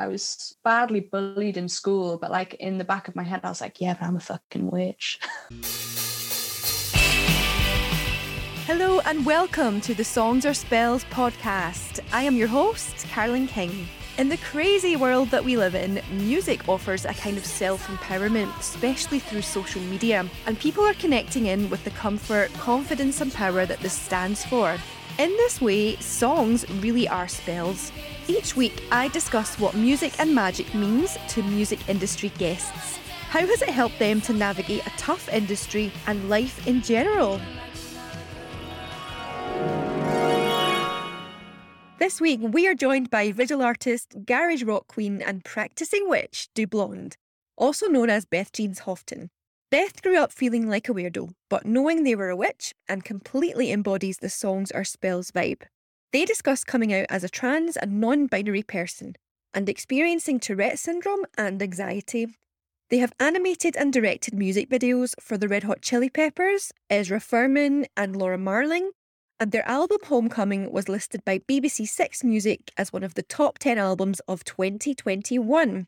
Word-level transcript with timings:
I 0.00 0.08
was 0.08 0.56
badly 0.64 1.00
bullied 1.00 1.58
in 1.58 1.68
school, 1.68 2.16
but 2.16 2.30
like 2.30 2.54
in 2.54 2.78
the 2.78 2.84
back 2.84 3.06
of 3.06 3.14
my 3.14 3.22
head, 3.22 3.40
I 3.44 3.50
was 3.50 3.60
like, 3.60 3.82
yeah, 3.82 3.92
but 3.92 4.06
I'm 4.06 4.16
a 4.16 4.20
fucking 4.20 4.70
witch. 4.70 5.20
Hello 8.64 9.00
and 9.00 9.26
welcome 9.26 9.78
to 9.82 9.94
the 9.94 10.02
Songs 10.02 10.46
or 10.46 10.54
Spells 10.54 11.04
podcast. 11.10 12.00
I 12.14 12.22
am 12.22 12.34
your 12.34 12.48
host, 12.48 12.96
Carolyn 13.08 13.46
King. 13.46 13.86
In 14.16 14.30
the 14.30 14.38
crazy 14.38 14.96
world 14.96 15.28
that 15.28 15.44
we 15.44 15.58
live 15.58 15.74
in, 15.74 16.00
music 16.12 16.66
offers 16.66 17.04
a 17.04 17.12
kind 17.12 17.36
of 17.36 17.44
self 17.44 17.86
empowerment, 17.88 18.58
especially 18.58 19.18
through 19.18 19.42
social 19.42 19.82
media, 19.82 20.26
and 20.46 20.58
people 20.58 20.82
are 20.82 20.94
connecting 20.94 21.44
in 21.44 21.68
with 21.68 21.84
the 21.84 21.90
comfort, 21.90 22.50
confidence, 22.54 23.20
and 23.20 23.34
power 23.34 23.66
that 23.66 23.80
this 23.80 23.92
stands 23.92 24.46
for. 24.46 24.78
In 25.18 25.30
this 25.36 25.60
way, 25.60 25.96
songs 25.96 26.68
really 26.80 27.06
are 27.06 27.28
spells. 27.28 27.92
Each 28.26 28.56
week, 28.56 28.82
I 28.90 29.08
discuss 29.08 29.58
what 29.58 29.74
music 29.74 30.18
and 30.18 30.34
magic 30.34 30.74
means 30.74 31.18
to 31.28 31.42
music 31.42 31.88
industry 31.88 32.30
guests. 32.38 32.98
How 33.28 33.46
has 33.46 33.60
it 33.60 33.68
helped 33.68 33.98
them 33.98 34.20
to 34.22 34.32
navigate 34.32 34.86
a 34.86 34.90
tough 34.96 35.28
industry 35.28 35.92
and 36.06 36.28
life 36.28 36.66
in 36.66 36.80
general? 36.80 37.40
This 41.98 42.18
week, 42.18 42.40
we 42.42 42.66
are 42.66 42.74
joined 42.74 43.10
by 43.10 43.30
visual 43.30 43.62
artist, 43.62 44.16
garage 44.24 44.62
rock 44.62 44.88
queen, 44.88 45.20
and 45.20 45.44
practicing 45.44 46.08
witch, 46.08 46.48
Du 46.54 46.66
Blonde, 46.66 47.18
also 47.58 47.88
known 47.88 48.08
as 48.08 48.24
Beth 48.24 48.52
Jeans 48.52 48.80
Houghton. 48.80 49.28
Beth 49.70 50.02
grew 50.02 50.18
up 50.18 50.32
feeling 50.32 50.68
like 50.68 50.88
a 50.88 50.92
weirdo, 50.92 51.32
but 51.48 51.64
knowing 51.64 52.02
they 52.02 52.16
were 52.16 52.28
a 52.28 52.34
witch 52.34 52.74
and 52.88 53.04
completely 53.04 53.70
embodies 53.70 54.18
the 54.18 54.28
songs 54.28 54.72
or 54.72 54.82
spells 54.82 55.30
vibe. 55.30 55.62
They 56.12 56.24
discuss 56.24 56.64
coming 56.64 56.92
out 56.92 57.06
as 57.08 57.22
a 57.22 57.28
trans 57.28 57.76
and 57.76 58.00
non 58.00 58.26
binary 58.26 58.64
person 58.64 59.14
and 59.54 59.68
experiencing 59.68 60.40
Tourette 60.40 60.80
syndrome 60.80 61.24
and 61.38 61.62
anxiety. 61.62 62.26
They 62.88 62.98
have 62.98 63.12
animated 63.20 63.76
and 63.76 63.92
directed 63.92 64.34
music 64.34 64.68
videos 64.68 65.14
for 65.20 65.38
the 65.38 65.46
Red 65.46 65.62
Hot 65.62 65.82
Chili 65.82 66.10
Peppers, 66.10 66.72
Ezra 66.88 67.20
Furman, 67.20 67.86
and 67.96 68.16
Laura 68.16 68.38
Marling, 68.38 68.90
and 69.38 69.52
their 69.52 69.68
album 69.68 69.98
Homecoming 70.06 70.72
was 70.72 70.88
listed 70.88 71.24
by 71.24 71.38
BBC 71.38 71.86
Six 71.86 72.24
Music 72.24 72.72
as 72.76 72.92
one 72.92 73.04
of 73.04 73.14
the 73.14 73.22
top 73.22 73.60
10 73.60 73.78
albums 73.78 74.18
of 74.26 74.42
2021. 74.42 75.86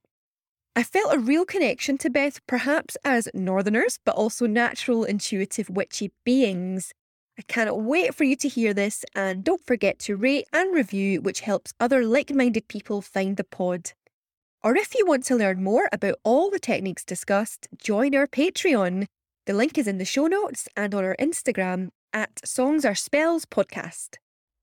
I 0.75 0.83
felt 0.83 1.15
a 1.15 1.19
real 1.19 1.45
connection 1.45 1.99
to 1.99 2.09
Beth, 2.09 2.41
perhaps 2.47 2.97
as 3.05 3.29
Northerners, 3.35 3.99
but 4.07 4.15
also 4.15 4.47
natural, 4.47 5.05
intuitive, 5.05 5.69
witchy 5.69 6.13
beings. 6.25 6.95
I 7.39 7.43
cannot 7.43 7.83
wait 7.83 8.15
for 8.15 8.25
you 8.25 8.37
to 8.37 8.49
hear 8.49 8.73
this, 8.73 9.05
and 9.15 9.45
don't 9.45 9.61
forget 9.67 9.99
to 10.01 10.17
rate 10.17 10.47
and 10.51 10.75
review, 10.75 11.21
which 11.21 11.41
helps 11.41 11.75
other 11.79 12.07
like 12.07 12.35
minded 12.35 12.69
people 12.69 13.03
find 13.03 13.37
the 13.37 13.45
pod. 13.45 13.93
Or 14.63 14.75
if 14.75 14.95
you 14.95 15.05
want 15.05 15.25
to 15.25 15.37
learn 15.37 15.63
more 15.63 15.91
about 15.93 16.15
all 16.25 16.49
the 16.49 16.59
techniques 16.59 17.05
discussed, 17.05 17.69
join 17.77 18.15
our 18.15 18.27
Patreon. 18.27 19.09
The 19.45 19.53
link 19.53 19.77
is 19.77 19.87
in 19.87 19.99
the 19.99 20.07
show 20.07 20.27
notes 20.27 20.69
and 20.75 20.95
on 20.95 21.05
our 21.05 21.17
Instagram 21.21 21.91
at 22.15 22.41
Songs 22.47 22.87
or 22.87 22.95
Spells 22.95 23.45
podcast. 23.45 24.17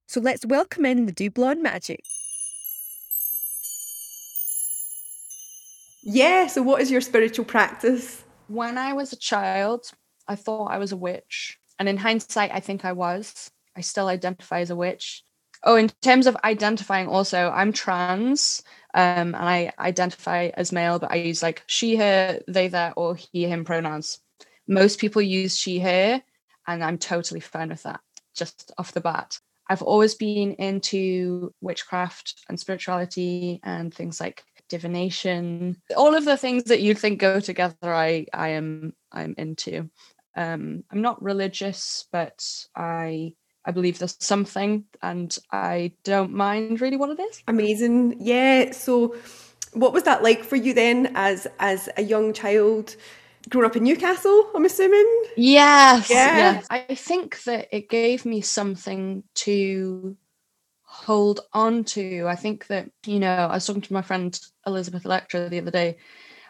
So 0.08 0.20
let's 0.20 0.44
welcome 0.44 0.88
in 0.88 1.06
the 1.06 1.12
Du 1.12 1.30
Blonde 1.30 1.62
Magic. 1.62 2.02
Yeah, 6.02 6.48
so 6.48 6.62
what 6.62 6.82
is 6.82 6.92
your 6.92 7.02
spiritual 7.02 7.46
practice? 7.46 8.24
When 8.48 8.78
I 8.78 8.94
was 8.94 9.14
a 9.14 9.18
child, 9.18 9.92
I 10.28 10.36
thought 10.36 10.72
I 10.72 10.78
was 10.78 10.92
a 10.92 10.98
witch. 10.98 11.60
And 11.78 11.88
in 11.88 11.98
hindsight, 11.98 12.52
I 12.54 12.60
think 12.60 12.86
I 12.86 12.94
was. 12.94 13.52
I 13.76 13.82
still 13.82 14.08
identify 14.08 14.62
as 14.62 14.70
a 14.70 14.76
witch. 14.76 15.24
Oh, 15.64 15.76
in 15.76 15.90
terms 16.02 16.26
of 16.26 16.38
identifying, 16.44 17.08
also, 17.08 17.50
I'm 17.50 17.74
trans 17.74 18.64
um, 18.94 19.36
and 19.36 19.36
I 19.36 19.74
identify 19.78 20.52
as 20.54 20.72
male, 20.72 21.00
but 21.00 21.12
I 21.12 21.16
use 21.16 21.44
like 21.44 21.64
she, 21.68 21.98
her, 21.98 22.40
they, 22.48 22.70
their, 22.70 22.94
or 22.96 23.16
he, 23.16 23.46
him 23.46 23.66
pronouns. 23.66 24.20
Most 24.68 25.00
people 25.00 25.22
use 25.22 25.58
she, 25.58 25.80
her, 25.80 26.22
and 26.68 26.84
I'm 26.84 26.98
totally 26.98 27.42
fine 27.42 27.70
with 27.70 27.84
that 27.84 28.00
just 28.36 28.72
off 28.78 28.94
the 28.94 29.02
bat. 29.02 29.40
I've 29.70 29.82
always 29.84 30.16
been 30.16 30.54
into 30.54 31.54
witchcraft 31.62 32.46
and 32.48 32.60
spirituality 32.60 33.60
and 33.64 33.94
things 33.94 34.20
like 34.20 34.44
divination. 34.70 35.82
All 35.98 36.16
of 36.16 36.26
the 36.26 36.38
things 36.38 36.66
that 36.66 36.82
you 36.82 36.94
think 36.94 37.20
go 37.20 37.40
together, 37.40 37.76
I 37.84 38.26
I 38.34 38.50
am 38.50 38.94
I'm 39.12 39.36
into. 39.38 39.90
Um, 40.36 40.84
I'm 40.92 41.02
not 41.02 41.22
religious, 41.22 42.06
but 42.12 42.46
I 42.76 43.34
I 43.66 43.72
believe 43.72 44.00
there's 44.00 44.18
something, 44.20 44.86
and 45.02 45.38
I 45.52 45.92
don't 46.04 46.32
mind 46.34 46.82
really 46.82 46.98
what 46.98 47.10
it 47.10 47.22
is. 47.22 47.44
Amazing, 47.48 48.16
yeah. 48.20 48.72
So, 48.72 49.16
what 49.74 49.94
was 49.94 50.04
that 50.04 50.24
like 50.24 50.44
for 50.44 50.56
you 50.56 50.74
then, 50.74 51.12
as 51.16 51.48
as 51.60 51.90
a 51.98 52.04
young 52.04 52.34
child? 52.34 52.96
grown 53.48 53.66
up 53.66 53.76
in 53.76 53.84
Newcastle, 53.84 54.52
I'm 54.54 54.66
assuming. 54.66 55.24
Yes. 55.38 56.10
Yeah. 56.10 56.38
Yes. 56.38 56.68
I 56.70 56.82
think 56.96 57.44
that 57.44 57.68
it 57.72 57.90
gave 57.90 58.26
me 58.26 58.42
something 58.42 59.24
to 59.36 60.16
hold 60.92 61.42
on 61.54 61.84
to. 61.84 62.26
I 62.28 62.36
think 62.36 62.66
that, 62.68 62.90
you 63.06 63.20
know, 63.20 63.32
I 63.32 63.54
was 63.54 63.66
talking 63.66 63.84
to 63.84 63.94
my 63.94 64.02
friend 64.02 64.38
Elizabeth 64.66 65.06
Electra 65.06 65.48
the 65.48 65.60
other 65.60 65.72
day 65.72 65.98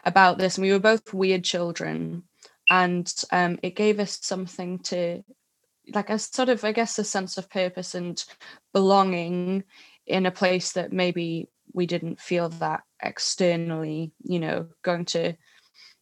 about 0.02 0.38
this, 0.38 0.56
and 0.56 0.62
we 0.66 0.72
were 0.72 0.78
both 0.78 1.12
weird 1.12 1.44
children. 1.44 2.24
And 2.70 3.12
um, 3.30 3.58
it 3.62 3.76
gave 3.76 4.00
us 4.00 4.18
something 4.22 4.78
to, 4.84 5.22
like, 5.92 6.08
a 6.08 6.18
sort 6.18 6.48
of, 6.48 6.64
I 6.64 6.72
guess, 6.72 6.98
a 6.98 7.04
sense 7.04 7.36
of 7.36 7.50
purpose 7.50 7.94
and 7.94 8.24
belonging 8.72 9.64
in 10.06 10.24
a 10.24 10.30
place 10.30 10.72
that 10.72 10.92
maybe 10.92 11.48
we 11.74 11.84
didn't 11.84 12.18
feel 12.18 12.48
that 12.48 12.82
externally, 13.02 14.12
you 14.22 14.38
know, 14.38 14.68
going 14.82 15.04
to 15.06 15.34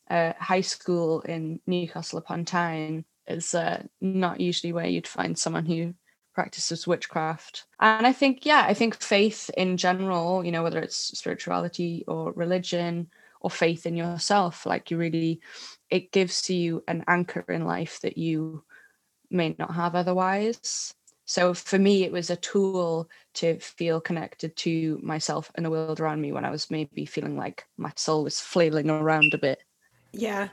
uh, 0.08 0.32
high 0.38 0.60
school 0.60 1.22
in 1.22 1.60
Newcastle 1.66 2.18
upon 2.18 2.44
Tyne 2.44 3.04
is 3.26 3.52
uh, 3.52 3.82
not 4.00 4.40
usually 4.40 4.72
where 4.72 4.86
you'd 4.86 5.08
find 5.08 5.36
someone 5.36 5.66
who 5.66 5.94
practices 6.38 6.86
witchcraft. 6.86 7.64
And 7.80 8.06
I 8.06 8.12
think, 8.12 8.46
yeah, 8.46 8.64
I 8.64 8.72
think 8.72 9.02
faith 9.02 9.50
in 9.56 9.76
general, 9.76 10.44
you 10.44 10.52
know, 10.52 10.62
whether 10.62 10.78
it's 10.78 11.18
spirituality 11.18 12.04
or 12.06 12.30
religion 12.30 13.10
or 13.40 13.50
faith 13.50 13.86
in 13.86 13.96
yourself, 13.96 14.64
like 14.64 14.88
you 14.88 14.98
really, 14.98 15.40
it 15.90 16.12
gives 16.12 16.42
to 16.42 16.54
you 16.54 16.84
an 16.86 17.02
anchor 17.08 17.44
in 17.48 17.64
life 17.64 17.98
that 18.02 18.16
you 18.16 18.62
may 19.32 19.56
not 19.58 19.74
have 19.74 19.96
otherwise. 19.96 20.94
So 21.24 21.54
for 21.54 21.76
me, 21.76 22.04
it 22.04 22.12
was 22.12 22.30
a 22.30 22.36
tool 22.36 23.10
to 23.34 23.58
feel 23.58 24.00
connected 24.00 24.54
to 24.58 25.00
myself 25.02 25.50
and 25.56 25.66
the 25.66 25.70
world 25.70 25.98
around 25.98 26.20
me 26.20 26.30
when 26.30 26.44
I 26.44 26.50
was 26.50 26.70
maybe 26.70 27.04
feeling 27.04 27.36
like 27.36 27.66
my 27.76 27.90
soul 27.96 28.22
was 28.22 28.40
flailing 28.40 28.90
around 28.90 29.34
a 29.34 29.38
bit. 29.38 29.58
Yeah. 30.12 30.50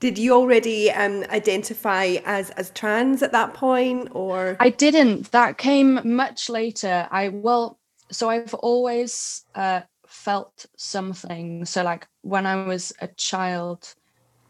Did 0.00 0.18
you 0.18 0.34
already 0.34 0.90
um, 0.90 1.24
identify 1.30 2.16
as 2.24 2.50
as 2.50 2.70
trans 2.70 3.22
at 3.22 3.32
that 3.32 3.54
point, 3.54 4.08
or 4.12 4.56
I 4.60 4.70
didn't. 4.70 5.30
That 5.32 5.56
came 5.56 6.00
much 6.04 6.50
later. 6.50 7.08
I 7.10 7.28
well, 7.28 7.78
so 8.10 8.28
I've 8.28 8.54
always 8.54 9.44
uh, 9.54 9.80
felt 10.06 10.66
something. 10.76 11.64
So 11.64 11.82
like 11.82 12.06
when 12.22 12.46
I 12.46 12.66
was 12.66 12.92
a 13.00 13.08
child, 13.08 13.94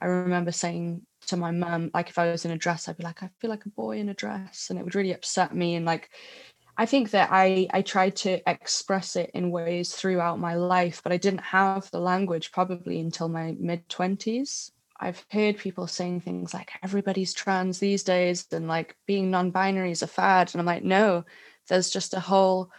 I 0.00 0.06
remember 0.06 0.50
saying 0.50 1.02
to 1.28 1.36
my 1.36 1.52
mum, 1.52 1.90
like 1.94 2.08
if 2.08 2.18
I 2.18 2.30
was 2.30 2.44
in 2.44 2.50
a 2.50 2.58
dress, 2.58 2.88
I'd 2.88 2.96
be 2.96 3.04
like, 3.04 3.22
I 3.22 3.30
feel 3.40 3.50
like 3.50 3.64
a 3.64 3.70
boy 3.70 3.98
in 3.98 4.08
a 4.08 4.14
dress, 4.14 4.68
and 4.70 4.78
it 4.78 4.84
would 4.84 4.94
really 4.94 5.12
upset 5.12 5.54
me. 5.54 5.76
And 5.76 5.86
like, 5.86 6.10
I 6.76 6.86
think 6.86 7.10
that 7.12 7.28
I 7.30 7.68
I 7.72 7.82
tried 7.82 8.16
to 8.16 8.40
express 8.50 9.14
it 9.14 9.30
in 9.34 9.50
ways 9.50 9.94
throughout 9.94 10.40
my 10.40 10.54
life, 10.54 11.00
but 11.02 11.12
I 11.12 11.16
didn't 11.16 11.42
have 11.42 11.90
the 11.90 12.00
language 12.00 12.50
probably 12.50 12.98
until 12.98 13.28
my 13.28 13.54
mid 13.58 13.88
twenties. 13.88 14.72
I've 15.04 15.24
heard 15.30 15.58
people 15.58 15.86
saying 15.86 16.20
things 16.20 16.54
like 16.54 16.72
everybody's 16.82 17.34
trans 17.34 17.78
these 17.78 18.02
days 18.02 18.46
and 18.52 18.66
like 18.66 18.96
being 19.06 19.30
non-binary 19.30 19.90
is 19.90 20.00
a 20.00 20.06
fad. 20.06 20.50
And 20.52 20.60
I'm 20.60 20.66
like, 20.66 20.82
no, 20.82 21.26
there's 21.68 21.90
just 21.90 22.14
a 22.14 22.20
whole 22.20 22.70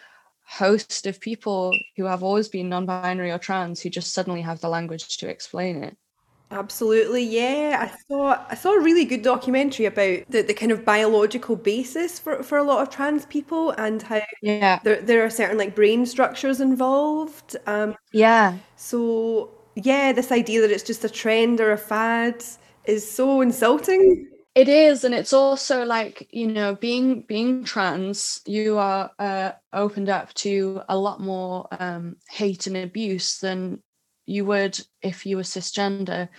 host 0.43 1.05
of 1.05 1.19
people 1.19 1.77
who 1.95 2.05
have 2.05 2.23
always 2.23 2.47
been 2.47 2.67
non-binary 2.67 3.29
or 3.29 3.37
trans 3.37 3.79
who 3.79 3.91
just 3.91 4.11
suddenly 4.11 4.41
have 4.41 4.59
the 4.59 4.69
language 4.69 5.17
to 5.17 5.29
explain 5.29 5.83
it. 5.83 5.95
Absolutely, 6.49 7.23
yeah. 7.23 7.89
I 7.91 7.97
saw 8.07 8.45
I 8.49 8.55
saw 8.55 8.73
a 8.73 8.79
really 8.79 9.05
good 9.05 9.21
documentary 9.21 9.85
about 9.85 10.29
the, 10.29 10.41
the 10.41 10.53
kind 10.53 10.71
of 10.71 10.85
biological 10.85 11.55
basis 11.55 12.17
for, 12.17 12.41
for 12.43 12.57
a 12.57 12.63
lot 12.63 12.81
of 12.81 12.89
trans 12.89 13.25
people 13.25 13.71
and 13.71 14.01
how 14.01 14.21
yeah 14.43 14.79
there 14.83 15.01
there 15.01 15.25
are 15.25 15.29
certain 15.29 15.57
like 15.57 15.75
brain 15.75 16.05
structures 16.05 16.61
involved. 16.61 17.55
Um, 17.65 17.95
yeah. 18.13 18.57
So 18.75 19.51
yeah, 19.75 20.13
this 20.13 20.31
idea 20.31 20.61
that 20.61 20.71
it's 20.71 20.83
just 20.83 21.03
a 21.03 21.09
trend 21.09 21.59
or 21.59 21.71
a 21.71 21.77
fad 21.77 22.43
is 22.85 23.09
so 23.09 23.41
insulting. 23.41 24.29
It 24.55 24.69
is, 24.69 25.03
and 25.03 25.13
it's 25.13 25.33
also 25.33 25.83
like 25.83 26.29
you 26.31 26.47
know, 26.47 26.75
being 26.75 27.21
being 27.21 27.65
trans, 27.65 28.39
you 28.45 28.77
are 28.77 29.11
uh, 29.19 29.51
opened 29.73 30.07
up 30.07 30.33
to 30.35 30.81
a 30.87 30.97
lot 30.97 31.19
more 31.19 31.67
um, 31.77 32.15
hate 32.29 32.67
and 32.67 32.77
abuse 32.77 33.39
than 33.39 33.83
you 34.25 34.45
would 34.45 34.79
if 35.01 35.25
you 35.25 35.35
were 35.37 35.43
cisgender. 35.43 36.29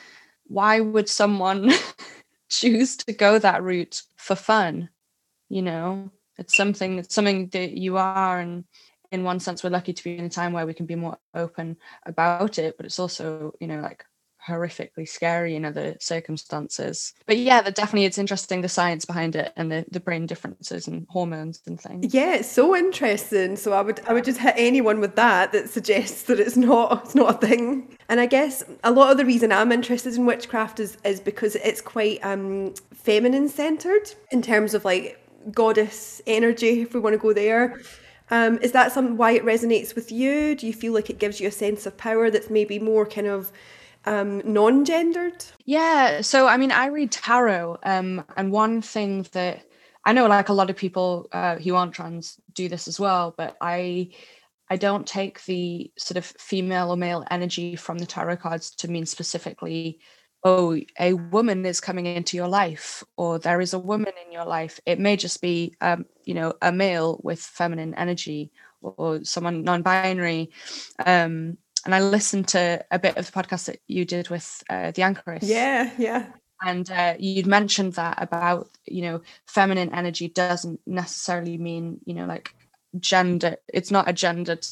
Why 0.47 0.81
would 0.81 1.09
someone 1.09 1.73
choose 2.49 2.97
to 2.99 3.13
go 3.13 3.39
that 3.39 3.63
route 3.63 4.03
for 4.17 4.35
fun? 4.35 4.89
You 5.51 5.61
know, 5.61 6.11
it's 6.39 6.57
something 6.57 6.99
it's 6.99 7.15
something 7.15 7.49
that 7.49 7.73
you 7.73 7.99
are 7.99 8.41
and 8.41 8.65
in 9.13 9.25
one 9.25 9.41
sense 9.41 9.63
we're 9.63 9.71
lucky 9.71 9.93
to 9.93 10.05
be 10.05 10.17
in 10.17 10.25
a 10.25 10.31
time 10.31 10.53
where 10.53 10.67
we 10.67 10.75
can 10.75 10.87
be 10.87 10.95
more 10.95 11.19
open 11.35 11.77
about 12.05 12.59
it 12.59 12.77
but 12.77 12.87
it's 12.87 12.99
also 12.99 13.53
you 13.61 13.67
know 13.67 13.81
like 13.81 14.05
horrifically 14.47 15.09
scary 15.09 15.57
in 15.57 15.65
other 15.65 15.97
circumstances. 16.01 17.13
But 17.27 17.39
yeah, 17.39 17.63
that 17.63 17.75
definitely 17.75 18.05
it's 18.05 18.19
interesting 18.19 18.61
the 18.61 18.69
science 18.69 19.05
behind 19.05 19.35
it 19.35 19.53
and 19.57 19.71
the, 19.71 19.85
the 19.91 20.01
brain 20.01 20.27
differences 20.27 20.87
and 20.87 21.07
hormones 21.11 21.63
and 21.67 21.81
things. 21.81 22.15
Yeah, 22.15 22.37
it's 22.37 22.51
so 22.51 22.77
interesting. 22.77 23.57
So 23.57 23.73
I 23.73 23.81
would 23.81 24.01
I 24.07 24.13
would 24.13 24.25
just 24.25 24.39
hit 24.39 24.55
anyone 24.57 25.01
with 25.01 25.17
that 25.17 25.53
that 25.53 25.69
suggests 25.69 26.23
that 26.25 26.39
it's 26.41 26.57
not 26.57 27.05
it's 27.05 27.15
not 27.15 27.43
a 27.43 27.47
thing. 27.47 27.97
And 28.09 28.21
I 28.21 28.27
guess 28.27 28.63
a 28.85 28.91
lot 28.91 29.11
of 29.11 29.17
the 29.17 29.25
reason 29.25 29.53
I'm 29.53 29.73
interested 29.73 30.15
in 30.15 30.27
witchcraft 30.27 30.81
is 30.81 30.97
is 31.05 31.21
because 31.21 31.57
it's 31.57 31.81
quite 31.81 32.21
um 32.23 32.75
feminine 32.95 33.49
centered 33.49 34.13
in 34.31 34.43
terms 34.43 34.75
of 34.75 34.85
like 34.85 35.21
goddess 35.53 36.21
energy, 36.27 36.83
if 36.83 36.95
we 36.95 37.01
want 37.01 37.15
to 37.15 37.19
go 37.19 37.33
there. 37.33 37.81
Um, 38.31 38.59
is 38.59 38.73
that 38.73 38.93
some 38.93 39.17
why 39.17 39.33
it 39.33 39.45
resonates 39.45 39.95
with 39.95 40.11
you? 40.11 40.55
Do 40.55 40.67
you 40.67 40.73
feel 40.73 40.93
like 40.93 41.11
it 41.11 41.19
gives 41.19 41.41
you 41.41 41.49
a 41.49 41.53
sense 41.53 41.87
of 41.87 41.97
power 41.97 42.31
that's 42.31 42.51
maybe 42.51 42.79
more 42.79 43.07
kind 43.07 43.27
of 43.27 43.53
um, 44.05 44.43
non-gendered? 44.45 45.45
Yeah. 45.65 46.21
So 46.23 46.47
I 46.47 46.57
mean, 46.57 46.73
I 46.73 46.87
read 46.87 47.13
tarot, 47.13 47.79
um, 47.83 48.25
and 48.37 48.53
one 48.53 48.83
thing 48.83 49.27
that 49.33 49.65
I 50.05 50.13
know, 50.13 50.27
like 50.27 50.49
a 50.49 50.53
lot 50.53 50.71
of 50.71 50.77
people 50.77 51.29
uh, 51.33 51.57
who 51.57 51.75
aren't 51.75 51.93
trans 51.93 52.41
do 52.55 52.69
this 52.69 52.89
as 52.89 53.01
well, 53.01 53.35
but 53.37 53.57
I 53.61 54.11
I 54.69 54.77
don't 54.77 55.07
take 55.07 55.45
the 55.45 55.93
sort 55.97 56.17
of 56.17 56.25
female 56.25 56.91
or 56.91 56.97
male 56.97 57.25
energy 57.31 57.77
from 57.77 57.99
the 57.99 58.07
tarot 58.07 58.39
cards 58.39 58.71
to 58.77 58.89
mean 58.89 59.07
specifically, 59.07 60.01
oh, 60.47 60.81
a 61.01 61.13
woman 61.13 61.67
is 61.67 61.81
coming 61.81 62.07
into 62.07 62.37
your 62.37 62.47
life, 62.47 63.03
or 63.17 63.41
there 63.41 63.61
is 63.61 63.75
a 63.75 63.79
woman 63.81 64.13
in 64.25 64.33
your 64.33 64.45
life. 64.45 64.79
It 64.87 65.01
may 65.01 65.17
just 65.17 65.43
be, 65.43 65.75
um, 65.81 66.07
you 66.25 66.35
know, 66.35 66.55
a 66.63 66.71
male 66.71 67.21
with 67.25 67.41
feminine 67.41 67.95
energy, 67.95 68.53
or 68.81 69.25
someone 69.25 69.65
non-binary. 69.65 70.51
Um, 71.05 71.59
and 71.85 71.95
I 71.95 72.01
listened 72.01 72.47
to 72.49 72.85
a 72.93 72.99
bit 72.99 73.17
of 73.17 73.27
the 73.27 73.33
podcast 73.33 73.67
that 73.67 73.81
you 73.89 74.05
did 74.05 74.29
with 74.29 74.63
uh, 74.71 74.93
the 74.93 75.03
anchoress. 75.03 75.43
Yeah, 75.43 75.91
yeah. 75.99 76.27
And 76.63 76.89
uh, 76.91 77.17
you'd 77.19 77.49
mentioned 77.49 77.95
that 77.95 78.23
about 78.23 78.71
you 78.87 79.03
know 79.03 79.23
feminine 79.47 79.93
energy 79.93 80.29
doesn't 80.29 80.81
necessarily 80.87 81.59
mean 81.59 81.99
you 82.05 82.15
know 82.15 82.27
like 82.27 82.55
gender. 83.01 83.57
It's 83.67 83.91
not 83.91 84.09
a 84.09 84.13
gendered 84.13 84.65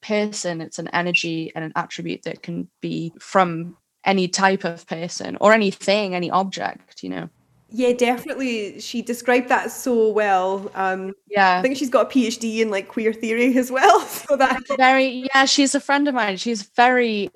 person. 0.00 0.62
It's 0.62 0.78
an 0.78 0.88
energy 0.88 1.52
and 1.54 1.62
an 1.62 1.72
attribute 1.76 2.22
that 2.22 2.42
can 2.42 2.68
be 2.80 3.12
from 3.20 3.76
any 4.04 4.28
type 4.28 4.64
of 4.64 4.86
person 4.86 5.36
or 5.40 5.52
anything, 5.52 6.14
any 6.14 6.30
object. 6.30 7.02
You 7.02 7.10
know. 7.10 7.28
Yeah, 7.76 7.92
definitely. 7.92 8.78
She 8.78 9.02
described 9.02 9.48
that 9.48 9.72
so 9.72 10.10
well. 10.10 10.70
Um, 10.76 11.12
yeah, 11.28 11.58
I 11.58 11.62
think 11.62 11.76
she's 11.76 11.90
got 11.90 12.06
a 12.06 12.08
PhD 12.08 12.60
in 12.60 12.70
like 12.70 12.86
queer 12.86 13.12
theory 13.12 13.58
as 13.58 13.70
well. 13.70 14.00
So 14.24 14.36
that 14.36 14.62
very 14.76 15.28
yeah, 15.34 15.44
she's 15.44 15.74
a 15.74 15.80
friend 15.80 16.06
of 16.06 16.14
mine. 16.14 16.36
She's 16.36 16.62
very 16.62 17.30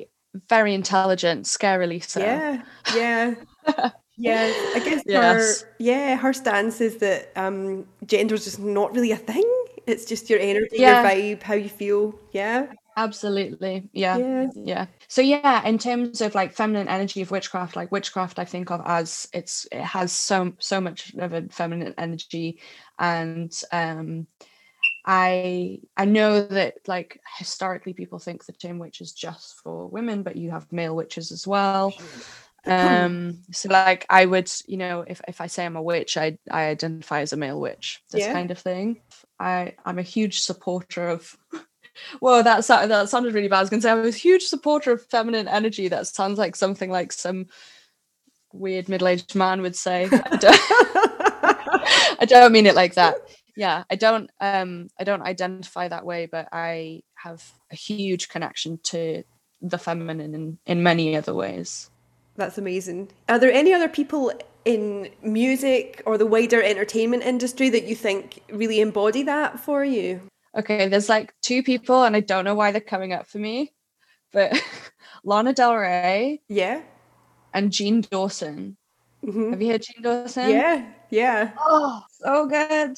very 0.48 0.74
intelligent, 0.74 1.46
scarily 1.46 2.02
so. 2.02 2.20
Yeah, 2.20 2.62
yeah, 2.94 3.34
yeah. 4.16 4.52
I 4.76 4.80
guess 4.84 5.02
yes. 5.06 5.62
her 5.62 5.68
yeah 5.80 6.16
her 6.16 6.32
stance 6.32 6.80
is 6.80 6.98
that 6.98 7.32
um, 7.34 7.86
gender 8.06 8.36
is 8.36 8.44
just 8.44 8.60
not 8.60 8.94
really 8.94 9.10
a 9.10 9.16
thing. 9.16 9.50
It's 9.88 10.04
just 10.04 10.30
your 10.30 10.38
energy, 10.38 10.76
yeah. 10.76 11.02
your 11.02 11.10
vibe, 11.10 11.42
how 11.42 11.54
you 11.54 11.68
feel. 11.68 12.14
Yeah. 12.30 12.66
Absolutely. 12.98 13.88
Yeah. 13.92 14.16
yeah. 14.16 14.46
Yeah. 14.56 14.86
So 15.06 15.22
yeah, 15.22 15.64
in 15.64 15.78
terms 15.78 16.20
of 16.20 16.34
like 16.34 16.52
feminine 16.52 16.88
energy 16.88 17.22
of 17.22 17.30
witchcraft, 17.30 17.76
like 17.76 17.92
witchcraft 17.92 18.40
I 18.40 18.44
think 18.44 18.72
of 18.72 18.82
as 18.84 19.28
it's 19.32 19.68
it 19.70 19.82
has 19.82 20.10
so 20.10 20.52
so 20.58 20.80
much 20.80 21.14
of 21.14 21.32
a 21.32 21.42
feminine 21.48 21.94
energy 21.96 22.60
and 22.98 23.52
um 23.70 24.26
I 25.06 25.78
I 25.96 26.06
know 26.06 26.40
that 26.40 26.74
like 26.88 27.20
historically 27.38 27.92
people 27.92 28.18
think 28.18 28.44
the 28.44 28.52
term 28.52 28.80
witch 28.80 29.00
is 29.00 29.12
just 29.12 29.60
for 29.62 29.86
women, 29.86 30.24
but 30.24 30.34
you 30.34 30.50
have 30.50 30.72
male 30.72 30.96
witches 30.96 31.30
as 31.30 31.46
well. 31.46 31.94
Um 32.66 33.44
so 33.52 33.70
like 33.70 34.04
I 34.10 34.26
would, 34.26 34.50
you 34.66 34.76
know, 34.76 35.02
if, 35.06 35.22
if 35.26 35.40
I 35.40 35.46
say 35.46 35.64
I'm 35.64 35.76
a 35.76 35.82
witch, 35.82 36.16
I 36.16 36.36
I 36.50 36.64
identify 36.64 37.20
as 37.20 37.32
a 37.32 37.36
male 37.36 37.58
witch, 37.58 38.02
this 38.10 38.22
yeah. 38.22 38.32
kind 38.32 38.50
of 38.50 38.58
thing. 38.58 39.00
I 39.38 39.74
I'm 39.86 39.98
a 39.98 40.02
huge 40.02 40.40
supporter 40.40 41.08
of 41.08 41.34
Whoa, 42.20 42.42
that 42.42 42.66
that 42.66 43.08
sounded 43.08 43.34
really 43.34 43.48
bad. 43.48 43.58
I 43.58 43.60
was 43.60 43.70
going 43.70 43.80
to 43.80 43.84
say 43.84 43.92
I'm 43.92 44.04
a 44.04 44.10
huge 44.10 44.44
supporter 44.44 44.92
of 44.92 45.06
feminine 45.06 45.48
energy. 45.48 45.88
That 45.88 46.06
sounds 46.06 46.38
like 46.38 46.56
something 46.56 46.90
like 46.90 47.12
some 47.12 47.46
weird 48.52 48.88
middle-aged 48.88 49.34
man 49.34 49.60
would 49.62 49.76
say. 49.76 50.04
I 50.04 50.36
don't, 50.36 50.60
I 52.20 52.26
don't 52.26 52.52
mean 52.52 52.66
it 52.66 52.74
like 52.74 52.94
that. 52.94 53.16
Yeah, 53.56 53.84
I 53.90 53.96
don't. 53.96 54.30
Um, 54.40 54.88
I 54.98 55.04
don't 55.04 55.22
identify 55.22 55.88
that 55.88 56.06
way, 56.06 56.26
but 56.26 56.48
I 56.52 57.02
have 57.16 57.44
a 57.72 57.76
huge 57.76 58.28
connection 58.28 58.78
to 58.84 59.24
the 59.60 59.78
feminine 59.78 60.34
in 60.34 60.58
in 60.66 60.82
many 60.82 61.16
other 61.16 61.34
ways. 61.34 61.90
That's 62.36 62.56
amazing. 62.56 63.10
Are 63.28 63.38
there 63.38 63.52
any 63.52 63.74
other 63.74 63.88
people 63.88 64.32
in 64.64 65.10
music 65.22 66.02
or 66.06 66.16
the 66.16 66.26
wider 66.26 66.62
entertainment 66.62 67.24
industry 67.24 67.68
that 67.70 67.84
you 67.84 67.96
think 67.96 68.42
really 68.48 68.80
embody 68.80 69.24
that 69.24 69.58
for 69.58 69.84
you? 69.84 70.20
Okay, 70.58 70.88
there's 70.88 71.08
like 71.08 71.32
two 71.40 71.62
people, 71.62 72.02
and 72.04 72.16
I 72.16 72.20
don't 72.20 72.44
know 72.44 72.54
why 72.54 72.72
they're 72.72 72.80
coming 72.80 73.12
up 73.12 73.26
for 73.26 73.38
me, 73.38 73.72
but 74.32 74.60
Lana 75.24 75.52
Del 75.52 75.76
Rey, 75.76 76.42
yeah, 76.48 76.82
and 77.54 77.72
Jean 77.72 78.02
Dawson. 78.02 78.76
Mm-hmm. 79.24 79.50
Have 79.50 79.62
you 79.62 79.70
heard 79.70 79.82
Jean 79.82 80.02
Dawson? 80.02 80.50
Yeah, 80.50 80.86
yeah. 81.10 81.52
Oh, 81.58 82.02
so 82.10 82.46
good. 82.46 82.96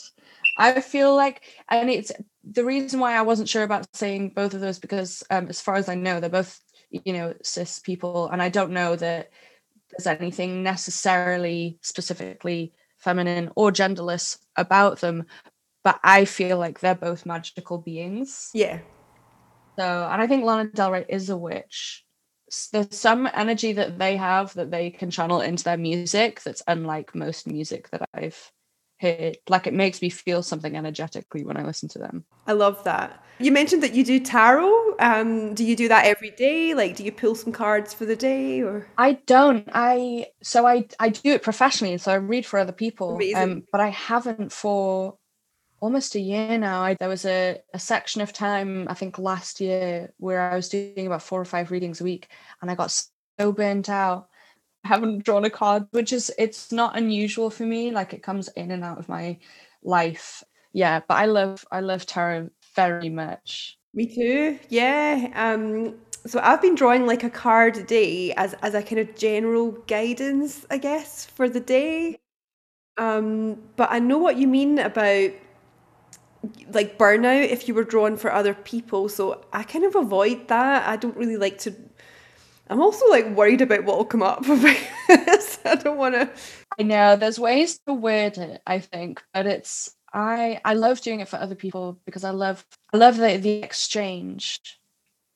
I 0.59 0.81
feel 0.81 1.15
like, 1.15 1.43
and 1.69 1.89
it's 1.89 2.13
the 2.45 2.65
reason 2.65 3.01
why 3.01 3.15
I 3.15 3.23
wasn't 3.23 3.49
sure 3.49 3.63
about 3.63 3.87
saying 3.95 4.31
both 4.31 4.55
of 4.55 4.61
those 4.61 4.79
because, 4.79 5.23
um, 5.31 5.49
as 5.49 5.61
far 5.61 5.77
as 5.77 5.89
I 5.89 5.95
know, 5.95 6.21
they're 6.21 6.31
both, 6.31 6.61
you 6.91 7.13
know, 7.13 7.35
cis 7.43 7.79
people, 7.79 8.29
and 8.29 8.43
I 8.43 8.49
don't 8.49 8.73
know 8.73 8.97
that 8.97 9.31
there's 9.91 10.07
anything 10.07 10.63
necessarily 10.63 11.79
specifically 11.83 12.73
feminine 12.99 13.51
or 13.57 13.73
genderless 13.73 14.39
about 14.57 15.01
them 15.01 15.25
but 15.83 15.99
I 16.03 16.25
feel 16.25 16.59
like 16.59 16.81
they're 16.81 16.95
both 16.95 17.27
magical 17.27 17.79
beings. 17.79 18.51
Yeah. 18.55 18.81
So, 19.79 20.09
and 20.11 20.21
I 20.21 20.27
think 20.27 20.45
Lana 20.45 20.71
Del 20.71 20.93
Rey 20.93 21.07
is 21.09 21.31
a 21.31 21.37
witch. 21.37 22.05
There's 22.73 22.97
some 22.97 23.29
energy 23.33 23.73
that 23.75 23.99
they 23.99 24.17
have 24.17 24.53
that 24.55 24.71
they 24.71 24.91
can 24.91 25.11
channel 25.11 25.41
into 25.41 25.65
their 25.65 25.77
music 25.77 26.43
that's 26.43 26.63
unlike 26.67 27.15
most 27.15 27.47
music 27.47 27.89
that 27.91 28.09
I've 28.13 28.51
heard. 29.01 29.39
Like 29.49 29.67
it 29.67 29.75
makes 29.75 30.03
me 30.03 30.11
feel 30.11 30.43
something 30.43 30.77
energetically 30.77 31.45
when 31.45 31.57
I 31.57 31.65
listen 31.65 31.89
to 31.91 31.99
them. 31.99 32.25
I 32.47 32.53
love 32.53 32.83
that. 32.85 33.25
You 33.39 33.53
mentioned 33.53 33.83
that 33.83 33.95
you 33.95 34.05
do 34.05 34.21
tarot. 34.21 34.97
Um, 34.99 35.55
do 35.55 35.65
you 35.65 35.75
do 35.75 35.89
that 35.89 36.05
every 36.05 36.31
day? 36.33 36.75
Like, 36.75 36.97
do 36.97 37.05
you 37.05 37.13
pull 37.13 37.35
some 37.35 37.53
cards 37.53 37.95
for 37.95 38.05
the 38.05 38.17
day, 38.17 38.61
or? 38.61 38.87
I 38.99 39.13
don't. 39.13 39.67
I 39.73 40.27
so 40.43 40.67
I 40.67 40.87
I 40.99 41.09
do 41.09 41.31
it 41.31 41.43
professionally, 41.43 41.97
so 41.97 42.13
I 42.13 42.17
read 42.17 42.45
for 42.45 42.59
other 42.59 42.73
people. 42.73 43.19
Um, 43.35 43.63
but 43.73 43.81
I 43.81 43.89
haven't 43.89 44.53
for 44.53 45.17
almost 45.81 46.15
a 46.15 46.21
year 46.21 46.59
now. 46.59 46.83
I, 46.83 46.95
there 46.95 47.09
was 47.09 47.25
a, 47.25 47.61
a 47.75 47.79
section 47.79 48.21
of 48.21 48.33
time, 48.33 48.87
I 48.89 48.95
think 48.95 49.19
last 49.19 49.61
year, 49.61 50.13
where 50.19 50.41
I 50.41 50.55
was 50.55 50.69
doing 50.69 51.07
about 51.07 51.23
four 51.23 51.41
or 51.41 51.45
five 51.45 51.71
readings 51.71 52.01
a 52.01 52.05
week 52.05 52.29
and 52.61 52.71
I 52.71 52.75
got 52.75 52.93
so 53.39 53.53
burnt 53.53 53.89
out. 53.89 54.29
I 54.85 54.89
haven't 54.89 55.25
drawn 55.25 55.45
a 55.45 55.51
card, 55.51 55.87
which 55.91 56.13
is, 56.13 56.33
it's 56.39 56.73
not 56.73 56.97
unusual 56.97 57.51
for 57.51 57.65
me. 57.65 57.91
Like 57.91 58.15
it 58.15 58.23
comes 58.23 58.49
in 58.49 58.71
and 58.71 58.85
out 58.85 58.99
of 58.99 59.09
my 59.09 59.39
life. 59.83 60.43
Yeah, 60.73 61.01
but 61.09 61.15
I 61.15 61.27
love, 61.27 61.67
I 61.71 61.81
love 61.81 62.07
tarot 62.07 62.51
very 62.77 63.11
much. 63.11 63.79
Me 63.93 64.07
too. 64.07 64.59
Yeah. 64.69 65.33
Um, 65.35 65.97
so 66.27 66.39
I've 66.41 66.63
been 66.63 66.75
drawing 66.75 67.07
like 67.07 67.25
a 67.25 67.31
card 67.31 67.77
a 67.77 67.83
day 67.83 68.33
as, 68.37 68.55
as 68.63 68.75
a 68.75 68.83
kind 68.83 69.01
of 69.01 69.17
general 69.17 69.73
guidance, 69.87 70.65
I 70.71 70.79
guess, 70.79 71.25
for 71.25 71.49
the 71.49 71.61
day. 71.61 72.19
Um, 72.97 73.59
but 73.77 73.91
I 73.91 73.99
know 73.99 74.19
what 74.19 74.37
you 74.37 74.47
mean 74.47 74.79
about 74.79 75.31
like 76.73 76.99
burnout 76.99 77.49
if 77.49 77.69
you 77.69 77.75
were 77.75 77.85
drawn 77.85 78.17
for 78.17 78.33
other 78.33 78.55
people. 78.55 79.09
So 79.09 79.45
I 79.53 79.63
kind 79.63 79.85
of 79.85 79.95
avoid 79.95 80.49
that. 80.49 80.89
I 80.89 80.97
don't 80.97 81.17
really 81.17 81.37
like 81.37 81.59
to. 81.59 81.75
I'm 82.69 82.81
also 82.81 83.09
like 83.09 83.29
worried 83.31 83.61
about 83.61 83.85
what 83.85 83.99
will 83.99 84.05
come 84.05 84.23
up 84.23 84.45
I 84.49 85.75
don't 85.83 85.99
want 85.99 86.15
to. 86.15 86.31
I 86.79 86.83
know 86.83 87.17
there's 87.17 87.39
ways 87.39 87.79
to 87.87 87.95
word 87.95 88.39
it. 88.39 88.63
I 88.67 88.79
think, 88.79 89.23
but 89.35 89.47
it's 89.47 89.95
I 90.13 90.61
I 90.65 90.75
love 90.75 91.01
doing 91.01 91.21
it 91.21 91.29
for 91.29 91.37
other 91.37 91.55
people 91.55 92.01
because 92.05 92.25
I 92.25 92.31
love 92.31 92.65
I 92.93 92.97
love 92.97 93.17
the 93.17 93.37
the 93.37 93.63
exchange, 93.63 94.61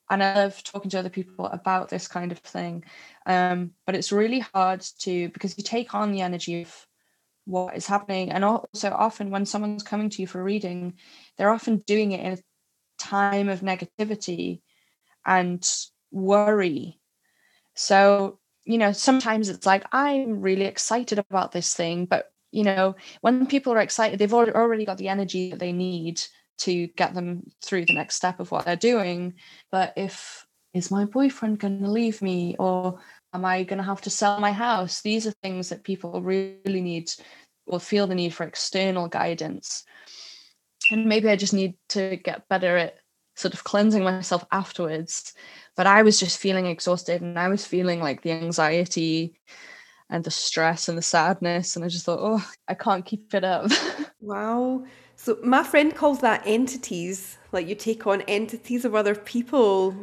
and 0.09 0.23
I 0.23 0.35
love 0.35 0.63
talking 0.63 0.89
to 0.91 0.99
other 0.99 1.09
people 1.09 1.45
about 1.47 1.89
this 1.89 2.07
kind 2.07 2.31
of 2.31 2.39
thing. 2.39 2.83
Um, 3.25 3.71
but 3.85 3.95
it's 3.95 4.11
really 4.11 4.39
hard 4.39 4.81
to 4.99 5.29
because 5.29 5.57
you 5.57 5.63
take 5.63 5.93
on 5.93 6.11
the 6.11 6.21
energy 6.21 6.61
of 6.61 6.87
what 7.45 7.77
is 7.77 7.87
happening. 7.87 8.31
And 8.31 8.43
also, 8.43 8.91
often 8.91 9.29
when 9.29 9.45
someone's 9.45 9.83
coming 9.83 10.09
to 10.09 10.21
you 10.21 10.27
for 10.27 10.43
reading, 10.43 10.95
they're 11.37 11.51
often 11.53 11.77
doing 11.85 12.11
it 12.11 12.21
in 12.21 12.33
a 12.33 12.37
time 12.97 13.49
of 13.49 13.61
negativity 13.61 14.61
and 15.25 15.67
worry. 16.11 16.99
So, 17.75 18.39
you 18.63 18.77
know, 18.77 18.91
sometimes 18.91 19.49
it's 19.49 19.65
like, 19.65 19.85
I'm 19.91 20.41
really 20.41 20.65
excited 20.65 21.19
about 21.19 21.51
this 21.51 21.73
thing. 21.73 22.05
But, 22.05 22.31
you 22.51 22.63
know, 22.63 22.95
when 23.21 23.45
people 23.45 23.73
are 23.73 23.79
excited, 23.79 24.17
they've 24.19 24.33
already 24.33 24.85
got 24.85 24.97
the 24.97 25.09
energy 25.09 25.51
that 25.51 25.59
they 25.59 25.71
need 25.71 26.21
to 26.57 26.87
get 26.87 27.13
them 27.13 27.43
through 27.63 27.85
the 27.85 27.93
next 27.93 28.15
step 28.15 28.39
of 28.39 28.49
what 28.49 28.65
they're 28.65 28.75
doing. 28.75 29.33
But 29.71 29.93
if 29.97 30.45
is 30.73 30.91
my 30.91 31.05
boyfriend 31.05 31.59
going 31.59 31.81
to 31.81 31.89
leave 31.89 32.21
me 32.21 32.55
or 32.59 32.99
am 33.35 33.45
I 33.45 33.63
going 33.63 33.77
to 33.77 33.83
have 33.83 34.01
to 34.01 34.09
sell 34.09 34.39
my 34.39 34.51
house? 34.51 35.01
These 35.01 35.27
are 35.27 35.33
things 35.43 35.69
that 35.69 35.83
people 35.83 36.21
really 36.21 36.81
need 36.81 37.11
or 37.67 37.79
feel 37.79 38.07
the 38.07 38.15
need 38.15 38.33
for 38.33 38.45
external 38.45 39.07
guidance. 39.07 39.83
And 40.91 41.05
maybe 41.05 41.29
I 41.29 41.35
just 41.35 41.53
need 41.53 41.75
to 41.89 42.15
get 42.17 42.47
better 42.47 42.77
at 42.77 42.97
sort 43.35 43.53
of 43.53 43.63
cleansing 43.63 44.03
myself 44.03 44.45
afterwards. 44.51 45.33
But 45.75 45.87
I 45.87 46.03
was 46.03 46.19
just 46.19 46.37
feeling 46.39 46.67
exhausted 46.67 47.21
and 47.21 47.37
I 47.37 47.49
was 47.49 47.65
feeling 47.65 47.99
like 47.99 48.21
the 48.21 48.31
anxiety 48.31 49.39
and 50.09 50.23
the 50.23 50.31
stress 50.31 50.87
and 50.87 50.97
the 50.97 51.01
sadness. 51.01 51.75
And 51.75 51.83
I 51.83 51.89
just 51.89 52.05
thought, 52.05 52.19
oh, 52.21 52.47
I 52.67 52.75
can't 52.75 53.05
keep 53.05 53.33
it 53.33 53.43
up. 53.43 53.69
wow. 54.21 54.85
So 55.15 55.37
my 55.43 55.63
friend 55.63 55.95
calls 55.95 56.19
that 56.21 56.43
entities, 56.45 57.37
like 57.51 57.67
you 57.67 57.75
take 57.75 58.05
on 58.05 58.21
entities 58.21 58.85
of 58.85 58.95
other 58.95 59.15
people. 59.15 59.95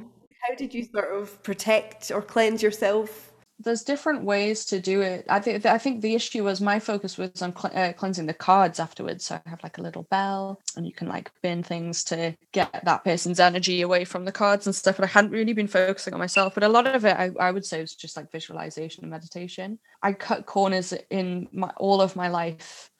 How 0.43 0.55
did 0.55 0.75
you 0.75 0.85
sort 0.85 1.15
of 1.15 1.43
protect 1.43 2.11
or 2.11 2.21
cleanse 2.21 2.63
yourself 2.63 3.33
there's 3.65 3.83
different 3.83 4.25
ways 4.25 4.65
to 4.67 4.81
do 4.81 5.01
it. 5.01 5.25
I 5.29 5.41
think 5.41 5.65
I 5.67 5.79
think 5.79 6.01
the 6.01 6.15
issue 6.15 6.45
was 6.45 6.61
my 6.61 6.79
focus 6.79 7.17
was 7.17 7.43
on 7.43 7.57
cl- 7.57 7.73
uh, 7.75 7.93
cleansing 7.93 8.27
the 8.27 8.35
cards 8.35 8.81
afterwards. 8.81 9.25
So 9.25 9.41
I 9.45 9.51
have 9.51 9.63
like 9.63 9.79
a 9.79 9.83
little 9.83 10.05
bell, 10.05 10.61
and 10.77 10.87
you 10.87 10.93
can 10.93 11.09
like 11.09 11.31
bin 11.43 11.63
things 11.63 12.05
to 12.05 12.35
get 12.53 12.85
that 12.85 13.05
person's 13.05 13.41
energy 13.41 13.83
away 13.83 14.05
from 14.05 14.25
the 14.25 14.33
cards 14.33 14.67
and 14.67 14.75
stuff. 14.75 14.97
But 14.97 15.05
I 15.05 15.09
hadn't 15.09 15.31
really 15.31 15.53
been 15.53 15.69
focusing 15.69 16.13
on 16.15 16.21
myself. 16.21 16.55
But 16.55 16.65
a 16.65 16.69
lot 16.69 16.87
of 16.87 17.05
it, 17.05 17.17
I, 17.17 17.31
I 17.39 17.51
would 17.51 17.65
say, 17.65 17.81
was 17.81 17.95
just 17.95 18.17
like 18.17 18.33
visualization 18.33 19.05
and 19.05 19.11
meditation. 19.11 19.79
I 20.03 20.13
cut 20.13 20.47
corners 20.47 20.93
in 21.11 21.49
my, 21.53 21.71
all 21.77 22.01
of 22.01 22.17
my 22.17 22.29
life 22.29 22.91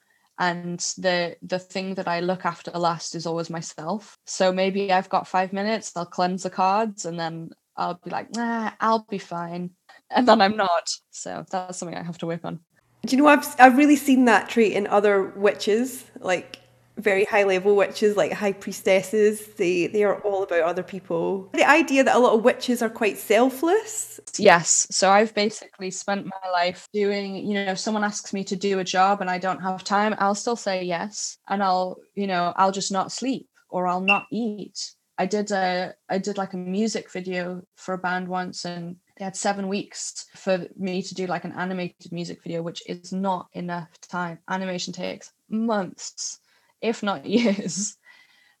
and 0.47 0.79
the 0.97 1.35
the 1.41 1.59
thing 1.59 1.95
that 1.95 2.07
I 2.07 2.19
look 2.19 2.45
after 2.45 2.71
last 2.71 3.15
is 3.15 3.25
always 3.25 3.49
myself. 3.49 4.17
So 4.25 4.51
maybe 4.51 4.91
I've 4.91 5.09
got 5.09 5.27
five 5.27 5.53
minutes, 5.53 5.91
I'll 5.95 6.05
cleanse 6.05 6.43
the 6.43 6.49
cards, 6.49 7.05
and 7.05 7.19
then 7.19 7.51
I'll 7.75 7.99
be 8.03 8.11
like, 8.11 8.35
nah, 8.35 8.71
I'll 8.79 9.05
be 9.09 9.17
fine 9.17 9.71
and 10.15 10.27
then 10.27 10.41
I'm 10.41 10.57
not. 10.57 10.89
So 11.11 11.45
that's 11.49 11.77
something 11.77 11.97
I 11.97 12.03
have 12.03 12.17
to 12.19 12.27
work 12.27 12.45
on. 12.45 12.59
Do 13.05 13.15
you 13.15 13.21
know 13.21 13.27
I've 13.27 13.45
I've 13.59 13.77
really 13.77 13.95
seen 13.95 14.25
that 14.25 14.49
trait 14.49 14.73
in 14.73 14.87
other 14.87 15.29
witches, 15.35 16.05
like 16.19 16.59
very 16.97 17.25
high 17.25 17.43
level 17.43 17.75
witches, 17.75 18.15
like 18.15 18.31
high 18.31 18.53
priestesses. 18.53 19.47
They 19.57 19.87
they 19.87 20.03
are 20.03 20.19
all 20.21 20.43
about 20.43 20.61
other 20.61 20.83
people. 20.83 21.49
The 21.53 21.67
idea 21.67 22.03
that 22.03 22.15
a 22.15 22.19
lot 22.19 22.33
of 22.33 22.43
witches 22.43 22.81
are 22.81 22.89
quite 22.89 23.17
selfless. 23.17 24.19
Yes. 24.37 24.87
So 24.91 25.09
I've 25.09 25.33
basically 25.33 25.91
spent 25.91 26.25
my 26.25 26.49
life 26.51 26.87
doing, 26.93 27.35
you 27.35 27.53
know, 27.53 27.71
if 27.71 27.79
someone 27.79 28.03
asks 28.03 28.33
me 28.33 28.43
to 28.45 28.55
do 28.55 28.79
a 28.79 28.83
job 28.83 29.21
and 29.21 29.29
I 29.29 29.37
don't 29.37 29.61
have 29.61 29.83
time, 29.83 30.15
I'll 30.19 30.35
still 30.35 30.55
say 30.55 30.83
yes. 30.83 31.37
And 31.49 31.63
I'll, 31.63 31.97
you 32.15 32.27
know, 32.27 32.53
I'll 32.55 32.71
just 32.71 32.91
not 32.91 33.11
sleep 33.11 33.49
or 33.69 33.87
I'll 33.87 34.01
not 34.01 34.27
eat. 34.31 34.93
I 35.17 35.25
did 35.25 35.51
a 35.51 35.93
I 36.09 36.17
did 36.17 36.37
like 36.37 36.53
a 36.53 36.57
music 36.57 37.11
video 37.11 37.61
for 37.75 37.93
a 37.93 37.99
band 37.99 38.27
once 38.27 38.65
and 38.65 38.95
they 39.17 39.25
had 39.25 39.35
seven 39.35 39.67
weeks 39.67 40.25
for 40.35 40.65
me 40.75 41.03
to 41.03 41.13
do 41.13 41.27
like 41.27 41.43
an 41.43 41.51
animated 41.51 42.11
music 42.11 42.41
video, 42.41 42.63
which 42.63 42.81
is 42.89 43.13
not 43.13 43.47
enough 43.53 43.89
time. 44.01 44.39
Animation 44.49 44.91
takes 44.91 45.31
months, 45.49 46.39
if 46.83 47.01
not 47.01 47.25
years. 47.37 47.97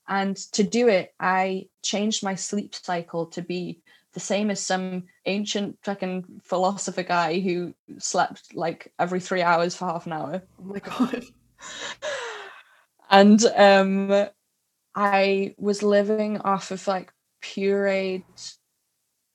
And 0.07 0.35
to 0.53 0.63
do 0.63 0.87
it, 0.87 1.13
I 1.19 1.67
changed 1.81 2.23
my 2.23 2.35
sleep 2.35 2.73
cycle 2.75 3.27
to 3.27 3.41
be 3.41 3.81
the 4.13 4.19
same 4.19 4.49
as 4.51 4.59
some 4.59 5.03
ancient 5.25 5.77
fucking 5.81 6.41
philosopher 6.43 7.03
guy 7.03 7.39
who 7.39 7.73
slept 7.99 8.55
like 8.55 8.91
every 8.99 9.19
three 9.19 9.41
hours 9.41 9.75
for 9.75 9.85
half 9.85 10.05
an 10.05 10.13
hour. 10.13 10.43
Oh 10.59 10.63
my 10.63 10.79
god. 10.79 11.23
and 13.09 13.43
um 13.55 14.27
I 14.95 15.55
was 15.57 15.81
living 15.81 16.39
off 16.39 16.71
of 16.71 16.87
like 16.87 17.11
pureed 17.41 18.23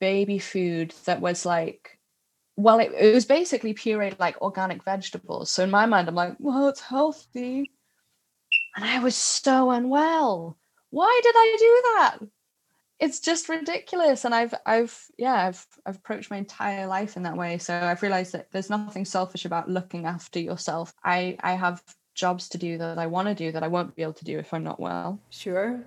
baby 0.00 0.38
food 0.38 0.94
that 1.04 1.20
was 1.20 1.44
like 1.44 1.98
well 2.56 2.78
it, 2.78 2.92
it 2.96 3.14
was 3.14 3.26
basically 3.26 3.74
pureed 3.74 4.18
like 4.18 4.40
organic 4.40 4.82
vegetables 4.84 5.50
so 5.50 5.64
in 5.64 5.70
my 5.70 5.86
mind 5.86 6.08
i'm 6.08 6.14
like 6.14 6.36
well 6.38 6.68
it's 6.68 6.80
healthy 6.80 7.70
and 8.76 8.84
i 8.84 8.98
was 8.98 9.16
so 9.16 9.70
unwell. 9.70 10.56
Why 10.90 11.20
did 11.22 11.34
i 11.36 11.56
do 11.58 11.82
that? 11.96 12.18
It's 13.00 13.20
just 13.20 13.48
ridiculous. 13.48 14.24
And 14.24 14.34
i've 14.34 14.54
i've 14.66 15.06
yeah 15.18 15.46
i've 15.46 15.66
i've 15.86 15.96
approached 15.96 16.30
my 16.30 16.36
entire 16.38 16.86
life 16.86 17.16
in 17.16 17.22
that 17.24 17.36
way. 17.36 17.58
So 17.58 17.74
i've 17.74 18.02
realized 18.02 18.32
that 18.32 18.50
there's 18.52 18.70
nothing 18.70 19.04
selfish 19.04 19.44
about 19.44 19.70
looking 19.70 20.06
after 20.06 20.40
yourself. 20.40 20.92
I 21.04 21.36
i 21.40 21.52
have 21.54 21.82
jobs 22.14 22.48
to 22.48 22.58
do 22.58 22.76
that 22.78 22.98
i 22.98 23.06
want 23.06 23.28
to 23.28 23.34
do 23.34 23.52
that 23.52 23.62
i 23.62 23.68
won't 23.68 23.94
be 23.94 24.02
able 24.02 24.12
to 24.12 24.24
do 24.24 24.38
if 24.38 24.52
i'm 24.52 24.64
not 24.64 24.80
well. 24.80 25.20
Sure. 25.30 25.80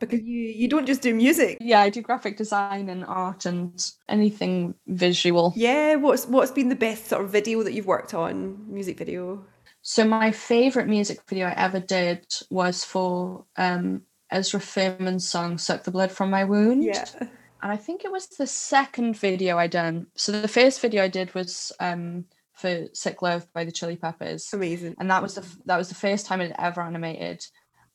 Because 0.00 0.20
you 0.20 0.40
you 0.60 0.68
don't 0.68 0.86
just 0.86 1.00
do 1.00 1.14
music. 1.14 1.58
Yeah 1.60 1.80
i 1.80 1.88
do 1.88 2.02
graphic 2.02 2.36
design 2.36 2.88
and 2.88 3.04
art 3.04 3.46
and 3.46 3.92
anything 4.08 4.74
visual. 4.86 5.52
Yeah 5.56 5.94
what's 5.96 6.26
what's 6.26 6.50
been 6.50 6.68
the 6.68 6.74
best 6.74 7.06
sort 7.06 7.24
of 7.24 7.30
video 7.30 7.62
that 7.62 7.72
you've 7.72 7.86
worked 7.86 8.12
on? 8.14 8.66
Music 8.68 8.98
video 8.98 9.44
so 9.82 10.04
my 10.04 10.30
favorite 10.30 10.88
music 10.88 11.20
video 11.28 11.48
i 11.48 11.52
ever 11.52 11.80
did 11.80 12.24
was 12.50 12.84
for 12.84 13.44
um 13.56 14.02
ezra 14.30 14.60
furman's 14.60 15.28
song 15.28 15.58
suck 15.58 15.82
the 15.82 15.90
blood 15.90 16.10
from 16.10 16.30
my 16.30 16.44
wound. 16.44 16.84
Yeah. 16.84 17.04
And 17.20 17.70
i 17.70 17.76
think 17.76 18.04
it 18.04 18.12
was 18.12 18.28
the 18.28 18.46
second 18.46 19.16
video 19.16 19.58
i 19.58 19.66
done. 19.66 20.06
So 20.16 20.32
the 20.32 20.48
first 20.48 20.80
video 20.80 21.02
i 21.04 21.08
did 21.08 21.34
was 21.34 21.72
um 21.80 22.24
for 22.54 22.86
sick 22.92 23.22
love 23.22 23.46
by 23.52 23.64
the 23.64 23.72
chili 23.72 23.96
peppers. 23.96 24.50
Amazing. 24.52 24.94
And 24.98 25.10
that 25.10 25.22
was 25.22 25.34
the 25.34 25.44
that 25.66 25.76
was 25.76 25.88
the 25.88 25.94
first 25.96 26.26
time 26.26 26.40
it 26.40 26.54
ever 26.58 26.80
animated. 26.80 27.44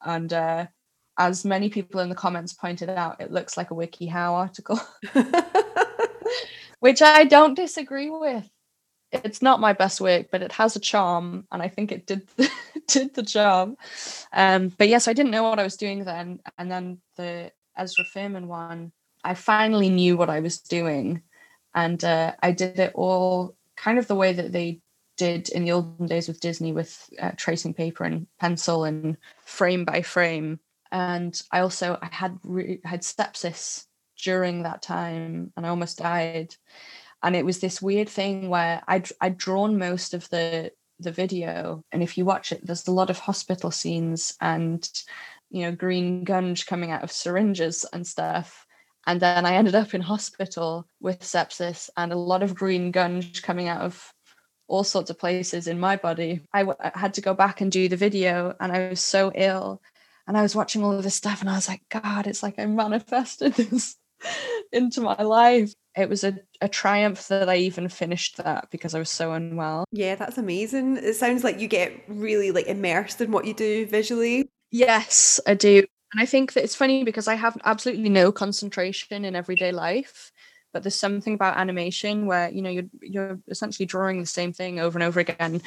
And 0.03 0.31
uh 0.31 0.67
as 1.17 1.43
many 1.43 1.69
people 1.69 1.99
in 2.01 2.09
the 2.09 2.15
comments 2.15 2.53
pointed 2.53 2.89
out, 2.89 3.19
it 3.19 3.31
looks 3.31 3.57
like 3.57 3.71
a 3.71 3.75
WikiHow 3.75 4.31
article, 4.33 4.79
which 6.79 7.01
I 7.01 7.23
don't 7.23 7.55
disagree 7.55 8.09
with. 8.09 8.47
It's 9.11 9.41
not 9.41 9.59
my 9.59 9.73
best 9.73 10.01
work, 10.01 10.27
but 10.31 10.41
it 10.41 10.51
has 10.53 10.75
a 10.75 10.79
charm, 10.79 11.47
and 11.51 11.61
I 11.61 11.67
think 11.67 11.91
it 11.91 12.05
did 12.05 12.27
did 12.87 13.13
the 13.15 13.23
job. 13.23 13.75
Um, 14.33 14.69
but 14.77 14.89
yes, 14.89 15.07
I 15.07 15.13
didn't 15.13 15.31
know 15.31 15.43
what 15.43 15.59
I 15.59 15.63
was 15.63 15.77
doing 15.77 16.03
then, 16.03 16.39
and 16.57 16.69
then 16.71 16.99
the 17.15 17.51
Ezra 17.77 18.03
Furman 18.05 18.47
one, 18.47 18.91
I 19.23 19.33
finally 19.33 19.89
knew 19.89 20.17
what 20.17 20.29
I 20.29 20.39
was 20.41 20.59
doing, 20.59 21.21
and 21.73 22.03
uh, 22.03 22.33
I 22.41 22.51
did 22.51 22.79
it 22.79 22.91
all 22.95 23.55
kind 23.75 23.99
of 23.99 24.07
the 24.07 24.15
way 24.15 24.33
that 24.33 24.51
they 24.51 24.81
did 25.15 25.49
in 25.49 25.63
the 25.63 25.71
olden 25.71 26.05
days 26.05 26.27
with 26.27 26.41
Disney, 26.41 26.71
with 26.71 27.09
uh, 27.19 27.31
tracing 27.37 27.73
paper 27.73 28.03
and 28.03 28.27
pencil 28.39 28.83
and 28.83 29.17
frame 29.45 29.85
by 29.85 30.01
frame 30.01 30.59
and 30.91 31.41
I 31.51 31.59
also 31.59 31.97
I 32.01 32.09
had 32.11 32.37
re- 32.43 32.81
had 32.83 33.01
sepsis 33.01 33.85
during 34.23 34.63
that 34.63 34.81
time, 34.81 35.51
and 35.55 35.65
I 35.65 35.69
almost 35.69 35.99
died. 35.99 36.55
And 37.27 37.35
it 37.35 37.43
was 37.43 37.59
this 37.59 37.81
weird 37.81 38.07
thing 38.07 38.47
where 38.47 38.81
I'd 38.87 39.09
I'd 39.19 39.37
drawn 39.37 39.77
most 39.77 40.13
of 40.13 40.29
the 40.29 40.71
the 40.97 41.11
video, 41.11 41.83
and 41.91 42.01
if 42.01 42.17
you 42.17 42.23
watch 42.23 42.53
it, 42.53 42.65
there's 42.65 42.87
a 42.87 42.93
lot 42.93 43.09
of 43.09 43.19
hospital 43.19 43.69
scenes 43.69 44.33
and 44.39 44.89
you 45.49 45.63
know 45.63 45.73
green 45.73 46.23
gunge 46.23 46.65
coming 46.65 46.89
out 46.89 47.03
of 47.03 47.11
syringes 47.11 47.85
and 47.91 48.07
stuff. 48.07 48.65
And 49.05 49.19
then 49.19 49.45
I 49.45 49.55
ended 49.55 49.75
up 49.75 49.93
in 49.93 49.99
hospital 49.99 50.87
with 51.01 51.19
sepsis 51.19 51.89
and 51.97 52.13
a 52.13 52.17
lot 52.17 52.43
of 52.43 52.55
green 52.55 52.91
gunge 52.91 53.41
coming 53.43 53.67
out 53.67 53.81
of 53.81 54.13
all 54.69 54.85
sorts 54.85 55.09
of 55.09 55.19
places 55.19 55.67
in 55.67 55.81
my 55.81 55.97
body. 55.97 56.39
I, 56.53 56.59
w- 56.59 56.77
I 56.79 56.97
had 56.97 57.13
to 57.15 57.21
go 57.21 57.33
back 57.33 57.59
and 57.59 57.69
do 57.69 57.89
the 57.89 57.97
video, 57.97 58.55
and 58.61 58.71
I 58.71 58.87
was 58.87 59.01
so 59.01 59.33
ill 59.35 59.81
and 60.27 60.37
I 60.37 60.43
was 60.43 60.55
watching 60.55 60.81
all 60.81 60.93
of 60.93 61.03
this 61.03 61.15
stuff 61.15 61.41
and 61.41 61.49
I 61.49 61.55
was 61.55 61.67
like, 61.67 61.81
God, 61.89 62.25
it's 62.25 62.41
like 62.41 62.57
I 62.57 62.65
manifested 62.67 63.53
this 63.55 63.97
into 64.71 65.01
my 65.01 65.21
life. 65.21 65.73
It 65.97 66.09
was 66.09 66.23
a, 66.23 66.37
a 66.61 66.69
triumph 66.69 67.27
that 67.29 67.49
I 67.49 67.57
even 67.57 67.89
finished 67.89 68.37
that 68.37 68.69
because 68.71 68.93
I 68.93 68.99
was 68.99 69.09
so 69.09 69.33
unwell. 69.33 69.85
Yeah, 69.91 70.15
that's 70.15 70.37
amazing. 70.37 70.97
It 70.97 71.15
sounds 71.15 71.43
like 71.43 71.59
you 71.59 71.67
get 71.67 71.91
really 72.07 72.51
like 72.51 72.67
immersed 72.67 73.19
in 73.21 73.31
what 73.31 73.45
you 73.45 73.53
do 73.53 73.85
visually. 73.87 74.49
Yes, 74.71 75.39
I 75.47 75.55
do. 75.55 75.83
And 76.13 76.21
I 76.21 76.25
think 76.25 76.53
that 76.53 76.63
it's 76.63 76.75
funny 76.75 77.03
because 77.03 77.27
I 77.27 77.35
have 77.35 77.57
absolutely 77.65 78.09
no 78.09 78.31
concentration 78.31 79.25
in 79.25 79.35
everyday 79.35 79.71
life. 79.71 80.31
But 80.71 80.83
there's 80.83 80.95
something 80.95 81.33
about 81.33 81.57
animation 81.57 82.27
where, 82.27 82.49
you 82.49 82.61
know, 82.61 82.69
you're 82.69 82.89
you're 83.01 83.39
essentially 83.47 83.85
drawing 83.85 84.19
the 84.19 84.25
same 84.25 84.53
thing 84.53 84.79
over 84.79 84.97
and 84.97 85.03
over 85.03 85.19
again, 85.19 85.61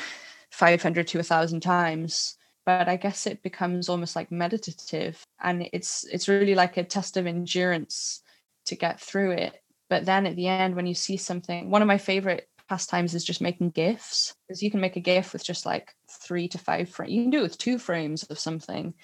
500 0.50 1.08
to 1.08 1.18
a 1.18 1.22
thousand 1.22 1.60
times 1.60 2.36
but 2.66 2.88
I 2.88 2.96
guess 2.96 3.26
it 3.26 3.42
becomes 3.42 3.88
almost 3.88 4.14
like 4.14 4.30
meditative 4.30 5.24
and 5.42 5.68
it's 5.72 6.04
it's 6.12 6.28
really 6.28 6.54
like 6.54 6.76
a 6.76 6.84
test 6.84 7.16
of 7.16 7.26
endurance 7.26 8.22
to 8.66 8.76
get 8.76 9.00
through 9.00 9.32
it. 9.32 9.62
But 9.90 10.06
then 10.06 10.24
at 10.24 10.36
the 10.36 10.48
end 10.48 10.76
when 10.76 10.86
you 10.86 10.94
see 10.94 11.18
something, 11.18 11.68
one 11.68 11.82
of 11.82 11.88
my 11.88 11.98
favorite 11.98 12.48
pastimes 12.70 13.14
is 13.14 13.24
just 13.24 13.40
making 13.40 13.70
gifs 13.70 14.32
because 14.46 14.62
you 14.62 14.70
can 14.70 14.80
make 14.80 14.94
a 14.96 15.00
gif 15.00 15.32
with 15.32 15.44
just 15.44 15.66
like 15.66 15.92
three 16.08 16.46
to 16.48 16.56
five 16.56 16.88
frames. 16.88 17.12
You 17.12 17.22
can 17.24 17.30
do 17.30 17.40
it 17.40 17.42
with 17.42 17.58
two 17.58 17.78
frames 17.78 18.22
of 18.24 18.38
something. 18.38 18.94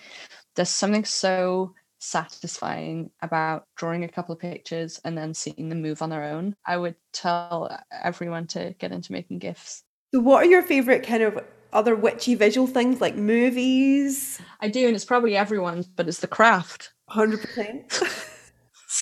There's 0.55 0.71
something 0.71 1.05
so 1.05 1.75
satisfying 1.99 3.11
about 3.23 3.65
drawing 3.77 4.05
a 4.05 4.09
couple 4.09 4.33
of 4.33 4.39
pictures 4.39 5.01
and 5.05 5.19
then 5.19 5.35
seeing 5.35 5.69
them 5.69 5.83
move 5.83 6.01
on 6.01 6.11
their 6.11 6.23
own. 6.23 6.55
I 6.65 6.77
would 6.77 6.95
tell 7.13 7.77
everyone 7.91 8.47
to 8.49 8.75
get 8.79 8.93
into 8.93 9.13
making 9.13 9.41
gifs. 9.41 9.83
So 10.15 10.21
what 10.21 10.45
are 10.45 10.49
your 10.49 10.63
favorite 10.63 11.05
kind 11.05 11.25
of 11.25 11.45
other 11.73 11.97
witchy 11.97 12.37
visual 12.37 12.69
things 12.69 13.01
like 13.01 13.17
movies? 13.17 14.41
I 14.61 14.69
do, 14.69 14.87
and 14.87 14.95
it's 14.95 15.05
probably 15.05 15.37
everyone's, 15.37 15.89
but 15.89 16.07
it's 16.07 16.21
the 16.21 16.29
craft. 16.29 16.93
100%. 17.11 18.31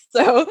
so 0.11 0.51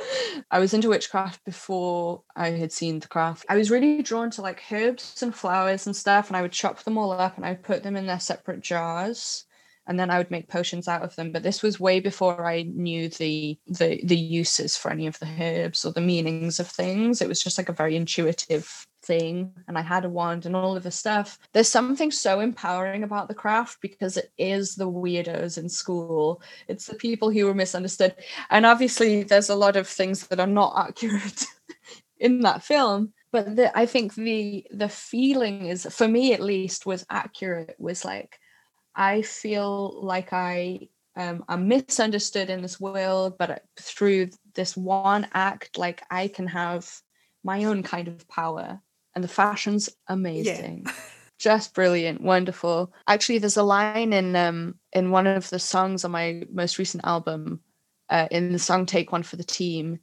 I 0.52 0.60
was 0.60 0.74
into 0.74 0.90
witchcraft 0.90 1.44
before 1.46 2.24
I 2.36 2.52
had 2.52 2.72
seen 2.72 3.00
the 3.00 3.08
craft. 3.08 3.46
I 3.50 3.58
was 3.58 3.72
really 3.72 4.02
drawn 4.02 4.32
to 4.32 4.42
like 4.42 4.62
herbs 4.72 5.22
and 5.22 5.34
flowers 5.36 5.86
and 5.86 5.96
stuff, 5.96 6.28
and 6.28 6.38
I 6.38 6.42
would 6.42 6.52
chop 6.52 6.84
them 6.84 6.98
all 6.98 7.12
up 7.12 7.38
and 7.38 7.46
I 7.46 7.50
would 7.50 7.64
put 7.64 7.84
them 7.84 7.96
in 7.96 8.08
their 8.08 8.20
separate 8.20 8.62
jars 8.62 9.46
and 9.88 10.00
then 10.00 10.10
I 10.10 10.18
would 10.18 10.32
make 10.32 10.48
potions 10.48 10.88
out 10.88 11.04
of 11.04 11.16
them. 11.16 11.32
But 11.32 11.44
this 11.44 11.62
was 11.62 11.80
way 11.80 12.00
before 12.00 12.46
I 12.46 12.64
knew 12.64 13.10
the 13.10 13.58
the 13.68 14.00
the 14.04 14.18
uses 14.18 14.78
for 14.78 14.92
any 14.92 15.08
of 15.08 15.20
the 15.20 15.30
herbs 15.40 15.86
or 15.86 15.92
the 15.92 16.02
meanings 16.02 16.60
of 16.60 16.68
things. 16.68 17.22
It 17.22 17.28
was 17.28 17.42
just 17.42 17.58
like 17.58 17.70
a 17.70 17.74
very 17.74 17.96
intuitive 17.96 18.88
thing 19.04 19.54
and 19.68 19.78
I 19.78 19.82
had 19.82 20.06
a 20.06 20.10
wand 20.10 20.46
and 20.46 20.56
all 20.56 20.76
of 20.76 20.84
the 20.84 20.92
stuff. 20.92 21.38
There's 21.52 21.70
something 21.70 22.12
so 22.12 22.40
empowering 22.40 23.04
about 23.04 23.28
the 23.28 23.34
craft 23.34 23.80
because 23.82 24.18
it 24.18 24.32
is 24.38 24.76
the 24.76 24.90
weirdos 24.90 25.58
in 25.58 25.70
school. 25.70 26.42
It's 26.68 26.88
the 26.88 26.96
people 26.96 27.30
who 27.30 27.46
were 27.46 27.54
misunderstood. 27.54 28.16
And 28.50 28.66
obviously 28.66 29.24
there's 29.24 29.50
a 29.50 29.56
lot 29.56 29.76
of 29.76 29.88
things 29.88 30.28
that 30.28 30.40
are 30.40 30.48
not 30.48 30.74
accurate 30.90 31.46
in 32.20 32.42
that 32.42 32.64
film. 32.64 33.14
But 33.32 33.56
the, 33.56 33.78
I 33.78 33.88
think 33.88 34.14
the 34.14 34.66
the 34.72 34.90
feeling 34.90 35.66
is 35.66 35.88
for 35.90 36.08
me 36.08 36.34
at 36.34 36.40
least 36.40 36.86
was 36.86 37.04
accurate 37.10 37.76
was 37.80 38.06
like 38.06 38.40
I 38.96 39.24
feel 39.24 40.00
like 40.04 40.34
I 40.34 40.90
um, 41.16 41.44
I'm 41.48 41.68
misunderstood 41.68 42.50
in 42.50 42.62
this 42.62 42.80
world, 42.80 43.38
but 43.38 43.64
through 43.80 44.30
this 44.56 44.76
one 44.76 45.28
act, 45.34 45.78
like 45.78 46.04
I 46.10 46.28
can 46.28 46.48
have 46.48 46.90
my 47.44 47.66
own 47.66 47.84
kind 47.84 48.08
of 48.08 48.28
power. 48.28 48.82
And 49.16 49.24
the 49.24 49.30
fashion's 49.30 49.90
amazing. 50.08 50.84
Yeah. 50.86 50.94
Just 51.40 51.74
brilliant, 51.74 52.22
wonderful. 52.22 52.94
Actually, 53.08 53.40
there's 53.40 53.58
a 53.58 53.64
line 53.64 54.14
in 54.14 54.36
um 54.36 54.76
in 54.94 55.12
one 55.12 55.28
of 55.28 55.50
the 55.50 55.60
songs 55.60 56.06
on 56.06 56.12
my 56.12 56.44
most 56.52 56.78
recent 56.78 57.04
album, 57.06 57.60
uh, 58.10 58.28
in 58.32 58.54
the 58.54 58.60
song 58.60 58.86
"Take 58.86 59.12
One 59.12 59.24
for 59.24 59.36
the 59.36 59.44
Team," 59.44 60.00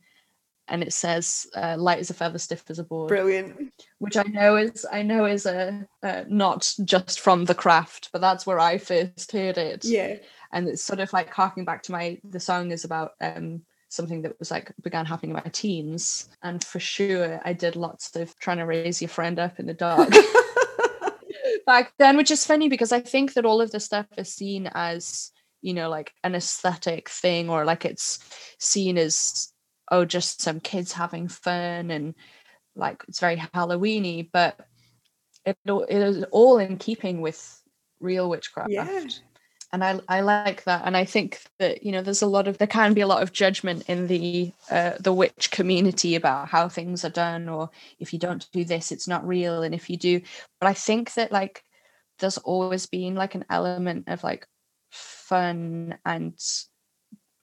and 0.70 0.82
it 0.82 0.92
says 0.92 1.46
uh, 1.56 1.76
light 1.76 1.98
as 1.98 2.10
a 2.10 2.14
feather 2.14 2.38
stiff 2.38 2.64
as 2.70 2.78
a 2.78 2.84
board 2.84 3.08
brilliant 3.08 3.72
which 3.98 4.16
i 4.16 4.22
know 4.22 4.56
is 4.56 4.86
i 4.90 5.02
know 5.02 5.26
is 5.26 5.44
a, 5.44 5.86
uh, 6.02 6.24
not 6.28 6.72
just 6.84 7.20
from 7.20 7.44
the 7.44 7.54
craft 7.54 8.08
but 8.12 8.20
that's 8.20 8.46
where 8.46 8.60
i 8.60 8.78
first 8.78 9.32
heard 9.32 9.58
it 9.58 9.84
yeah 9.84 10.16
and 10.52 10.68
it's 10.68 10.84
sort 10.84 11.00
of 11.00 11.12
like 11.12 11.32
harking 11.32 11.64
back 11.64 11.82
to 11.82 11.92
my 11.92 12.18
the 12.24 12.40
song 12.40 12.70
is 12.70 12.84
about 12.84 13.12
um 13.20 13.60
something 13.90 14.22
that 14.22 14.38
was 14.38 14.50
like 14.50 14.72
began 14.82 15.04
happening 15.04 15.30
in 15.30 15.42
my 15.44 15.50
teens. 15.50 16.28
And 16.42 16.62
for 16.62 16.80
sure 16.80 17.40
i 17.44 17.52
did 17.52 17.76
lots 17.76 18.14
of 18.16 18.38
trying 18.38 18.58
to 18.58 18.66
raise 18.66 19.02
your 19.02 19.08
friend 19.08 19.38
up 19.38 19.58
in 19.58 19.66
the 19.66 19.74
dark. 19.74 20.10
Back 21.66 21.92
then 21.98 22.16
which 22.16 22.30
is 22.30 22.46
funny 22.46 22.68
because 22.68 22.90
i 22.90 23.00
think 23.00 23.34
that 23.34 23.44
all 23.44 23.60
of 23.60 23.70
this 23.70 23.84
stuff 23.84 24.06
is 24.16 24.32
seen 24.32 24.68
as 24.74 25.30
you 25.62 25.74
know 25.74 25.88
like 25.88 26.12
an 26.24 26.34
aesthetic 26.34 27.08
thing 27.08 27.48
or 27.48 27.64
like 27.64 27.84
it's 27.84 28.18
seen 28.58 28.98
as 28.98 29.52
oh 29.90 30.04
just 30.04 30.40
some 30.40 30.58
kids 30.58 30.92
having 30.92 31.28
fun 31.28 31.90
and 31.90 32.14
like 32.74 33.04
it's 33.06 33.20
very 33.20 33.36
halloweeny 33.36 34.28
but 34.32 34.58
it, 35.44 35.56
it 35.64 36.02
is 36.02 36.24
all 36.30 36.58
in 36.58 36.76
keeping 36.76 37.20
with 37.20 37.62
real 38.00 38.28
witchcraft. 38.28 38.70
Yeah. 38.70 39.06
And 39.72 39.84
I, 39.84 40.00
I 40.08 40.20
like 40.20 40.64
that 40.64 40.82
and 40.84 40.96
i 40.96 41.04
think 41.04 41.40
that 41.58 41.82
you 41.82 41.92
know 41.92 42.02
there's 42.02 42.22
a 42.22 42.26
lot 42.26 42.48
of 42.48 42.58
there 42.58 42.66
can 42.66 42.92
be 42.94 43.00
a 43.00 43.06
lot 43.06 43.22
of 43.22 43.32
judgment 43.32 43.88
in 43.88 44.06
the 44.06 44.52
uh, 44.70 44.92
the 45.00 45.12
witch 45.12 45.50
community 45.50 46.14
about 46.14 46.48
how 46.48 46.68
things 46.68 47.04
are 47.04 47.10
done 47.10 47.48
or 47.48 47.70
if 47.98 48.12
you 48.12 48.18
don't 48.18 48.50
do 48.52 48.64
this 48.64 48.92
it's 48.92 49.08
not 49.08 49.26
real 49.26 49.62
and 49.62 49.74
if 49.74 49.88
you 49.88 49.96
do 49.96 50.20
but 50.60 50.66
i 50.66 50.74
think 50.74 51.14
that 51.14 51.32
like 51.32 51.64
there's 52.18 52.38
always 52.38 52.86
been 52.86 53.14
like 53.14 53.34
an 53.34 53.44
element 53.48 54.04
of 54.08 54.22
like 54.22 54.46
fun 54.90 55.96
and 56.04 56.34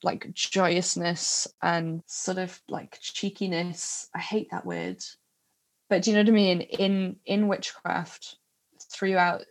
like 0.04 0.32
joyousness 0.34 1.48
and 1.62 2.04
sort 2.06 2.38
of 2.38 2.62
like 2.70 3.00
cheekiness. 3.02 4.10
I 4.16 4.20
hate 4.20 4.50
that 4.52 4.66
word. 4.66 5.04
But 5.90 6.04
do 6.04 6.12
you 6.12 6.18
know 6.18 6.22
what 6.24 6.30
I 6.30 6.32
mean? 6.32 6.62
In 6.62 7.16
in 7.26 7.48
witchcraft 7.48 8.38
throughout 8.92 9.44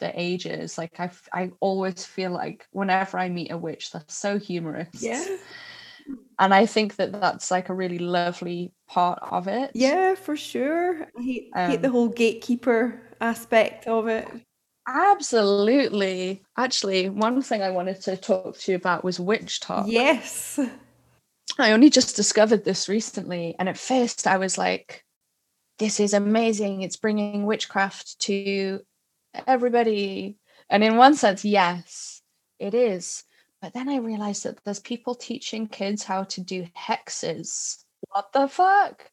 the 0.00 0.12
ages, 0.20 0.76
like 0.76 0.98
I 0.98 1.10
I 1.32 1.50
always 1.60 2.04
feel 2.04 2.32
like 2.32 2.66
whenever 2.72 3.18
I 3.18 3.28
meet 3.28 3.52
a 3.52 3.58
witch, 3.58 3.92
they're 3.92 4.02
so 4.08 4.38
humorous. 4.38 4.88
Yeah. 5.00 5.24
And 6.38 6.54
I 6.54 6.66
think 6.66 6.96
that 6.96 7.12
that's 7.12 7.50
like 7.50 7.68
a 7.68 7.74
really 7.74 7.98
lovely 7.98 8.72
part 8.88 9.18
of 9.22 9.46
it. 9.46 9.70
Yeah, 9.74 10.14
for 10.14 10.36
sure. 10.36 11.02
I 11.16 11.22
hate, 11.22 11.50
um, 11.54 11.70
hate 11.70 11.82
the 11.82 11.88
um, 11.88 11.92
whole 11.92 12.08
gatekeeper 12.08 13.00
aspect 13.20 13.86
of 13.86 14.08
it. 14.08 14.26
Absolutely. 14.88 16.42
Actually, 16.56 17.10
one 17.10 17.42
thing 17.42 17.62
I 17.62 17.70
wanted 17.70 18.00
to 18.02 18.16
talk 18.16 18.58
to 18.58 18.72
you 18.72 18.76
about 18.76 19.04
was 19.04 19.18
WitchTok. 19.18 19.84
Yes. 19.86 20.58
I 21.58 21.72
only 21.72 21.90
just 21.90 22.16
discovered 22.16 22.64
this 22.64 22.88
recently. 22.88 23.54
And 23.58 23.68
at 23.68 23.78
first, 23.78 24.26
I 24.26 24.38
was 24.38 24.56
like, 24.56 25.04
this 25.78 26.00
is 26.00 26.14
amazing. 26.14 26.82
It's 26.82 26.96
bringing 26.96 27.44
witchcraft 27.46 28.18
to 28.20 28.80
everybody. 29.46 30.38
And 30.68 30.84
in 30.84 30.96
one 30.96 31.14
sense, 31.14 31.44
yes, 31.44 32.22
it 32.58 32.74
is. 32.74 33.24
But 33.60 33.74
then 33.74 33.88
I 33.88 33.96
realized 33.96 34.44
that 34.44 34.62
there's 34.64 34.80
people 34.80 35.14
teaching 35.14 35.66
kids 35.66 36.02
how 36.02 36.24
to 36.24 36.40
do 36.40 36.66
hexes. 36.76 37.84
What 38.08 38.32
the 38.32 38.48
fuck? 38.48 39.10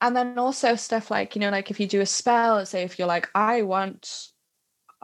And 0.00 0.16
then 0.16 0.38
also 0.38 0.74
stuff 0.74 1.10
like, 1.10 1.34
you 1.34 1.40
know, 1.40 1.50
like 1.50 1.70
if 1.70 1.80
you 1.80 1.86
do 1.86 2.00
a 2.00 2.06
spell, 2.06 2.64
say 2.66 2.82
if 2.82 2.98
you're 2.98 3.08
like, 3.08 3.28
I 3.34 3.62
want 3.62 4.32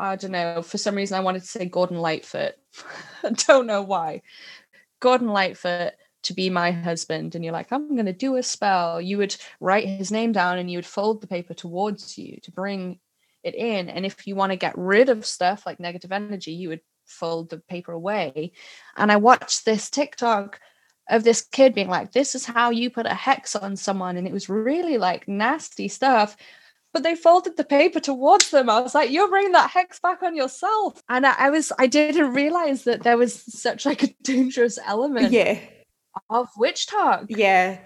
I 0.00 0.16
don't 0.16 0.30
know. 0.30 0.62
For 0.62 0.78
some 0.78 0.94
reason, 0.94 1.18
I 1.18 1.20
wanted 1.20 1.40
to 1.42 1.48
say 1.48 1.66
Gordon 1.66 1.98
Lightfoot. 1.98 2.54
Don't 3.46 3.66
know 3.66 3.82
why. 3.82 4.22
Gordon 4.98 5.28
Lightfoot 5.28 5.92
to 6.22 6.34
be 6.34 6.48
my 6.48 6.70
husband, 6.70 7.34
and 7.34 7.44
you're 7.44 7.52
like, 7.52 7.70
I'm 7.70 7.94
going 7.94 8.06
to 8.06 8.12
do 8.12 8.36
a 8.36 8.42
spell. 8.42 9.00
You 9.00 9.18
would 9.18 9.36
write 9.60 9.86
his 9.86 10.10
name 10.10 10.32
down 10.32 10.58
and 10.58 10.70
you 10.70 10.78
would 10.78 10.86
fold 10.86 11.20
the 11.20 11.26
paper 11.26 11.52
towards 11.52 12.16
you 12.16 12.38
to 12.42 12.50
bring 12.50 12.98
it 13.42 13.54
in. 13.54 13.88
And 13.88 14.04
if 14.04 14.26
you 14.26 14.34
want 14.34 14.52
to 14.52 14.56
get 14.56 14.76
rid 14.76 15.08
of 15.08 15.26
stuff 15.26 15.64
like 15.66 15.80
negative 15.80 16.12
energy, 16.12 16.52
you 16.52 16.70
would 16.70 16.80
fold 17.06 17.50
the 17.50 17.58
paper 17.58 17.92
away. 17.92 18.52
And 18.96 19.10
I 19.10 19.16
watched 19.16 19.64
this 19.64 19.90
TikTok 19.90 20.60
of 21.08 21.24
this 21.24 21.42
kid 21.42 21.74
being 21.74 21.88
like, 21.88 22.12
This 22.12 22.34
is 22.34 22.44
how 22.44 22.70
you 22.70 22.90
put 22.90 23.06
a 23.06 23.14
hex 23.14 23.56
on 23.56 23.76
someone. 23.76 24.16
And 24.16 24.26
it 24.26 24.32
was 24.32 24.48
really 24.48 24.98
like 24.98 25.28
nasty 25.28 25.88
stuff 25.88 26.36
but 26.92 27.02
they 27.02 27.14
folded 27.14 27.56
the 27.56 27.64
paper 27.64 28.00
towards 28.00 28.50
them. 28.50 28.68
I 28.68 28.80
was 28.80 28.94
like, 28.94 29.10
you're 29.10 29.28
bringing 29.28 29.52
that 29.52 29.70
hex 29.70 30.00
back 30.00 30.22
on 30.22 30.34
yourself. 30.34 31.02
And 31.08 31.26
I, 31.26 31.34
I, 31.38 31.50
was, 31.50 31.72
I 31.78 31.86
didn't 31.86 32.34
realize 32.34 32.84
that 32.84 33.02
there 33.02 33.16
was 33.16 33.34
such 33.34 33.86
like 33.86 34.02
a 34.02 34.14
dangerous 34.22 34.78
element 34.84 35.30
yeah. 35.32 35.60
of 36.28 36.48
WitchTok. 36.58 37.26
Yeah. 37.28 37.78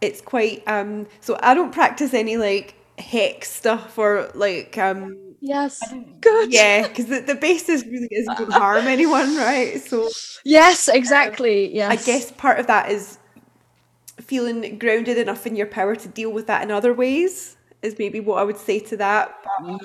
It's 0.00 0.20
quite, 0.20 0.66
um, 0.66 1.06
so 1.20 1.38
I 1.42 1.54
don't 1.54 1.72
practice 1.72 2.14
any 2.14 2.36
like 2.36 2.74
hex 3.02 3.50
stuff 3.50 3.98
or 3.98 4.30
like, 4.34 4.78
um, 4.78 5.18
Yes. 5.44 5.80
Good. 6.20 6.52
Yeah, 6.52 6.86
because 6.86 7.06
the, 7.06 7.18
the 7.20 7.34
basis 7.34 7.84
really 7.84 8.08
isn't 8.12 8.52
harm 8.52 8.86
anyone, 8.86 9.36
right? 9.36 9.80
So 9.80 10.08
Yes, 10.44 10.88
exactly. 10.88 11.66
Um, 11.66 11.74
yes. 11.74 11.90
I 11.90 12.06
guess 12.06 12.32
part 12.32 12.60
of 12.60 12.68
that 12.68 12.92
is 12.92 13.18
feeling 14.20 14.78
grounded 14.78 15.18
enough 15.18 15.46
in 15.46 15.56
your 15.56 15.66
power 15.66 15.96
to 15.96 16.08
deal 16.08 16.30
with 16.30 16.46
that 16.46 16.62
in 16.62 16.70
other 16.70 16.94
ways 16.94 17.56
is 17.82 17.98
maybe 17.98 18.20
what 18.20 18.38
I 18.38 18.44
would 18.44 18.56
say 18.56 18.78
to 18.78 18.96
that. 18.98 19.34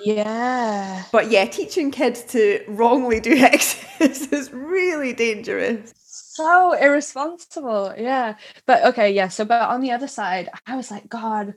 Yeah. 0.04 1.04
But 1.12 1.32
yeah, 1.32 1.46
teaching 1.46 1.90
kids 1.92 2.22
to 2.26 2.64
wrongly 2.68 3.20
do 3.20 3.36
hexes 3.36 4.32
is 4.32 4.54
really 4.54 5.14
dangerous. 5.14 5.94
So 5.98 6.74
irresponsible. 6.74 7.96
Yeah. 7.98 8.36
But 8.68 8.86
okay, 8.86 9.12
yeah. 9.12 9.28
So, 9.28 9.44
but 9.44 9.64
on 9.64 9.82
the 9.82 9.92
other 9.92 10.08
side, 10.08 10.50
I 10.68 10.76
was 10.76 10.92
like, 10.92 11.10
God, 11.10 11.56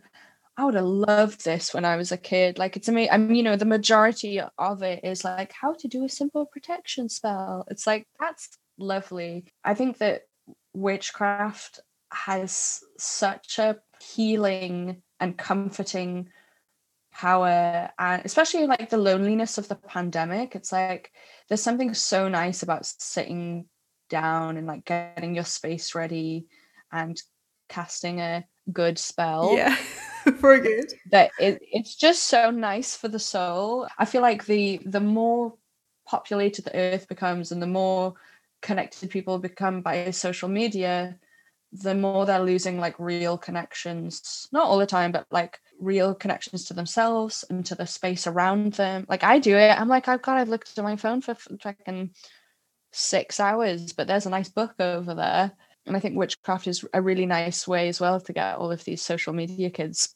I 0.60 0.64
would 0.64 0.74
have 0.74 0.84
loved 0.84 1.42
this 1.42 1.72
when 1.72 1.86
I 1.86 1.96
was 1.96 2.12
a 2.12 2.18
kid. 2.18 2.58
Like, 2.58 2.76
it's 2.76 2.86
amazing. 2.86 3.12
I 3.12 3.16
mean, 3.16 3.34
you 3.34 3.42
know, 3.42 3.56
the 3.56 3.64
majority 3.64 4.42
of 4.58 4.82
it 4.82 5.00
is 5.02 5.24
like 5.24 5.54
how 5.58 5.72
to 5.72 5.88
do 5.88 6.04
a 6.04 6.08
simple 6.08 6.44
protection 6.44 7.08
spell. 7.08 7.64
It's 7.70 7.86
like, 7.86 8.06
that's 8.18 8.58
lovely. 8.78 9.46
I 9.64 9.72
think 9.72 9.96
that 9.98 10.24
witchcraft 10.74 11.80
has 12.12 12.80
such 12.98 13.58
a 13.58 13.78
healing 14.02 15.00
and 15.18 15.38
comforting 15.38 16.28
power 17.10 17.90
and 17.98 18.22
especially 18.26 18.66
like 18.66 18.90
the 18.90 18.96
loneliness 18.96 19.58
of 19.58 19.66
the 19.66 19.74
pandemic 19.74 20.54
it's 20.54 20.70
like 20.70 21.10
there's 21.48 21.62
something 21.62 21.92
so 21.92 22.28
nice 22.28 22.62
about 22.62 22.86
sitting 22.86 23.66
down 24.08 24.56
and 24.56 24.66
like 24.68 24.84
getting 24.84 25.34
your 25.34 25.44
space 25.44 25.94
ready 25.96 26.46
and 26.92 27.20
casting 27.68 28.20
a 28.20 28.44
good 28.72 28.96
spell 28.96 29.54
yeah 29.56 29.76
for 30.38 30.58
good 30.58 30.92
that 31.10 31.30
it, 31.38 31.62
it's 31.72 31.94
just 31.94 32.24
so 32.24 32.50
nice 32.50 32.96
for 32.96 33.08
the 33.08 33.18
soul 33.18 33.86
i 33.98 34.04
feel 34.04 34.22
like 34.22 34.44
the 34.46 34.80
the 34.84 35.00
more 35.00 35.54
populated 36.06 36.64
the 36.64 36.76
earth 36.76 37.08
becomes 37.08 37.52
and 37.52 37.62
the 37.62 37.66
more 37.66 38.14
connected 38.62 39.10
people 39.10 39.38
become 39.38 39.80
by 39.80 40.10
social 40.10 40.48
media 40.48 41.18
the 41.72 41.94
more 41.94 42.26
they're 42.26 42.40
losing 42.40 42.78
like 42.78 42.98
real 42.98 43.38
connections, 43.38 44.48
not 44.52 44.64
all 44.64 44.78
the 44.78 44.86
time, 44.86 45.12
but 45.12 45.26
like 45.30 45.60
real 45.78 46.14
connections 46.14 46.64
to 46.64 46.74
themselves 46.74 47.44
and 47.48 47.64
to 47.66 47.74
the 47.74 47.86
space 47.86 48.26
around 48.26 48.74
them. 48.74 49.06
Like 49.08 49.22
I 49.22 49.38
do 49.38 49.56
it. 49.56 49.70
I'm 49.78 49.88
like, 49.88 50.08
oh, 50.08 50.12
I've 50.12 50.22
got, 50.22 50.36
I've 50.36 50.48
looked 50.48 50.76
at 50.76 50.84
my 50.84 50.96
phone 50.96 51.20
for 51.20 51.34
fucking 51.34 52.10
six 52.92 53.38
hours, 53.38 53.92
but 53.92 54.08
there's 54.08 54.26
a 54.26 54.30
nice 54.30 54.48
book 54.48 54.74
over 54.80 55.14
there. 55.14 55.52
And 55.90 55.96
I 55.96 56.00
think 56.00 56.16
witchcraft 56.16 56.68
is 56.68 56.84
a 56.94 57.02
really 57.02 57.26
nice 57.26 57.66
way 57.66 57.88
as 57.88 57.98
well 57.98 58.20
to 58.20 58.32
get 58.32 58.54
all 58.54 58.70
of 58.70 58.84
these 58.84 59.02
social 59.02 59.32
media 59.32 59.70
kids 59.70 60.14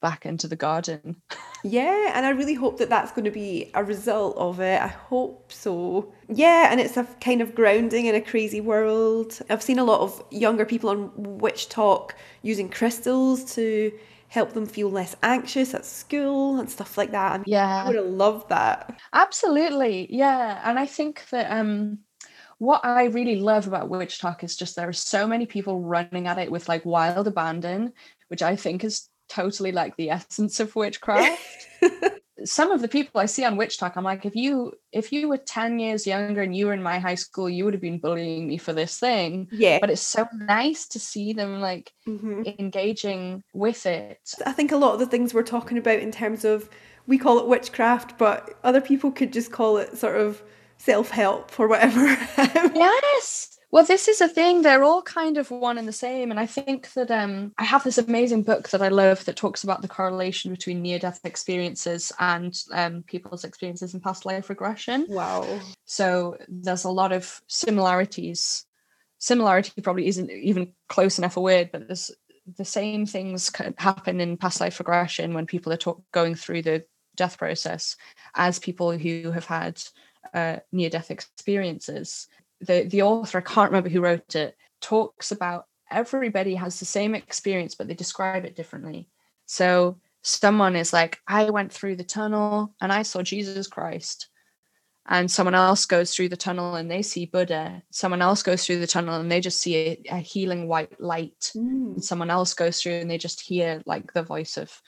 back 0.00 0.24
into 0.24 0.46
the 0.46 0.54
garden. 0.54 1.16
Yeah, 1.64 2.12
and 2.14 2.24
I 2.24 2.30
really 2.30 2.54
hope 2.54 2.78
that 2.78 2.90
that's 2.90 3.10
going 3.10 3.24
to 3.24 3.32
be 3.32 3.68
a 3.74 3.82
result 3.82 4.36
of 4.36 4.60
it. 4.60 4.80
I 4.80 4.86
hope 4.86 5.50
so. 5.50 6.14
Yeah, 6.28 6.68
and 6.70 6.80
it's 6.80 6.96
a 6.96 7.02
kind 7.20 7.42
of 7.42 7.56
grounding 7.56 8.06
in 8.06 8.14
a 8.14 8.20
crazy 8.20 8.60
world. 8.60 9.36
I've 9.50 9.64
seen 9.64 9.80
a 9.80 9.84
lot 9.84 10.00
of 10.00 10.22
younger 10.30 10.64
people 10.64 10.90
on 10.90 11.10
WitchTok 11.40 12.12
using 12.42 12.68
crystals 12.68 13.52
to 13.56 13.90
help 14.28 14.52
them 14.52 14.66
feel 14.66 14.92
less 14.92 15.16
anxious 15.24 15.74
at 15.74 15.84
school 15.84 16.60
and 16.60 16.70
stuff 16.70 16.96
like 16.96 17.10
that. 17.10 17.32
I 17.32 17.36
mean, 17.38 17.44
yeah. 17.48 17.82
I 17.82 17.88
would 17.88 17.96
have 17.96 18.06
loved 18.06 18.48
that. 18.50 18.96
Absolutely. 19.12 20.06
Yeah. 20.08 20.60
And 20.62 20.78
I 20.78 20.86
think 20.86 21.28
that 21.30 21.50
um 21.50 21.98
what 22.58 22.84
I 22.84 23.04
really 23.04 23.36
love 23.36 23.66
about 23.66 23.90
WitchTok 23.90 24.42
is 24.42 24.56
just 24.56 24.76
there 24.76 24.88
are 24.88 24.92
so 24.92 25.26
many 25.26 25.46
people 25.46 25.80
running 25.80 26.26
at 26.26 26.38
it 26.38 26.50
with 26.50 26.68
like 26.68 26.86
wild 26.86 27.26
abandon, 27.26 27.92
which 28.28 28.42
I 28.42 28.56
think 28.56 28.82
is 28.84 29.08
totally 29.28 29.72
like 29.72 29.96
the 29.96 30.10
essence 30.10 30.60
of 30.60 30.74
witchcraft. 30.74 31.40
Some 32.44 32.70
of 32.70 32.82
the 32.82 32.88
people 32.88 33.20
I 33.20 33.26
see 33.26 33.44
on 33.44 33.56
WitchTok, 33.56 33.94
I'm 33.96 34.04
like, 34.04 34.24
if 34.24 34.36
you 34.36 34.72
if 34.92 35.10
you 35.10 35.28
were 35.28 35.38
10 35.38 35.78
years 35.78 36.06
younger 36.06 36.42
and 36.42 36.54
you 36.54 36.66
were 36.66 36.74
in 36.74 36.82
my 36.82 36.98
high 36.98 37.14
school, 37.14 37.48
you 37.48 37.64
would 37.64 37.74
have 37.74 37.80
been 37.80 37.98
bullying 37.98 38.46
me 38.46 38.58
for 38.58 38.72
this 38.72 38.98
thing. 38.98 39.48
Yeah. 39.50 39.78
But 39.80 39.90
it's 39.90 40.06
so 40.06 40.26
nice 40.32 40.86
to 40.88 41.00
see 41.00 41.32
them 41.32 41.60
like 41.60 41.92
mm-hmm. 42.06 42.42
engaging 42.58 43.42
with 43.52 43.84
it. 43.86 44.20
I 44.44 44.52
think 44.52 44.70
a 44.70 44.76
lot 44.76 44.94
of 44.94 45.00
the 45.00 45.06
things 45.06 45.32
we're 45.32 45.42
talking 45.42 45.78
about 45.78 45.98
in 45.98 46.12
terms 46.12 46.44
of 46.44 46.68
we 47.06 47.18
call 47.18 47.38
it 47.38 47.48
witchcraft, 47.48 48.18
but 48.18 48.58
other 48.64 48.80
people 48.80 49.10
could 49.10 49.32
just 49.32 49.50
call 49.50 49.78
it 49.78 49.96
sort 49.96 50.20
of 50.20 50.42
self-help 50.78 51.58
or 51.58 51.68
whatever. 51.68 52.04
yes 52.74 53.56
well, 53.76 53.84
this 53.84 54.08
is 54.08 54.20
a 54.20 54.28
thing. 54.28 54.62
They're 54.62 54.84
all 54.84 55.02
kind 55.02 55.36
of 55.36 55.50
one 55.50 55.76
and 55.76 55.88
the 55.88 55.92
same. 55.92 56.30
And 56.30 56.38
I 56.38 56.46
think 56.46 56.92
that 56.94 57.10
um, 57.10 57.52
I 57.58 57.64
have 57.64 57.84
this 57.84 57.98
amazing 57.98 58.42
book 58.44 58.70
that 58.70 58.80
I 58.80 58.88
love 58.88 59.24
that 59.24 59.36
talks 59.36 59.64
about 59.64 59.82
the 59.82 59.88
correlation 59.88 60.52
between 60.52 60.82
near 60.82 60.98
death 60.98 61.20
experiences 61.24 62.12
and 62.18 62.58
um, 62.72 63.02
people's 63.02 63.44
experiences 63.44 63.92
in 63.92 64.00
past 64.00 64.24
life 64.24 64.48
regression. 64.48 65.06
Wow. 65.08 65.60
So 65.84 66.38
there's 66.48 66.84
a 66.84 66.90
lot 66.90 67.12
of 67.12 67.40
similarities. 67.48 68.64
Similarity 69.18 69.82
probably 69.82 70.06
isn't 70.06 70.30
even 70.30 70.72
close 70.88 71.18
enough 71.18 71.36
a 71.36 71.40
word, 71.40 71.70
but 71.72 71.86
there's 71.86 72.12
the 72.56 72.64
same 72.64 73.04
things 73.04 73.50
happen 73.78 74.20
in 74.20 74.36
past 74.36 74.60
life 74.60 74.78
regression 74.78 75.34
when 75.34 75.44
people 75.44 75.72
are 75.72 75.76
talk- 75.76 76.02
going 76.12 76.36
through 76.36 76.62
the 76.62 76.84
death 77.16 77.36
process 77.36 77.96
as 78.36 78.58
people 78.58 78.96
who 78.96 79.32
have 79.32 79.46
had 79.46 79.82
uh, 80.34 80.56
near 80.72 80.90
death 80.90 81.10
experiences 81.10 82.28
the 82.60 82.84
the 82.84 83.02
author, 83.02 83.38
I 83.38 83.42
can't 83.42 83.70
remember 83.70 83.88
who 83.88 84.00
wrote 84.00 84.34
it, 84.34 84.56
talks 84.80 85.30
about 85.32 85.66
everybody 85.90 86.54
has 86.54 86.78
the 86.78 86.84
same 86.84 87.14
experience, 87.14 87.74
but 87.74 87.88
they 87.88 87.94
describe 87.94 88.44
it 88.44 88.56
differently. 88.56 89.08
So 89.46 89.98
someone 90.22 90.74
is 90.74 90.92
like, 90.92 91.20
I 91.28 91.50
went 91.50 91.72
through 91.72 91.96
the 91.96 92.04
tunnel 92.04 92.74
and 92.80 92.92
I 92.92 93.02
saw 93.02 93.22
Jesus 93.22 93.68
Christ. 93.68 94.28
And 95.08 95.30
someone 95.30 95.54
else 95.54 95.86
goes 95.86 96.12
through 96.12 96.30
the 96.30 96.36
tunnel 96.36 96.74
and 96.74 96.90
they 96.90 97.02
see 97.02 97.26
Buddha. 97.26 97.84
Someone 97.92 98.20
else 98.20 98.42
goes 98.42 98.66
through 98.66 98.80
the 98.80 98.88
tunnel 98.88 99.20
and 99.20 99.30
they 99.30 99.40
just 99.40 99.60
see 99.60 99.76
a, 99.76 100.02
a 100.10 100.16
healing 100.16 100.66
white 100.66 101.00
light. 101.00 101.52
Mm. 101.54 102.02
Someone 102.02 102.30
else 102.30 102.54
goes 102.54 102.82
through 102.82 102.94
and 102.94 103.08
they 103.08 103.18
just 103.18 103.40
hear 103.40 103.82
like 103.86 104.12
the 104.14 104.24
voice 104.24 104.56
of 104.56 104.82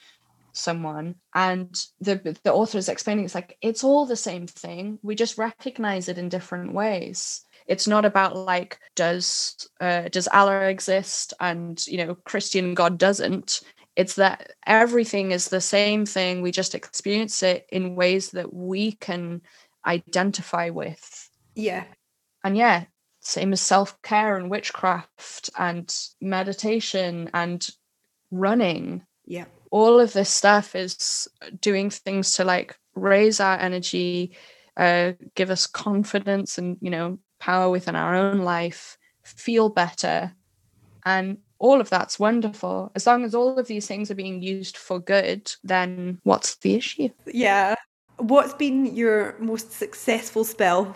someone 0.59 1.15
and 1.33 1.85
the 1.99 2.37
the 2.43 2.53
author 2.53 2.77
is 2.77 2.89
explaining 2.89 3.25
it's 3.25 3.35
like 3.35 3.57
it's 3.61 3.83
all 3.83 4.05
the 4.05 4.15
same 4.15 4.45
thing 4.45 4.99
we 5.01 5.15
just 5.15 5.37
recognize 5.37 6.09
it 6.09 6.17
in 6.17 6.29
different 6.29 6.73
ways. 6.73 7.45
It's 7.67 7.87
not 7.87 8.05
about 8.05 8.35
like 8.35 8.79
does 8.95 9.69
uh, 9.79 10.09
does 10.09 10.27
allah 10.27 10.67
exist 10.67 11.33
and 11.39 11.85
you 11.87 11.97
know 11.97 12.15
christian 12.15 12.73
god 12.73 12.97
doesn't. 12.97 13.61
It's 13.95 14.15
that 14.15 14.51
everything 14.65 15.31
is 15.31 15.49
the 15.49 15.61
same 15.61 16.05
thing 16.05 16.41
we 16.41 16.51
just 16.51 16.75
experience 16.75 17.43
it 17.43 17.67
in 17.71 17.95
ways 17.95 18.31
that 18.31 18.53
we 18.53 18.93
can 18.93 19.41
identify 19.85 20.69
with. 20.69 21.29
Yeah. 21.55 21.85
And 22.43 22.57
yeah 22.57 22.85
same 23.21 23.51
as 23.51 23.61
self-care 23.61 24.37
and 24.37 24.49
witchcraft 24.49 25.49
and 25.57 25.93
meditation 26.21 27.29
and 27.33 27.67
running. 28.31 29.03
Yeah 29.25 29.45
all 29.71 29.99
of 29.99 30.13
this 30.13 30.29
stuff 30.29 30.75
is 30.75 31.27
doing 31.61 31.89
things 31.89 32.31
to 32.33 32.43
like 32.43 32.77
raise 32.95 33.39
our 33.39 33.57
energy 33.59 34.31
uh, 34.77 35.11
give 35.35 35.49
us 35.49 35.67
confidence 35.67 36.57
and 36.57 36.77
you 36.79 36.89
know 36.89 37.19
power 37.39 37.69
within 37.69 37.95
our 37.95 38.15
own 38.15 38.39
life, 38.39 38.97
feel 39.23 39.69
better. 39.69 40.33
And 41.05 41.37
all 41.57 41.81
of 41.81 41.89
that's 41.89 42.19
wonderful. 42.19 42.91
As 42.95 43.07
long 43.07 43.25
as 43.25 43.33
all 43.33 43.57
of 43.57 43.67
these 43.67 43.87
things 43.87 44.11
are 44.11 44.15
being 44.15 44.41
used 44.41 44.77
for 44.77 44.99
good, 44.99 45.51
then 45.63 46.19
what's 46.23 46.55
the 46.57 46.75
issue? 46.75 47.09
Yeah. 47.25 47.75
What's 48.17 48.53
been 48.53 48.95
your 48.95 49.35
most 49.39 49.71
successful 49.71 50.43
spell? 50.43 50.95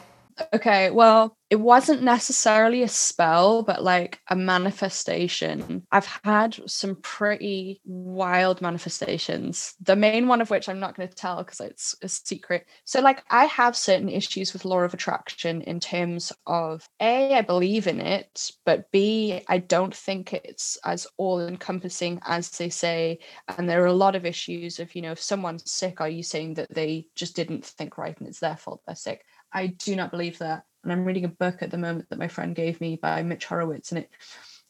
Okay, 0.53 0.89
well, 0.89 1.37
it 1.49 1.57
wasn't 1.57 2.01
necessarily 2.01 2.81
a 2.81 2.87
spell, 2.87 3.61
but 3.61 3.83
like 3.83 4.19
a 4.29 4.35
manifestation. 4.35 5.85
I've 5.91 6.07
had 6.23 6.57
some 6.65 6.95
pretty 7.03 7.79
wild 7.85 8.59
manifestations. 8.59 9.75
The 9.79 9.95
main 9.95 10.27
one 10.27 10.41
of 10.41 10.49
which 10.49 10.67
I'm 10.67 10.79
not 10.79 10.95
going 10.95 11.07
to 11.07 11.13
tell 11.15 11.37
because 11.43 11.59
it's 11.59 11.95
a 12.01 12.07
secret. 12.09 12.65
So, 12.85 13.01
like, 13.01 13.23
I 13.29 13.45
have 13.45 13.75
certain 13.75 14.09
issues 14.09 14.53
with 14.53 14.65
law 14.65 14.79
of 14.79 14.95
attraction 14.95 15.61
in 15.61 15.79
terms 15.79 16.33
of 16.47 16.87
A, 16.99 17.35
I 17.35 17.41
believe 17.41 17.85
in 17.85 17.99
it, 17.99 18.51
but 18.65 18.91
B, 18.91 19.43
I 19.47 19.59
don't 19.59 19.93
think 19.95 20.33
it's 20.33 20.77
as 20.83 21.05
all 21.17 21.39
encompassing 21.47 22.19
as 22.25 22.49
they 22.57 22.69
say. 22.69 23.19
And 23.57 23.69
there 23.69 23.83
are 23.83 23.87
a 23.87 23.93
lot 23.93 24.15
of 24.15 24.25
issues 24.25 24.79
of, 24.79 24.95
you 24.95 25.03
know, 25.03 25.11
if 25.11 25.21
someone's 25.21 25.69
sick, 25.71 26.01
are 26.01 26.09
you 26.09 26.23
saying 26.23 26.55
that 26.55 26.73
they 26.73 27.05
just 27.15 27.35
didn't 27.35 27.65
think 27.65 27.99
right 27.99 28.17
and 28.17 28.27
it's 28.27 28.39
their 28.39 28.57
fault 28.57 28.81
they're 28.87 28.95
sick? 28.95 29.23
I 29.53 29.67
do 29.67 29.95
not 29.95 30.11
believe 30.11 30.39
that. 30.39 30.65
And 30.83 30.91
I'm 30.91 31.05
reading 31.05 31.25
a 31.25 31.29
book 31.29 31.61
at 31.61 31.71
the 31.71 31.77
moment 31.77 32.09
that 32.09 32.19
my 32.19 32.27
friend 32.27 32.55
gave 32.55 32.81
me 32.81 32.97
by 33.01 33.23
Mitch 33.23 33.45
Horowitz, 33.45 33.91
and 33.91 33.99
it 33.99 34.09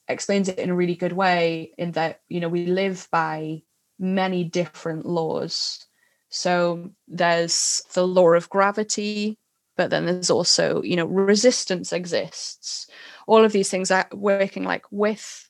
explains 0.07 0.49
it 0.49 0.59
in 0.59 0.69
a 0.69 0.75
really 0.75 0.95
good 0.95 1.13
way 1.13 1.73
in 1.77 1.91
that, 1.93 2.21
you 2.29 2.39
know, 2.39 2.49
we 2.49 2.67
live 2.67 3.07
by 3.11 3.63
many 3.97 4.43
different 4.43 5.05
laws. 5.05 5.85
So 6.29 6.91
there's 7.07 7.83
the 7.93 8.05
law 8.05 8.33
of 8.33 8.49
gravity, 8.49 9.39
but 9.77 9.89
then 9.89 10.05
there's 10.05 10.29
also, 10.29 10.81
you 10.83 10.95
know, 10.95 11.05
resistance 11.05 11.93
exists. 11.93 12.87
All 13.27 13.43
of 13.43 13.51
these 13.51 13.69
things 13.69 13.89
are 13.91 14.07
working 14.13 14.63
like 14.63 14.85
with 14.91 15.49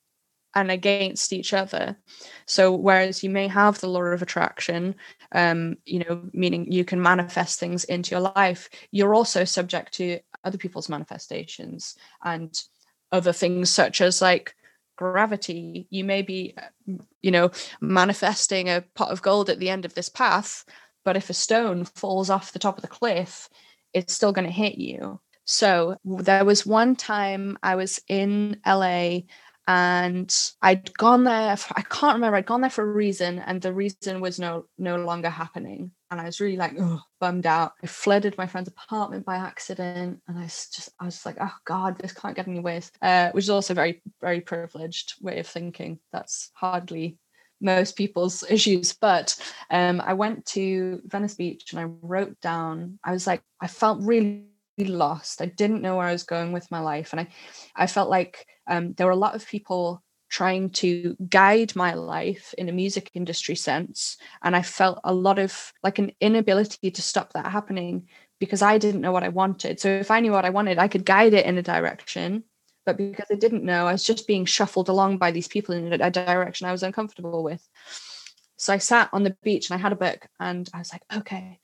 and 0.55 0.71
against 0.71 1.33
each 1.33 1.53
other. 1.53 1.97
So 2.45 2.71
whereas 2.75 3.23
you 3.23 3.29
may 3.29 3.47
have 3.47 3.79
the 3.79 3.87
law 3.87 4.03
of 4.03 4.21
attraction, 4.21 4.95
um, 5.31 5.77
you 5.85 5.99
know, 5.99 6.29
meaning 6.33 6.71
you 6.71 6.85
can 6.85 7.01
manifest 7.01 7.59
things 7.59 7.83
into 7.85 8.11
your 8.11 8.31
life, 8.35 8.69
you're 8.91 9.15
also 9.15 9.45
subject 9.45 9.93
to 9.95 10.19
other 10.43 10.57
people's 10.57 10.89
manifestations 10.89 11.95
and 12.23 12.61
other 13.11 13.33
things 13.33 13.69
such 13.69 14.01
as 14.01 14.21
like 14.21 14.55
gravity. 14.95 15.87
You 15.89 16.03
may 16.03 16.21
be, 16.21 16.55
you 17.21 17.31
know, 17.31 17.51
manifesting 17.81 18.69
a 18.69 18.83
pot 18.95 19.11
of 19.11 19.21
gold 19.21 19.49
at 19.49 19.59
the 19.59 19.69
end 19.69 19.85
of 19.85 19.93
this 19.95 20.09
path, 20.09 20.65
but 21.03 21.17
if 21.17 21.29
a 21.29 21.33
stone 21.33 21.85
falls 21.85 22.29
off 22.29 22.53
the 22.53 22.59
top 22.59 22.77
of 22.77 22.81
the 22.81 22.87
cliff, 22.87 23.49
it's 23.93 24.13
still 24.13 24.31
going 24.31 24.47
to 24.47 24.53
hit 24.53 24.77
you. 24.77 25.19
So 25.45 25.97
there 26.05 26.45
was 26.45 26.65
one 26.65 26.95
time 26.95 27.57
I 27.61 27.75
was 27.75 27.99
in 28.07 28.61
LA 28.65 29.19
and 29.67 30.35
I'd 30.61 30.95
gone 30.97 31.23
there. 31.23 31.55
For, 31.55 31.73
I 31.77 31.81
can't 31.83 32.15
remember. 32.15 32.35
I'd 32.37 32.45
gone 32.45 32.61
there 32.61 32.69
for 32.69 32.83
a 32.83 32.93
reason, 32.93 33.39
and 33.39 33.61
the 33.61 33.73
reason 33.73 34.21
was 34.21 34.39
no 34.39 34.65
no 34.77 34.97
longer 34.97 35.29
happening. 35.29 35.91
And 36.11 36.21
I 36.21 36.25
was 36.25 36.39
really 36.39 36.57
like, 36.57 36.77
bummed 37.19 37.47
out. 37.47 37.73
I 37.81 37.87
flooded 37.87 38.37
my 38.37 38.45
friend's 38.45 38.69
apartment 38.69 39.25
by 39.25 39.37
accident, 39.37 40.21
and 40.27 40.37
I 40.37 40.43
was 40.43 40.69
just, 40.73 40.89
I 40.99 41.05
was 41.05 41.25
like, 41.25 41.37
oh 41.39 41.53
god, 41.65 41.97
this 41.97 42.13
can't 42.13 42.35
get 42.35 42.47
any 42.47 42.59
worse. 42.59 42.91
Uh, 43.01 43.31
which 43.31 43.45
is 43.45 43.49
also 43.49 43.73
very 43.73 44.01
very 44.21 44.41
privileged 44.41 45.15
way 45.21 45.39
of 45.39 45.47
thinking. 45.47 45.99
That's 46.11 46.51
hardly 46.53 47.17
most 47.61 47.95
people's 47.95 48.43
issues. 48.49 48.93
But 48.93 49.35
um, 49.71 50.01
I 50.05 50.13
went 50.13 50.45
to 50.47 51.01
Venice 51.05 51.35
Beach 51.35 51.71
and 51.71 51.79
I 51.79 51.85
wrote 52.01 52.39
down. 52.41 52.99
I 53.03 53.11
was 53.11 53.25
like, 53.25 53.41
I 53.61 53.67
felt 53.67 54.01
really 54.01 54.43
lost. 54.77 55.41
I 55.41 55.45
didn't 55.45 55.81
know 55.81 55.95
where 55.97 56.07
I 56.07 56.11
was 56.11 56.23
going 56.23 56.51
with 56.51 56.69
my 56.71 56.79
life, 56.79 57.13
and 57.13 57.21
I, 57.21 57.27
I 57.75 57.87
felt 57.87 58.09
like 58.09 58.45
um, 58.67 58.93
there 58.93 59.05
were 59.07 59.13
a 59.13 59.15
lot 59.15 59.35
of 59.35 59.47
people 59.47 60.01
trying 60.29 60.69
to 60.71 61.15
guide 61.29 61.75
my 61.75 61.93
life 61.93 62.53
in 62.57 62.67
a 62.67 62.71
music 62.71 63.11
industry 63.13 63.55
sense 63.55 64.17
and 64.41 64.55
i 64.55 64.63
felt 64.63 64.99
a 65.03 65.13
lot 65.13 65.37
of 65.37 65.71
like 65.83 65.99
an 65.99 66.11
inability 66.21 66.89
to 66.89 67.03
stop 67.03 67.33
that 67.33 67.45
happening 67.51 68.07
because 68.39 68.63
i 68.63 68.79
didn't 68.79 69.01
know 69.01 69.11
what 69.11 69.23
i 69.23 69.29
wanted 69.29 69.79
so 69.79 69.87
if 69.89 70.09
i 70.09 70.19
knew 70.19 70.31
what 70.31 70.45
i 70.45 70.49
wanted 70.49 70.79
i 70.79 70.87
could 70.87 71.05
guide 71.05 71.35
it 71.35 71.45
in 71.45 71.57
a 71.57 71.61
direction 71.61 72.43
But 72.85 72.97
because 72.97 73.27
I 73.31 73.35
didn't 73.35 73.63
know, 73.63 73.87
I 73.87 73.93
was 73.93 74.03
just 74.03 74.27
being 74.27 74.45
shuffled 74.45 74.89
along 74.89 75.17
by 75.17 75.31
these 75.31 75.47
people 75.47 75.73
in 75.75 75.93
a 75.93 76.11
direction 76.11 76.67
I 76.67 76.71
was 76.71 76.83
uncomfortable 76.83 77.43
with. 77.43 77.63
So 78.57 78.73
I 78.73 78.77
sat 78.77 79.09
on 79.13 79.23
the 79.23 79.35
beach 79.43 79.69
and 79.69 79.77
I 79.77 79.81
had 79.81 79.93
a 79.93 79.95
book 79.95 80.27
and 80.39 80.69
I 80.73 80.79
was 80.79 80.91
like, 80.91 81.03
okay, 81.15 81.59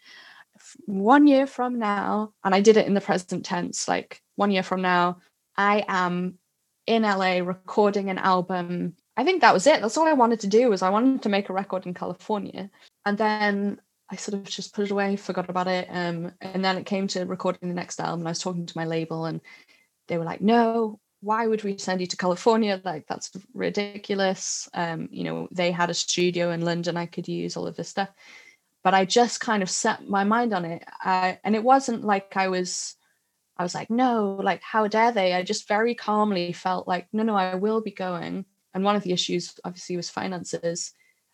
one 0.86 1.28
year 1.28 1.48
from 1.48 1.80
now, 1.80 2.34
and 2.44 2.54
I 2.54 2.62
did 2.62 2.78
it 2.78 2.88
in 2.88 2.94
the 2.94 3.02
present 3.02 3.46
tense, 3.46 3.88
like 3.88 4.22
one 4.36 4.52
year 4.52 4.64
from 4.64 4.82
now, 4.82 5.18
I 5.58 5.84
am 5.88 6.40
in 6.88 7.04
LA 7.04 7.40
recording 7.40 8.10
an 8.10 8.18
album. 8.18 8.96
I 9.16 9.24
think 9.24 9.42
that 9.42 9.54
was 9.54 9.68
it. 9.68 9.82
That's 9.82 9.98
all 9.98 10.08
I 10.08 10.14
wanted 10.14 10.40
to 10.42 10.48
do 10.48 10.70
was 10.70 10.82
I 10.82 10.90
wanted 10.90 11.22
to 11.24 11.30
make 11.30 11.50
a 11.50 11.54
record 11.54 11.86
in 11.86 11.94
California. 11.94 12.70
And 13.06 13.18
then 13.18 13.80
I 14.10 14.16
sort 14.16 14.36
of 14.36 14.44
just 14.46 14.74
put 14.74 14.86
it 14.86 14.92
away, 14.92 15.16
forgot 15.16 15.50
about 15.50 15.68
it. 15.68 15.88
Um, 15.92 16.32
and 16.42 16.66
then 16.66 16.78
it 16.78 16.86
came 16.86 17.08
to 17.10 17.26
recording 17.26 17.70
the 17.70 17.76
next 17.76 18.00
album. 18.00 18.22
And 18.22 18.28
I 18.28 18.32
was 18.32 18.40
talking 18.40 18.66
to 18.66 18.78
my 18.78 18.86
label 18.86 19.26
and 19.26 19.42
they 20.08 20.18
were 20.18 20.24
like, 20.24 20.42
no, 20.42 21.00
why 21.22 21.46
would 21.46 21.64
we 21.64 21.78
send 21.78 22.02
you 22.02 22.08
to 22.08 22.18
California? 22.18 22.82
Like, 22.84 23.06
that's 23.08 23.32
ridiculous. 23.54 24.68
Um, 24.74 25.10
you 25.12 25.26
know, 25.26 25.48
they 25.52 25.72
had 25.72 25.90
a 25.90 25.94
studio 25.94 26.52
in 26.52 26.62
London 26.62 26.98
I 26.98 27.06
could 27.06 27.28
use, 27.28 27.58
all 27.58 27.68
of 27.68 27.76
this 27.76 27.90
stuff. 27.90 28.10
But 28.84 28.94
I 28.94 29.06
just 29.06 29.40
kind 29.40 29.62
of 29.62 29.70
set 29.70 30.08
my 30.08 30.24
mind 30.24 30.54
on 30.54 30.66
it. 30.66 30.84
I, 31.02 31.40
and 31.44 31.56
it 31.56 31.64
wasn't 31.64 32.06
like 32.06 32.38
I 32.38 32.48
was, 32.48 32.96
I 33.58 33.64
was 33.64 33.76
like, 33.76 33.90
no, 33.90 34.40
like, 34.42 34.62
how 34.62 34.88
dare 34.88 35.12
they? 35.12 35.34
I 35.34 35.44
just 35.44 35.68
very 35.68 35.96
calmly 35.96 36.54
felt 36.54 36.88
like, 36.88 37.08
no, 37.12 37.24
no, 37.24 37.36
I 37.36 37.56
will 37.56 37.82
be 37.82 37.92
going. 37.92 38.46
And 38.74 38.84
one 38.84 38.96
of 38.96 39.04
the 39.04 39.12
issues, 39.12 39.56
obviously, 39.66 39.98
was 39.98 40.10
finances 40.10 40.94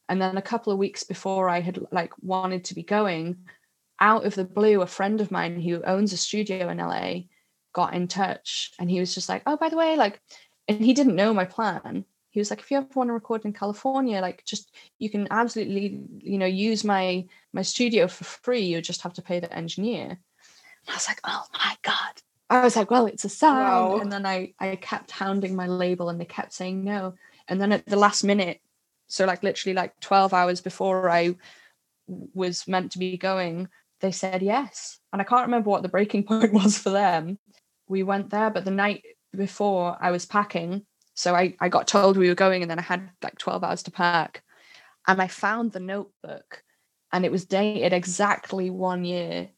and 0.09 0.21
then 0.21 0.37
a 0.37 0.41
couple 0.41 0.71
of 0.71 0.79
weeks 0.79 1.03
before 1.03 1.49
i 1.49 1.61
had 1.61 1.79
like 1.91 2.11
wanted 2.21 2.63
to 2.63 2.75
be 2.75 2.83
going 2.83 3.37
out 3.99 4.25
of 4.25 4.35
the 4.35 4.43
blue 4.43 4.81
a 4.81 4.87
friend 4.87 5.21
of 5.21 5.31
mine 5.31 5.59
who 5.59 5.83
owns 5.83 6.13
a 6.13 6.17
studio 6.17 6.69
in 6.69 6.77
la 6.77 7.13
got 7.73 7.93
in 7.93 8.07
touch 8.07 8.71
and 8.79 8.89
he 8.89 8.99
was 8.99 9.13
just 9.13 9.29
like 9.29 9.43
oh 9.45 9.57
by 9.57 9.69
the 9.69 9.77
way 9.77 9.95
like 9.95 10.19
and 10.67 10.83
he 10.83 10.93
didn't 10.93 11.15
know 11.15 11.33
my 11.33 11.45
plan 11.45 12.05
he 12.35 12.41
was 12.41 12.49
like 12.49 12.59
if 12.59 12.69
you 12.69 12.75
ever 12.75 12.87
want 12.95 13.07
to 13.07 13.13
record 13.13 13.45
in 13.45 13.53
california 13.53 14.19
like 14.19 14.43
just 14.43 14.75
you 14.99 15.09
can 15.09 15.25
absolutely 15.31 16.01
you 16.19 16.37
know 16.37 16.45
use 16.45 16.83
my 16.83 17.25
my 17.53 17.61
studio 17.61 18.09
for 18.09 18.25
free 18.25 18.65
you 18.65 18.81
just 18.81 19.01
have 19.03 19.13
to 19.13 19.21
pay 19.21 19.39
the 19.39 19.51
engineer. 19.55 20.07
And 20.09 20.89
i 20.89 20.93
was 20.93 21.07
like 21.07 21.21
oh 21.23 21.45
my 21.53 21.77
god. 21.81 22.13
I 22.49 22.61
was 22.61 22.75
like 22.75 22.91
well 22.91 23.05
it's 23.05 23.23
a 23.23 23.29
sign 23.29 23.55
wow. 23.55 23.99
and 23.99 24.11
then 24.11 24.25
i 24.25 24.53
i 24.59 24.75
kept 24.75 25.11
hounding 25.11 25.55
my 25.55 25.67
label 25.67 26.09
and 26.09 26.19
they 26.19 26.25
kept 26.25 26.51
saying 26.51 26.83
no. 26.83 27.13
And 27.47 27.61
then 27.61 27.71
at 27.71 27.85
the 27.85 27.95
last 27.95 28.23
minute 28.23 28.59
so 29.07 29.25
like 29.25 29.41
literally 29.41 29.73
like 29.73 29.97
12 30.01 30.33
hours 30.33 30.59
before 30.59 31.09
i 31.09 31.35
was 32.07 32.67
meant 32.67 32.91
to 32.91 32.99
be 32.99 33.17
going 33.17 33.69
they 34.01 34.11
said 34.11 34.41
yes. 34.41 34.99
And 35.13 35.21
i 35.21 35.25
can't 35.25 35.47
remember 35.47 35.69
what 35.69 35.83
the 35.83 35.95
breaking 35.95 36.23
point 36.31 36.51
was 36.51 36.77
for 36.77 36.89
them. 36.89 37.39
We 37.87 38.03
went 38.03 38.29
there 38.29 38.49
but 38.49 38.65
the 38.65 38.71
night 38.71 39.05
before 39.33 39.97
i 40.01 40.11
was 40.11 40.25
packing 40.25 40.85
so 41.15 41.33
i, 41.33 41.55
I 41.59 41.69
got 41.69 41.87
told 41.87 42.17
we 42.17 42.29
were 42.29 42.35
going 42.35 42.61
and 42.61 42.69
then 42.69 42.79
i 42.79 42.83
had 42.83 43.09
like 43.23 43.37
12 43.37 43.63
hours 43.63 43.83
to 43.83 43.91
pack. 43.91 44.43
And 45.07 45.21
i 45.21 45.27
found 45.27 45.71
the 45.71 45.79
notebook 45.79 46.63
and 47.11 47.25
it 47.25 47.31
was 47.31 47.45
dated 47.45 47.93
exactly 47.93 48.69
one 48.69 49.05
year 49.05 49.49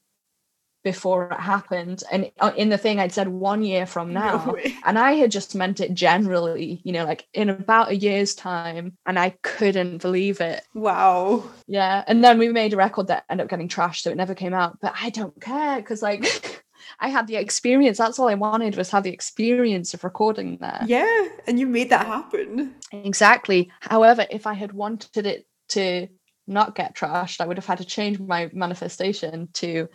before 0.84 1.32
it 1.32 1.40
happened. 1.40 2.02
And 2.10 2.32
uh, 2.40 2.54
in 2.56 2.70
the 2.70 2.78
thing 2.78 3.00
i'd 3.00 3.12
said 3.12 3.28
one 3.28 3.62
year 3.64 3.86
from 3.86 4.14
now. 4.14 4.46
no 4.46 4.58
and 4.86 4.98
i 4.98 5.14
had 5.14 5.32
just 5.32 5.56
meant 5.56 5.82
it 5.82 5.94
generally 5.94 6.80
you 6.84 6.94
know 6.94 7.04
like 7.04 7.28
in 7.34 7.50
about 7.50 7.90
a 7.90 7.96
year's 7.96 8.34
time 8.36 8.98
and 9.06 9.20
i 9.20 9.32
couldn't 9.42 10.02
believe 10.02 10.40
it. 10.40 10.64
Wow. 10.74 11.44
Yeah 11.68 12.04
and 12.08 12.24
then 12.24 12.38
we 12.38 12.50
made 12.50 12.74
a 12.74 12.78
record 12.78 13.08
that 13.08 13.26
ended 13.30 13.46
up 13.46 13.50
getting 13.50 13.68
trashed 13.68 14.02
so 14.04 14.12
it 14.12 14.18
never 14.18 14.36
came 14.36 14.54
out. 14.54 14.80
But 14.80 14.94
i 15.02 15.10
don't 15.10 15.40
care 15.42 15.78
because 15.78 16.02
like 16.02 16.24
I 17.00 17.10
had 17.10 17.28
the 17.28 17.36
experience. 17.36 17.98
That's 17.98 18.20
all 18.20 18.30
I 18.30 18.36
wanted 18.36 18.76
was 18.76 18.90
have 18.92 19.04
the 19.04 19.14
experience 19.14 19.94
of 19.94 20.04
recording 20.04 20.58
there. 20.60 20.84
Yeah, 20.86 21.28
and 21.48 21.60
you 21.60 21.68
made 21.68 21.90
that 21.90 22.06
happen. 22.06 22.76
Exactly. 22.92 23.72
However, 23.80 24.26
if 24.30 24.48
I 24.48 24.54
had 24.54 24.74
wanted 24.74 25.26
it 25.26 25.48
to 25.70 26.08
not 26.48 26.76
get 26.76 26.96
trashed, 26.96 27.42
I 27.42 27.46
would 27.46 27.58
have 27.58 27.66
had 27.66 27.80
to 27.80 27.86
change 27.86 28.20
my 28.20 28.50
manifestation 28.54 29.50
to 29.54 29.90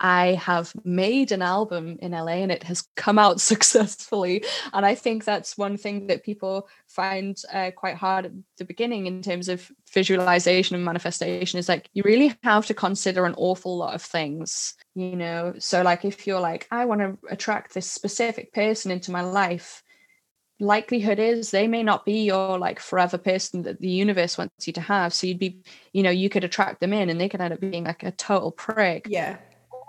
I 0.00 0.34
have 0.34 0.72
made 0.84 1.32
an 1.32 1.42
album 1.42 1.98
in 2.00 2.12
LA 2.12 2.38
and 2.42 2.52
it 2.52 2.62
has 2.64 2.86
come 2.96 3.18
out 3.18 3.40
successfully. 3.52 4.44
And 4.72 4.86
I 4.86 4.94
think 4.94 5.24
that's 5.24 5.58
one 5.58 5.76
thing 5.76 6.06
that 6.08 6.24
people 6.24 6.68
find 6.86 7.40
uh, 7.52 7.70
quite 7.72 7.96
hard 7.96 8.26
at 8.26 8.32
the 8.56 8.64
beginning 8.64 9.06
in 9.06 9.22
terms 9.22 9.48
of 9.48 9.70
visualization 9.92 10.76
and 10.76 10.84
manifestation 10.84 11.58
is 11.58 11.68
like 11.68 11.88
you 11.94 12.02
really 12.04 12.34
have 12.42 12.66
to 12.66 12.74
consider 12.74 13.24
an 13.24 13.34
awful 13.36 13.76
lot 13.76 13.94
of 13.94 14.02
things, 14.02 14.74
you 14.94 15.16
know. 15.16 15.54
So, 15.58 15.82
like, 15.82 16.04
if 16.04 16.26
you're 16.26 16.40
like, 16.40 16.66
I 16.70 16.84
want 16.84 17.00
to 17.00 17.18
attract 17.30 17.74
this 17.74 17.90
specific 17.90 18.52
person 18.52 18.90
into 18.90 19.10
my 19.10 19.22
life, 19.22 19.82
likelihood 20.60 21.18
is 21.18 21.50
they 21.50 21.68
may 21.68 21.82
not 21.82 22.04
be 22.04 22.24
your 22.24 22.58
like 22.58 22.80
forever 22.80 23.16
person 23.16 23.62
that 23.62 23.80
the 23.80 23.88
universe 23.88 24.36
wants 24.36 24.66
you 24.66 24.72
to 24.72 24.80
have 24.80 25.14
so 25.14 25.26
you'd 25.26 25.38
be 25.38 25.60
you 25.92 26.02
know 26.02 26.10
you 26.10 26.28
could 26.28 26.42
attract 26.42 26.80
them 26.80 26.92
in 26.92 27.08
and 27.08 27.20
they 27.20 27.28
could 27.28 27.40
end 27.40 27.54
up 27.54 27.60
being 27.60 27.84
like 27.84 28.02
a 28.02 28.10
total 28.10 28.50
prick 28.50 29.06
yeah 29.08 29.36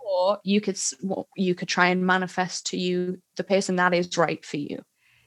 or 0.10 0.40
you 0.44 0.60
could 0.60 0.80
you 1.36 1.56
could 1.56 1.68
try 1.68 1.88
and 1.88 2.06
manifest 2.06 2.66
to 2.68 2.78
you 2.78 3.18
the 3.38 3.44
person 3.44 3.76
that 3.76 3.94
is 3.94 4.18
right 4.18 4.44
for 4.44 4.58
you 4.58 4.80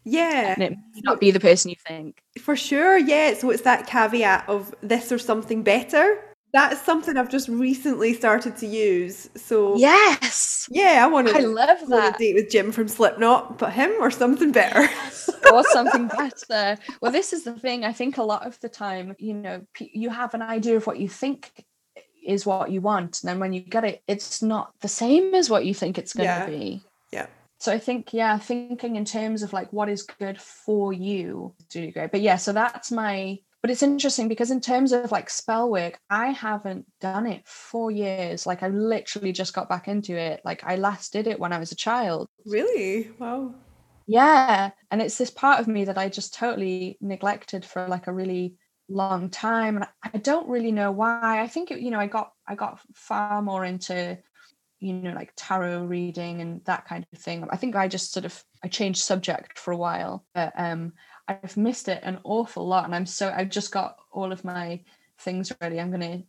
yeah 0.05 0.53
and 0.55 0.63
it 0.63 0.71
may 0.73 1.01
not 1.03 1.21
be 1.21 1.31
the 1.31 1.41
person 1.41 1.71
you 1.71 1.77
think 1.87 2.21
for 2.41 2.57
sure 2.57 2.99
yeah 2.99 3.35
so 3.35 3.51
it's 3.51 3.63
that 3.63 3.87
caveat 3.87 4.49
of 4.49 4.75
this 4.83 5.13
or 5.13 5.19
something 5.19 5.63
better 5.63 6.19
that's 6.53 6.83
something 6.83 7.17
I've 7.17 7.31
just 7.31 7.49
recently 7.49 8.13
started 8.13 8.59
to 8.59 8.67
use. 8.67 9.31
So 9.37 9.77
yes, 9.79 10.69
yeah, 10.71 11.03
I 11.03 11.07
want 11.07 11.29
to. 11.29 11.35
I 11.35 11.41
love 11.41 11.79
that. 11.89 12.19
date 12.19 12.35
with 12.35 12.51
Jim 12.51 12.73
from 12.73 12.89
Slipknot, 12.89 13.59
but 13.59 13.73
him 13.73 13.91
or 14.01 14.11
something 14.11 14.53
better, 14.53 14.87
or 15.51 15.65
something 15.71 16.09
better. 16.09 16.79
Well, 17.01 17.11
this 17.11 17.33
is 17.33 17.45
the 17.45 17.55
thing. 17.55 17.85
I 17.85 17.93
think 17.95 18.19
a 18.19 18.23
lot 18.23 18.47
of 18.47 18.61
the 18.61 18.69
time, 18.69 19.17
you 19.19 19.33
know, 19.33 19.63
you 19.79 20.11
have 20.11 20.35
an 20.35 20.43
idea 20.43 20.77
of 20.77 20.87
what 20.87 20.99
you 20.99 21.09
think 21.09 21.65
is 22.25 22.47
what 22.47 22.71
you 22.71 22.81
want. 22.81 23.23
And 23.23 23.29
then 23.29 23.39
when 23.39 23.53
you 23.53 23.61
get 23.61 23.85
it 23.85 24.03
it's 24.07 24.43
not 24.43 24.73
the 24.81 24.89
same 24.89 25.35
as 25.35 25.51
what 25.51 25.65
you 25.65 25.75
think 25.75 25.99
it's 25.99 26.13
going 26.13 26.25
yeah. 26.25 26.47
to 26.47 26.51
be. 26.51 26.83
Yeah. 27.13 27.27
So 27.59 27.73
i 27.73 27.79
think 27.79 28.13
yeah 28.13 28.39
thinking 28.39 28.97
in 28.97 29.05
terms 29.05 29.43
of 29.43 29.53
like 29.53 29.73
what 29.73 29.89
is 29.89 30.03
good 30.03 30.41
for 30.41 30.93
you 30.93 31.55
to 31.71 31.81
do 31.81 31.93
great. 31.93 32.11
But 32.11 32.21
yeah 32.21 32.37
so 32.37 32.53
that's 32.53 32.91
my 32.91 33.39
but 33.61 33.71
it's 33.71 33.85
interesting 33.85 34.27
because 34.27 34.51
in 34.51 34.61
terms 34.61 34.91
of 34.91 35.13
like 35.13 35.31
spell 35.31 35.71
work 35.71 35.97
i 36.11 36.31
haven't 36.31 36.87
done 37.01 37.27
it 37.27 37.43
for 37.47 37.91
years. 37.91 38.47
Like 38.47 38.63
i 38.63 38.69
literally 38.69 39.33
just 39.33 39.55
got 39.55 39.69
back 39.69 39.89
into 39.89 40.17
it. 40.17 40.41
Like 40.45 40.65
i 40.65 40.77
last 40.77 41.13
did 41.13 41.27
it 41.27 41.39
when 41.39 41.53
i 41.53 41.59
was 41.59 41.73
a 41.73 41.77
child. 41.77 42.29
Really? 42.47 43.11
Wow. 43.19 43.55
Yeah. 44.07 44.71
And 44.91 45.01
it's 45.01 45.17
this 45.17 45.31
part 45.31 45.61
of 45.61 45.69
me 45.69 45.85
that 45.85 45.99
i 45.99 46.09
just 46.09 46.35
totally 46.35 46.99
neglected 47.01 47.65
for 47.65 47.87
like 47.87 48.09
a 48.09 48.13
really 48.13 48.57
long 48.93 49.31
time 49.31 49.77
and 49.77 49.87
I 50.03 50.19
don't 50.19 50.49
really 50.49 50.73
know 50.73 50.93
why. 50.93 51.41
I 51.41 51.49
think 51.49 51.71
it, 51.71 51.81
you 51.81 51.91
know 51.91 52.01
I 52.01 52.07
got 52.07 52.33
I 52.47 52.55
got 52.55 52.81
far 52.95 53.43
more 53.43 53.65
into 53.65 54.19
you 54.81 54.93
know 54.93 55.13
like 55.13 55.33
tarot 55.37 55.85
reading 55.85 56.41
and 56.41 56.65
that 56.65 56.87
kind 56.87 57.07
of 57.13 57.19
thing. 57.19 57.47
I 57.51 57.57
think 57.57 57.77
I 57.77 57.89
just 57.89 58.13
sort 58.13 58.25
of 58.25 58.45
I 58.63 58.69
changed 58.69 59.03
subject 59.03 59.59
for 59.59 59.73
a 59.73 59.77
while, 59.77 60.25
but 60.35 60.53
um 60.57 60.93
I've 61.29 61.57
missed 61.57 61.89
it 61.89 62.01
an 62.03 62.19
awful 62.25 62.67
lot 62.67 62.85
and 62.85 62.95
I'm 62.95 63.07
so 63.07 63.33
I've 63.35 63.51
just 63.51 63.73
got 63.73 63.97
all 64.11 64.33
of 64.33 64.45
my 64.45 64.81
things 65.19 65.53
ready. 65.61 65.81
I'm 65.81 65.91
going 65.91 66.01
to 66.01 66.23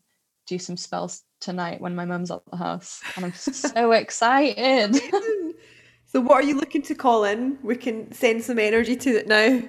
do 0.45 0.59
some 0.59 0.77
spells 0.77 1.23
tonight 1.39 1.81
when 1.81 1.95
my 1.95 2.05
mum's 2.05 2.31
at 2.31 2.41
the 2.49 2.57
house 2.57 3.01
and 3.15 3.25
I'm 3.25 3.33
so 3.33 3.91
excited. 3.93 4.95
so 6.05 6.21
what 6.21 6.43
are 6.43 6.43
you 6.43 6.55
looking 6.55 6.81
to 6.83 6.95
call 6.95 7.23
in? 7.23 7.57
We 7.63 7.75
can 7.75 8.11
send 8.11 8.43
some 8.43 8.59
energy 8.59 8.95
to 8.95 9.09
it 9.09 9.27
now. 9.27 9.61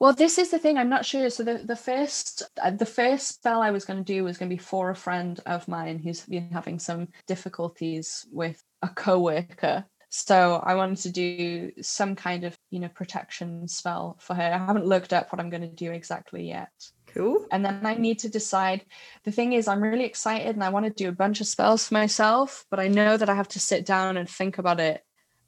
Well, 0.00 0.12
this 0.12 0.38
is 0.38 0.50
the 0.50 0.58
thing. 0.58 0.76
I'm 0.76 0.88
not 0.88 1.06
sure. 1.06 1.30
So 1.30 1.42
the 1.42 1.58
the 1.58 1.76
first 1.76 2.42
uh, 2.62 2.70
the 2.70 2.86
first 2.86 3.28
spell 3.28 3.62
I 3.62 3.70
was 3.70 3.84
going 3.84 4.02
to 4.02 4.12
do 4.12 4.24
was 4.24 4.38
going 4.38 4.50
to 4.50 4.56
be 4.56 4.62
for 4.62 4.90
a 4.90 4.96
friend 4.96 5.40
of 5.46 5.68
mine 5.68 5.98
who's 5.98 6.22
been 6.22 6.50
having 6.50 6.78
some 6.78 7.08
difficulties 7.26 8.26
with 8.32 8.62
a 8.82 8.88
coworker. 8.88 9.84
So 10.10 10.62
I 10.64 10.74
wanted 10.76 10.98
to 10.98 11.10
do 11.10 11.72
some 11.80 12.14
kind 12.14 12.44
of 12.44 12.56
you 12.70 12.80
know 12.80 12.88
protection 12.88 13.68
spell 13.68 14.16
for 14.20 14.34
her. 14.34 14.42
I 14.42 14.58
haven't 14.58 14.86
looked 14.86 15.12
up 15.12 15.32
what 15.32 15.40
I'm 15.40 15.50
going 15.50 15.62
to 15.62 15.68
do 15.68 15.92
exactly 15.92 16.48
yet. 16.48 16.70
Cool. 17.06 17.46
And 17.52 17.64
then 17.64 17.86
I 17.86 17.94
need 17.94 18.18
to 18.20 18.28
decide. 18.28 18.84
The 19.24 19.30
thing 19.30 19.52
is, 19.52 19.68
I'm 19.68 19.82
really 19.82 20.04
excited 20.04 20.54
and 20.54 20.64
I 20.64 20.70
want 20.70 20.86
to 20.86 20.90
do 20.90 21.08
a 21.08 21.12
bunch 21.12 21.40
of 21.40 21.46
spells 21.46 21.86
for 21.86 21.94
myself, 21.94 22.64
but 22.70 22.80
I 22.80 22.88
know 22.88 23.16
that 23.16 23.28
I 23.28 23.34
have 23.34 23.48
to 23.48 23.60
sit 23.60 23.86
down 23.86 24.16
and 24.16 24.28
think 24.28 24.58
about 24.58 24.80
it 24.80 25.02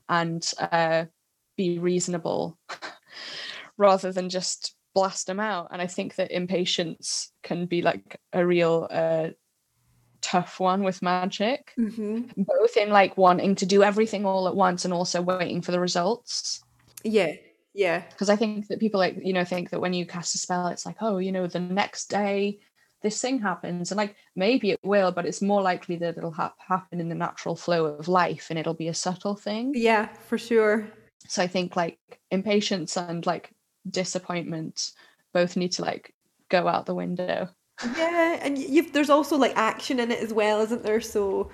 and 0.08 0.48
uh, 0.60 1.06
be 1.56 1.78
reasonable 1.78 2.56
rather 3.76 4.12
than 4.12 4.28
just 4.28 4.74
blast 4.94 5.26
them 5.26 5.40
out. 5.40 5.68
And 5.70 5.82
I 5.82 5.86
think 5.86 6.14
that 6.16 6.30
impatience 6.30 7.30
can 7.42 7.66
be 7.66 7.82
like 7.82 8.18
a 8.32 8.46
real 8.46 8.88
uh, 8.90 9.28
tough 10.22 10.58
one 10.58 10.82
with 10.82 11.02
magic, 11.02 11.72
mm-hmm. 11.78 12.22
both 12.36 12.76
in 12.76 12.90
like 12.90 13.16
wanting 13.16 13.54
to 13.56 13.66
do 13.66 13.82
everything 13.82 14.24
all 14.24 14.48
at 14.48 14.56
once 14.56 14.84
and 14.84 14.94
also 14.94 15.20
waiting 15.20 15.60
for 15.60 15.72
the 15.72 15.80
results. 15.80 16.62
Yeah. 17.04 17.34
Yeah. 17.74 18.04
Because 18.08 18.30
I 18.30 18.36
think 18.36 18.68
that 18.68 18.80
people 18.80 18.98
like, 18.98 19.18
you 19.22 19.34
know, 19.34 19.44
think 19.44 19.70
that 19.70 19.80
when 19.80 19.92
you 19.92 20.06
cast 20.06 20.34
a 20.34 20.38
spell, 20.38 20.68
it's 20.68 20.86
like, 20.86 20.96
oh, 21.02 21.18
you 21.18 21.30
know, 21.30 21.46
the 21.46 21.60
next 21.60 22.08
day 22.08 22.60
this 23.02 23.20
thing 23.20 23.38
happens. 23.38 23.90
And 23.90 23.98
like 23.98 24.16
maybe 24.34 24.70
it 24.70 24.80
will, 24.82 25.12
but 25.12 25.26
it's 25.26 25.42
more 25.42 25.60
likely 25.60 25.96
that 25.96 26.16
it'll 26.16 26.32
ha- 26.32 26.54
happen 26.66 27.00
in 27.00 27.10
the 27.10 27.14
natural 27.14 27.54
flow 27.54 27.84
of 27.84 28.08
life 28.08 28.46
and 28.48 28.58
it'll 28.58 28.72
be 28.72 28.88
a 28.88 28.94
subtle 28.94 29.36
thing. 29.36 29.72
Yeah, 29.76 30.06
for 30.06 30.38
sure 30.38 30.88
so 31.28 31.42
i 31.42 31.46
think 31.46 31.76
like 31.76 31.98
impatience 32.30 32.96
and 32.96 33.26
like 33.26 33.50
disappointment 33.88 34.92
both 35.32 35.56
need 35.56 35.72
to 35.72 35.82
like 35.82 36.14
go 36.48 36.68
out 36.68 36.86
the 36.86 36.94
window. 36.94 37.48
Yeah 37.96 38.38
and 38.42 38.56
you've 38.56 38.92
there's 38.92 39.10
also 39.10 39.36
like 39.36 39.56
action 39.56 40.00
in 40.00 40.10
it 40.10 40.20
as 40.20 40.32
well 40.32 40.60
isn't 40.60 40.82
there? 40.82 41.00
So 41.00 41.50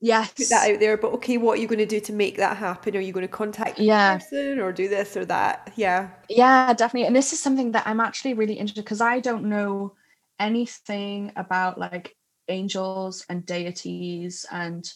yes 0.00 0.32
put 0.32 0.48
that 0.48 0.68
out 0.68 0.80
there 0.80 0.96
but 0.96 1.12
okay 1.12 1.36
what 1.36 1.56
are 1.56 1.60
you 1.62 1.68
going 1.68 1.78
to 1.78 1.86
do 1.86 2.00
to 2.00 2.12
make 2.12 2.36
that 2.36 2.56
happen? 2.56 2.96
Are 2.96 3.00
you 3.00 3.12
going 3.12 3.26
to 3.26 3.32
contact 3.32 3.78
yeah. 3.78 4.18
person 4.18 4.58
or 4.58 4.72
do 4.72 4.88
this 4.88 5.16
or 5.16 5.24
that? 5.26 5.72
Yeah. 5.76 6.10
Yeah 6.28 6.72
definitely 6.72 7.06
and 7.06 7.16
this 7.16 7.32
is 7.32 7.40
something 7.40 7.72
that 7.72 7.86
i'm 7.86 8.00
actually 8.00 8.34
really 8.34 8.54
interested 8.54 8.84
because 8.84 9.00
i 9.00 9.20
don't 9.20 9.44
know 9.44 9.94
anything 10.40 11.32
about 11.36 11.78
like 11.78 12.16
angels 12.48 13.24
and 13.28 13.46
deities 13.46 14.44
and 14.50 14.92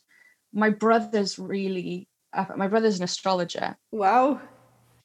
my 0.52 0.70
brother's 0.70 1.38
really 1.38 2.08
uh, 2.32 2.44
my 2.56 2.68
brother's 2.68 2.98
an 2.98 3.04
astrologer. 3.04 3.76
Wow 3.92 4.40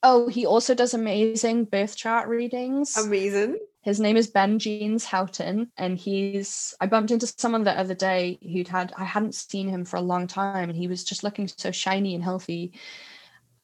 oh 0.04 0.28
he 0.28 0.46
also 0.46 0.74
does 0.74 0.94
amazing 0.94 1.66
birth 1.66 1.96
chart 1.96 2.28
readings 2.28 2.98
amazing 2.98 3.58
his 3.84 4.00
name 4.00 4.16
is 4.16 4.28
Ben 4.28 4.60
Jeans 4.60 5.06
Houghton, 5.06 5.72
and 5.76 5.98
he's. 5.98 6.76
I 6.80 6.86
bumped 6.86 7.10
into 7.10 7.26
someone 7.26 7.64
the 7.64 7.78
other 7.78 7.96
day 7.96 8.38
who'd 8.42 8.68
had. 8.68 8.94
I 8.96 9.04
hadn't 9.04 9.34
seen 9.34 9.68
him 9.68 9.86
for 9.86 9.98
a 9.98 10.02
long 10.02 10.28
time, 10.28 10.70
and 10.70 10.78
he 10.78 10.88
was 10.88 11.04
just 11.04 11.24
looking 11.24 11.48
so 11.48 11.72
shiny 11.72 12.14
and 12.14 12.24
healthy. 12.24 12.74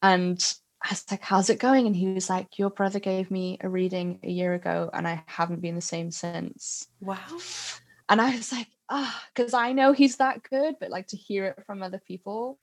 And 0.02 0.44
I 0.84 0.90
was 0.90 1.06
like, 1.12 1.22
"How's 1.22 1.52
it 1.52 1.60
going?" 1.60 1.86
And 1.86 1.96
he 1.96 2.08
was 2.14 2.32
like, 2.32 2.58
"Your 2.58 2.72
brother 2.72 3.00
gave 3.00 3.30
me 3.30 3.60
a 3.62 3.70
reading 3.70 4.20
a 4.24 4.30
year 4.30 4.56
ago, 4.56 4.90
and 4.92 5.08
I 5.08 5.24
haven't 5.28 5.62
been 5.62 5.76
the 5.76 5.82
same 5.82 6.10
since." 6.10 6.88
Wow. 7.00 7.20
And 8.10 8.20
I 8.20 8.36
was 8.36 8.52
like, 8.52 8.70
"Ah," 8.90 9.16
oh, 9.16 9.28
because 9.36 9.54
I 9.54 9.74
know 9.74 9.92
he's 9.92 10.16
that 10.16 10.42
good, 10.42 10.78
but 10.80 10.90
like 10.90 11.08
to 11.08 11.18
hear 11.18 11.46
it 11.46 11.64
from 11.68 11.84
other 11.84 12.02
people 12.08 12.58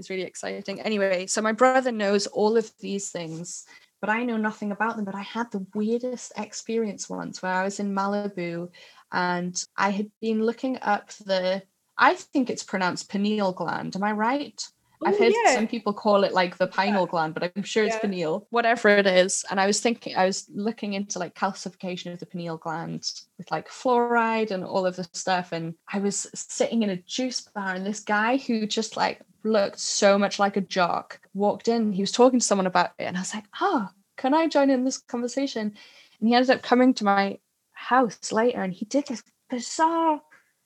is 0.00 0.10
really 0.10 0.22
exciting. 0.22 0.80
Anyway, 0.80 1.26
so 1.26 1.40
my 1.40 1.52
brother 1.52 1.92
knows 1.92 2.26
all 2.26 2.56
of 2.56 2.72
these 2.80 3.10
things 3.10 3.66
but 4.00 4.10
I 4.10 4.24
know 4.24 4.36
nothing 4.36 4.72
about 4.72 4.96
them. 4.96 5.04
But 5.04 5.14
I 5.14 5.22
had 5.22 5.50
the 5.50 5.66
weirdest 5.74 6.32
experience 6.36 7.08
once 7.08 7.42
where 7.42 7.52
I 7.52 7.64
was 7.64 7.80
in 7.80 7.94
Malibu 7.94 8.70
and 9.12 9.64
I 9.76 9.90
had 9.90 10.10
been 10.20 10.44
looking 10.44 10.78
up 10.82 11.10
the, 11.12 11.62
I 11.98 12.14
think 12.14 12.48
it's 12.48 12.62
pronounced 12.62 13.10
pineal 13.10 13.52
gland. 13.52 13.96
Am 13.96 14.02
I 14.02 14.12
right? 14.12 14.60
I've 15.04 15.14
oh, 15.14 15.18
heard 15.18 15.32
yeah. 15.44 15.54
some 15.54 15.66
people 15.66 15.92
call 15.94 16.24
it 16.24 16.34
like 16.34 16.58
the 16.58 16.66
pineal 16.66 17.02
yeah. 17.02 17.10
gland, 17.10 17.34
but 17.34 17.52
I'm 17.56 17.62
sure 17.62 17.84
it's 17.84 17.94
yeah. 17.94 18.00
pineal, 18.00 18.46
whatever 18.50 18.88
it 18.88 19.06
is. 19.06 19.44
And 19.50 19.58
I 19.58 19.66
was 19.66 19.80
thinking, 19.80 20.14
I 20.14 20.26
was 20.26 20.46
looking 20.52 20.92
into 20.92 21.18
like 21.18 21.34
calcification 21.34 22.12
of 22.12 22.20
the 22.20 22.26
pineal 22.26 22.58
gland 22.58 23.10
with 23.38 23.50
like 23.50 23.68
fluoride 23.68 24.50
and 24.50 24.62
all 24.62 24.84
of 24.84 24.96
the 24.96 25.04
stuff. 25.12 25.52
And 25.52 25.74
I 25.90 25.98
was 26.00 26.26
sitting 26.34 26.82
in 26.82 26.90
a 26.90 26.96
juice 26.96 27.40
bar, 27.40 27.74
and 27.74 27.86
this 27.86 28.00
guy 28.00 28.36
who 28.36 28.66
just 28.66 28.96
like 28.96 29.20
looked 29.42 29.78
so 29.78 30.18
much 30.18 30.38
like 30.38 30.56
a 30.56 30.60
jock 30.60 31.20
walked 31.32 31.68
in. 31.68 31.92
He 31.92 32.02
was 32.02 32.12
talking 32.12 32.40
to 32.40 32.46
someone 32.46 32.66
about 32.66 32.92
it, 32.98 33.04
and 33.04 33.16
I 33.16 33.20
was 33.20 33.34
like, 33.34 33.46
oh, 33.60 33.88
can 34.16 34.34
I 34.34 34.48
join 34.48 34.68
in 34.68 34.84
this 34.84 34.98
conversation? 34.98 35.74
And 36.20 36.28
he 36.28 36.34
ended 36.34 36.50
up 36.50 36.62
coming 36.62 36.92
to 36.94 37.04
my 37.04 37.38
house 37.72 38.32
later, 38.32 38.62
and 38.62 38.74
he 38.74 38.84
did 38.84 39.06
this 39.06 39.22
bizarre 39.48 40.20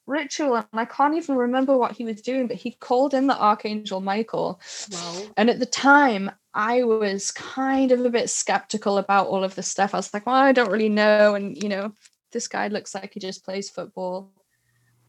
ritual 0.06 0.56
and 0.56 0.66
I 0.72 0.84
can't 0.84 1.14
even 1.14 1.36
remember 1.36 1.76
what 1.76 1.92
he 1.92 2.04
was 2.04 2.20
doing, 2.20 2.46
but 2.46 2.56
he 2.56 2.72
called 2.72 3.14
in 3.14 3.26
the 3.26 3.38
Archangel 3.38 4.00
Michael. 4.00 4.60
Wow. 4.90 5.22
And 5.36 5.50
at 5.50 5.58
the 5.58 5.66
time, 5.66 6.30
I 6.52 6.84
was 6.84 7.30
kind 7.30 7.92
of 7.92 8.04
a 8.04 8.10
bit 8.10 8.30
skeptical 8.30 8.98
about 8.98 9.26
all 9.26 9.42
of 9.42 9.54
this 9.54 9.68
stuff. 9.68 9.94
I 9.94 9.98
was 9.98 10.12
like, 10.14 10.26
well, 10.26 10.36
I 10.36 10.52
don't 10.52 10.70
really 10.70 10.88
know. 10.88 11.34
And, 11.34 11.60
you 11.60 11.68
know, 11.68 11.92
this 12.32 12.48
guy 12.48 12.68
looks 12.68 12.94
like 12.94 13.14
he 13.14 13.20
just 13.20 13.44
plays 13.44 13.70
football. 13.70 14.32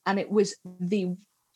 And 0.06 0.20
it 0.20 0.30
was 0.30 0.56
the 0.80 1.16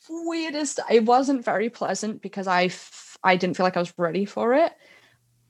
weirdest. 0.10 0.80
It 0.90 1.06
wasn't 1.06 1.46
very 1.46 1.70
pleasant 1.70 2.22
because 2.22 2.48
I 2.48 2.66
f- 2.66 3.18
I 3.24 3.36
didn't 3.36 3.58
feel 3.58 3.66
like 3.66 3.78
I 3.78 3.82
was 3.82 3.94
ready 3.98 4.26
for 4.26 4.54
it. 4.54 4.74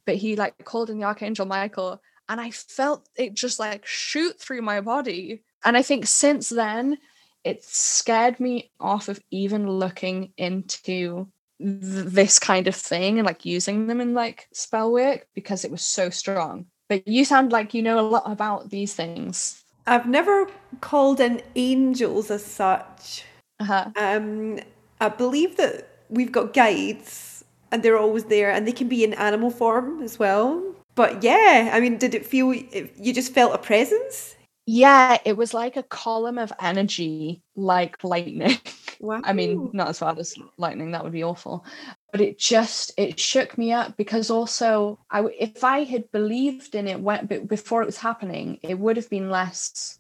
But 0.06 0.16
he 0.16 0.36
like 0.36 0.66
called 0.66 0.90
in 0.90 1.00
the 1.00 1.06
Archangel 1.06 1.46
Michael 1.46 2.02
and 2.30 2.40
I 2.40 2.52
felt 2.52 3.10
it 3.16 3.34
just 3.34 3.60
like 3.60 3.86
shoot 3.86 4.40
through 4.40 4.62
my 4.62 4.82
body. 4.82 5.44
And 5.66 5.76
I 5.76 5.82
think 5.82 6.06
since 6.06 6.48
then, 6.48 7.00
it 7.44 7.64
scared 7.64 8.40
me 8.40 8.72
off 8.80 9.08
of 9.08 9.20
even 9.32 9.70
looking 9.70 10.34
into 10.38 11.28
th- 11.60 12.06
this 12.06 12.40
kind 12.40 12.68
of 12.68 12.76
thing 12.76 13.20
and 13.20 13.26
like 13.26 13.46
using 13.46 13.88
them 13.88 14.02
in 14.02 14.14
like 14.14 14.48
spell 14.54 14.92
work 14.92 15.28
because 15.36 15.64
it 15.64 15.72
was 15.72 15.82
so 15.82 16.10
strong. 16.10 16.66
But 16.88 17.08
you 17.08 17.24
sound 17.26 17.52
like 17.52 17.74
you 17.74 17.82
know 17.82 18.00
a 18.00 18.02
lot 18.02 18.24
about 18.26 18.70
these 18.72 18.94
things. 18.94 19.64
I've 19.86 20.08
never 20.08 20.48
called 20.82 21.20
in 21.20 21.42
angels 21.56 22.30
as 22.32 22.46
such. 22.46 23.24
Uh-huh. 23.60 23.90
Um, 23.96 24.60
I 25.02 25.10
believe 25.10 25.58
that 25.58 25.88
we've 26.10 26.32
got 26.32 26.54
guides 26.54 27.44
and 27.72 27.84
they're 27.84 27.98
always 27.98 28.26
there 28.26 28.52
and 28.52 28.68
they 28.68 28.72
can 28.72 28.88
be 28.88 29.04
in 29.04 29.14
animal 29.14 29.52
form 29.52 30.02
as 30.02 30.18
well. 30.18 30.64
But 30.96 31.24
yeah, 31.24 31.72
I 31.74 31.80
mean, 31.80 31.98
did 31.98 32.14
it 32.14 32.26
feel 32.26 32.54
you 32.54 33.14
just 33.14 33.34
felt 33.34 33.54
a 33.54 33.58
presence? 33.58 34.36
Yeah, 34.72 35.18
it 35.26 35.36
was 35.36 35.56
like 35.56 35.78
a 35.78 35.84
column 35.84 36.38
of 36.38 36.54
energy, 36.62 37.42
like 37.56 38.04
lightning. 38.04 38.60
Wow. 39.00 39.20
I 39.24 39.34
mean, 39.34 39.72
not 39.74 39.88
as 39.88 40.00
bad 40.00 40.20
as 40.20 40.36
lightning, 40.58 40.92
that 40.92 41.04
would 41.04 41.12
be 41.12 41.24
awful. 41.24 41.66
But 42.12 42.22
it 42.22 42.38
just 42.38 42.92
it 42.96 43.20
shook 43.20 43.58
me 43.58 43.74
up 43.74 43.98
because 43.98 44.30
also 44.30 45.00
I 45.10 45.26
if 45.40 45.64
I 45.64 45.86
had 45.86 46.12
believed 46.12 46.76
in 46.76 46.88
it 46.88 47.00
when, 47.02 47.26
before 47.48 47.82
it 47.82 47.88
was 47.88 47.98
happening, 47.98 48.60
it 48.62 48.78
would 48.78 48.96
have 48.98 49.10
been 49.10 49.32
less 49.32 49.98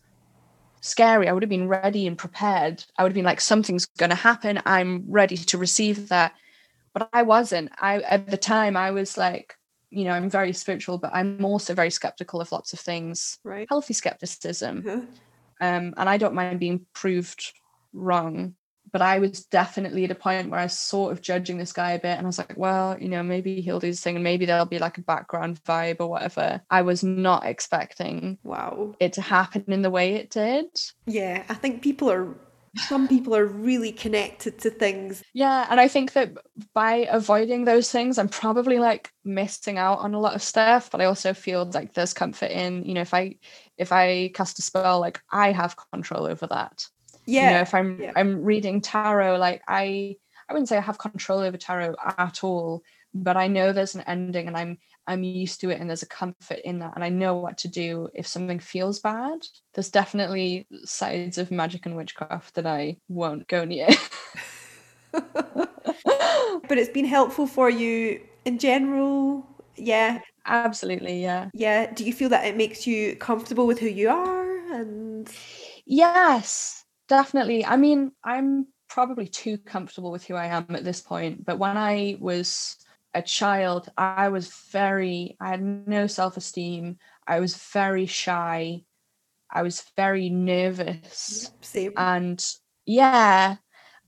scary. 0.82 1.28
I 1.28 1.32
would 1.32 1.42
have 1.42 1.50
been 1.50 1.68
ready 1.68 2.06
and 2.06 2.16
prepared. 2.16 2.86
I 2.96 3.02
would 3.02 3.10
have 3.10 3.16
been 3.16 3.26
like, 3.26 3.42
something's 3.42 3.88
going 3.98 4.12
to 4.12 4.16
happen. 4.16 4.62
I'm 4.68 5.04
ready 5.08 5.38
to 5.38 5.58
receive 5.58 6.10
that. 6.10 6.34
But 6.94 7.10
I 7.12 7.24
wasn't. 7.24 7.72
I 7.82 8.02
at 8.02 8.30
the 8.30 8.38
time 8.38 8.78
I 8.78 8.92
was 8.92 9.18
like, 9.18 9.56
you 9.90 10.04
know, 10.04 10.12
I'm 10.12 10.30
very 10.30 10.54
spiritual, 10.54 10.98
but 10.98 11.12
I'm 11.14 11.44
also 11.44 11.74
very 11.74 11.90
skeptical 11.90 12.42
of 12.42 12.52
lots 12.52 12.74
of 12.74 12.80
things. 12.80 13.40
Right. 13.44 13.68
Healthy 13.70 13.94
skepticism. 13.94 14.84
Mm-hmm. 14.84 15.00
Um, 15.62 15.94
and 15.98 16.10
I 16.10 16.18
don't 16.18 16.36
mind 16.36 16.60
being 16.60 16.86
proved 16.94 17.54
wrong. 17.94 18.56
But 18.92 19.04
I 19.04 19.20
was 19.20 19.46
definitely 19.46 20.06
at 20.06 20.12
a 20.12 20.16
point 20.16 20.50
where 20.50 20.60
I 20.60 20.64
was 20.64 20.78
sort 20.78 21.12
of 21.12 21.22
judging 21.22 21.60
this 21.60 21.74
guy 21.74 21.92
a 21.92 22.00
bit. 22.00 22.18
And 22.18 22.26
I 22.26 22.26
was 22.26 22.40
like, 22.40 22.54
well, 22.58 22.98
you 23.00 23.08
know, 23.08 23.22
maybe 23.22 23.62
he'll 23.62 23.80
do 23.80 23.92
this 23.92 24.02
thing 24.02 24.16
and 24.16 24.24
maybe 24.24 24.48
there'll 24.48 24.66
be 24.66 24.80
like 24.80 24.98
a 24.98 25.04
background 25.04 25.64
vibe 25.64 25.98
or 26.00 26.08
whatever. 26.08 26.62
I 26.72 26.82
was 26.82 27.04
not 27.04 27.46
expecting 27.46 28.40
wow 28.44 28.96
it 29.00 29.14
to 29.14 29.22
happen 29.22 29.66
in 29.68 29.84
the 29.84 29.92
way 29.92 30.16
it 30.16 30.32
did. 30.32 30.66
Yeah, 31.06 31.44
I 31.50 31.54
think 31.54 31.84
people 31.84 32.10
are 32.10 32.36
some 32.76 33.08
people 33.08 33.36
are 33.36 33.46
really 33.46 33.92
connected 33.92 34.60
to 34.60 34.70
things. 34.70 35.24
Yeah, 35.34 35.68
and 35.70 35.80
I 35.80 35.88
think 35.88 36.14
that 36.14 36.34
by 36.74 37.08
avoiding 37.10 37.66
those 37.66 37.92
things, 37.92 38.18
I'm 38.18 38.30
probably 38.30 38.80
like 38.80 39.12
missing 39.24 39.78
out 39.78 40.00
on 40.00 40.14
a 40.14 40.20
lot 40.20 40.36
of 40.36 40.44
stuff. 40.44 40.90
But 40.92 41.02
I 41.02 41.06
also 41.06 41.34
feel 41.34 41.70
like 41.74 41.94
there's 41.94 42.14
comfort 42.14 42.52
in, 42.52 42.84
you 42.86 42.94
know, 42.94 43.02
if 43.02 43.14
I 43.14 43.36
if 43.78 43.92
I 43.92 44.32
cast 44.34 44.60
a 44.60 44.62
spell, 44.62 45.00
like 45.00 45.22
I 45.32 45.52
have 45.52 45.76
control 45.92 46.26
over 46.26 46.48
that. 46.48 46.86
Yeah. 47.26 47.44
You 47.44 47.56
know, 47.56 47.62
if 47.62 47.74
I'm 47.74 48.02
yeah. 48.02 48.12
I'm 48.16 48.44
reading 48.44 48.82
tarot, 48.82 49.38
like 49.38 49.62
I 49.68 50.16
I 50.48 50.54
wouldn't 50.54 50.70
say 50.70 50.78
I 50.78 50.82
have 50.82 50.98
control 50.98 51.40
over 51.40 51.58
tarot 51.58 51.96
at 52.18 52.44
all, 52.44 52.84
but 53.14 53.38
I 53.38 53.48
know 53.48 53.72
there's 53.72 53.96
an 53.96 54.02
ending 54.02 54.48
and 54.48 54.58
I'm 54.58 54.78
I'm 55.10 55.24
used 55.24 55.60
to 55.62 55.72
it 55.72 55.80
and 55.82 55.90
there's 55.90 56.04
a 56.04 56.08
comfort 56.08 56.60
in 56.64 56.80
that 56.80 56.94
and 56.96 57.04
I 57.04 57.10
know 57.10 57.36
what 57.36 57.58
to 57.60 57.68
do 57.68 58.10
if 58.14 58.28
something 58.28 58.60
feels 58.60 59.00
bad. 59.00 59.40
There's 59.74 59.90
definitely 59.90 60.68
sides 60.86 61.38
of 61.38 61.52
magic 61.52 61.86
and 61.86 61.96
witchcraft 61.96 62.56
that 62.56 62.68
I 62.68 62.98
won't 63.08 63.48
go 63.48 63.66
near. 63.66 63.88
but 65.12 66.78
it's 66.78 66.90
been 66.90 67.06
helpful 67.06 67.48
for 67.48 67.70
you 67.70 68.22
in 68.46 68.60
general. 68.60 69.46
Yeah. 69.76 70.20
Absolutely, 70.46 71.22
yeah. 71.22 71.50
Yeah. 71.54 71.92
Do 71.92 72.04
you 72.04 72.14
feel 72.14 72.30
that 72.30 72.46
it 72.46 72.56
makes 72.56 72.86
you 72.86 73.16
comfortable 73.16 73.68
with 73.68 73.80
who 73.80 73.88
you 73.88 74.10
are 74.10 74.58
and 74.74 75.30
Yes, 75.86 76.86
definitely. 77.08 77.66
I 77.66 77.76
mean, 77.76 78.12
I'm 78.24 78.68
probably 78.90 79.28
too 79.28 79.58
comfortable 79.58 80.12
with 80.12 80.26
who 80.26 80.36
I 80.36 80.46
am 80.46 80.68
at 80.70 80.84
this 80.84 81.02
point, 81.02 81.46
but 81.46 81.58
when 81.58 81.78
I 81.78 82.18
was 82.20 82.78
a 83.14 83.22
child, 83.22 83.90
I 83.98 84.30
was 84.30 84.48
very, 84.72 85.38
I 85.40 85.50
had 85.50 85.64
no 85.64 86.08
self 86.08 86.38
esteem. 86.38 86.98
I 87.28 87.40
was 87.40 87.56
very 87.56 88.06
shy. 88.06 88.84
I 89.52 89.64
was 89.64 89.84
very 89.96 90.30
nervous. 90.30 91.52
Same. 91.62 91.94
And 91.98 92.44
yeah, 92.86 93.58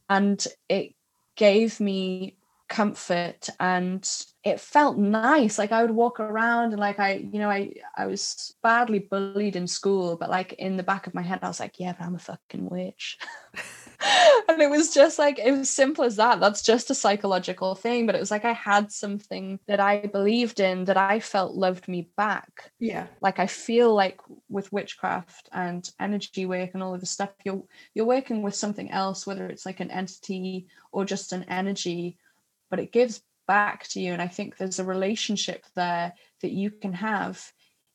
and 0.09 0.45
it 0.69 0.93
gave 1.35 1.79
me 1.79 2.37
comfort 2.71 3.49
and 3.59 4.09
it 4.45 4.57
felt 4.57 4.97
nice 4.97 5.57
like 5.57 5.73
i 5.73 5.81
would 5.81 5.91
walk 5.91 6.21
around 6.21 6.71
and 6.71 6.79
like 6.79 6.99
i 6.99 7.15
you 7.15 7.37
know 7.37 7.49
i 7.49 7.69
i 7.97 8.05
was 8.05 8.55
badly 8.63 8.99
bullied 8.99 9.57
in 9.57 9.67
school 9.67 10.15
but 10.15 10.29
like 10.29 10.53
in 10.53 10.77
the 10.77 10.83
back 10.83 11.05
of 11.05 11.13
my 11.13 11.21
head 11.21 11.39
i 11.41 11.49
was 11.49 11.59
like 11.59 11.79
yeah 11.79 11.91
but 11.91 12.05
i'm 12.05 12.15
a 12.15 12.19
fucking 12.19 12.69
witch 12.69 13.17
and 14.47 14.61
it 14.61 14.69
was 14.69 14.93
just 14.93 15.19
like 15.19 15.39
it 15.39 15.51
was 15.51 15.69
simple 15.69 16.03
as 16.03 16.15
that. 16.15 16.39
That's 16.39 16.61
just 16.61 16.89
a 16.89 16.95
psychological 16.95 17.75
thing 17.75 18.05
but 18.05 18.15
it 18.15 18.19
was 18.19 18.31
like 18.31 18.45
i 18.45 18.53
had 18.53 18.91
something 18.91 19.59
that 19.67 19.79
i 19.79 20.05
believed 20.07 20.59
in 20.59 20.85
that 20.85 20.97
i 20.97 21.19
felt 21.19 21.55
loved 21.55 21.87
me 21.87 22.09
back. 22.17 22.71
Yeah. 22.79 23.07
Like 23.21 23.39
i 23.39 23.47
feel 23.47 23.93
like 23.93 24.19
with 24.49 24.71
witchcraft 24.71 25.49
and 25.51 25.89
energy 25.99 26.45
work 26.45 26.71
and 26.73 26.83
all 26.83 26.93
of 26.93 26.99
the 26.99 27.05
stuff 27.05 27.31
you're 27.43 27.63
you're 27.93 28.05
working 28.05 28.41
with 28.41 28.55
something 28.55 28.91
else 28.91 29.27
whether 29.27 29.47
it's 29.47 29.65
like 29.65 29.79
an 29.79 29.91
entity 29.91 30.67
or 30.91 31.05
just 31.05 31.33
an 31.33 31.43
energy 31.43 32.17
but 32.69 32.79
it 32.79 32.91
gives 32.91 33.21
back 33.47 33.87
to 33.89 33.99
you. 33.99 34.13
And 34.13 34.21
i 34.21 34.27
think 34.27 34.57
there's 34.57 34.79
a 34.79 34.85
relationship 34.85 35.65
there 35.75 36.13
that 36.41 36.51
you 36.51 36.71
can 36.71 36.93
have 36.93 37.51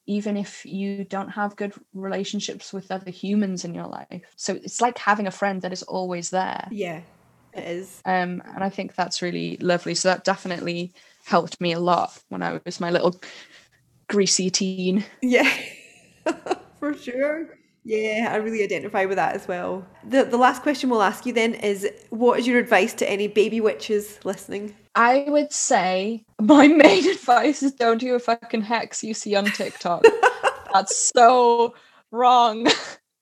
even 0.06 0.36
if 0.36 0.64
you 0.64 1.04
don't 1.04 1.30
have 1.30 1.56
good 1.56 1.72
relationships 1.94 2.72
with 2.72 2.90
other 2.90 3.10
humans 3.10 3.64
in 3.64 3.74
your 3.74 3.86
life. 3.86 4.22
So 4.36 4.54
it's 4.54 4.80
like 4.80 4.98
having 4.98 5.26
a 5.26 5.30
friend 5.30 5.62
that 5.62 5.72
is 5.72 5.82
always 5.82 6.30
there. 6.30 6.68
Yeah 6.70 7.00
it 7.52 7.64
is. 7.64 8.02
Um 8.04 8.42
and 8.54 8.62
i 8.62 8.68
think 8.68 8.94
that's 8.94 9.22
really 9.22 9.56
lovely. 9.58 9.94
So 9.94 10.08
that 10.08 10.24
definitely 10.24 10.92
helped 11.24 11.60
me 11.60 11.72
a 11.72 11.80
lot 11.80 12.22
when 12.28 12.42
i 12.42 12.60
was 12.64 12.80
my 12.80 12.90
little 12.90 13.20
greasy 14.08 14.50
teen. 14.50 15.04
Yeah 15.22 15.50
for 16.78 16.94
sure. 16.94 17.58
Yeah, 17.84 18.30
I 18.32 18.36
really 18.36 18.64
identify 18.64 19.04
with 19.04 19.16
that 19.16 19.36
as 19.36 19.46
well. 19.46 19.86
The 20.08 20.24
the 20.24 20.36
last 20.36 20.62
question 20.62 20.90
we'll 20.90 21.02
ask 21.02 21.24
you 21.24 21.32
then 21.32 21.54
is 21.54 21.88
what 22.10 22.38
is 22.40 22.46
your 22.46 22.58
advice 22.58 22.92
to 22.94 23.08
any 23.08 23.28
baby 23.28 23.60
witches 23.60 24.18
listening? 24.24 24.74
I 24.96 25.26
would 25.28 25.52
say 25.52 26.24
my 26.40 26.66
main 26.84 27.08
advice 27.08 27.62
is 27.62 27.72
don't 27.72 27.98
do 27.98 28.14
a 28.14 28.18
fucking 28.18 28.62
hex 28.62 29.04
you 29.04 29.14
see 29.14 29.36
on 29.36 29.44
TikTok. 29.44 30.04
That's 30.72 31.10
so 31.14 31.74
wrong. 32.10 32.66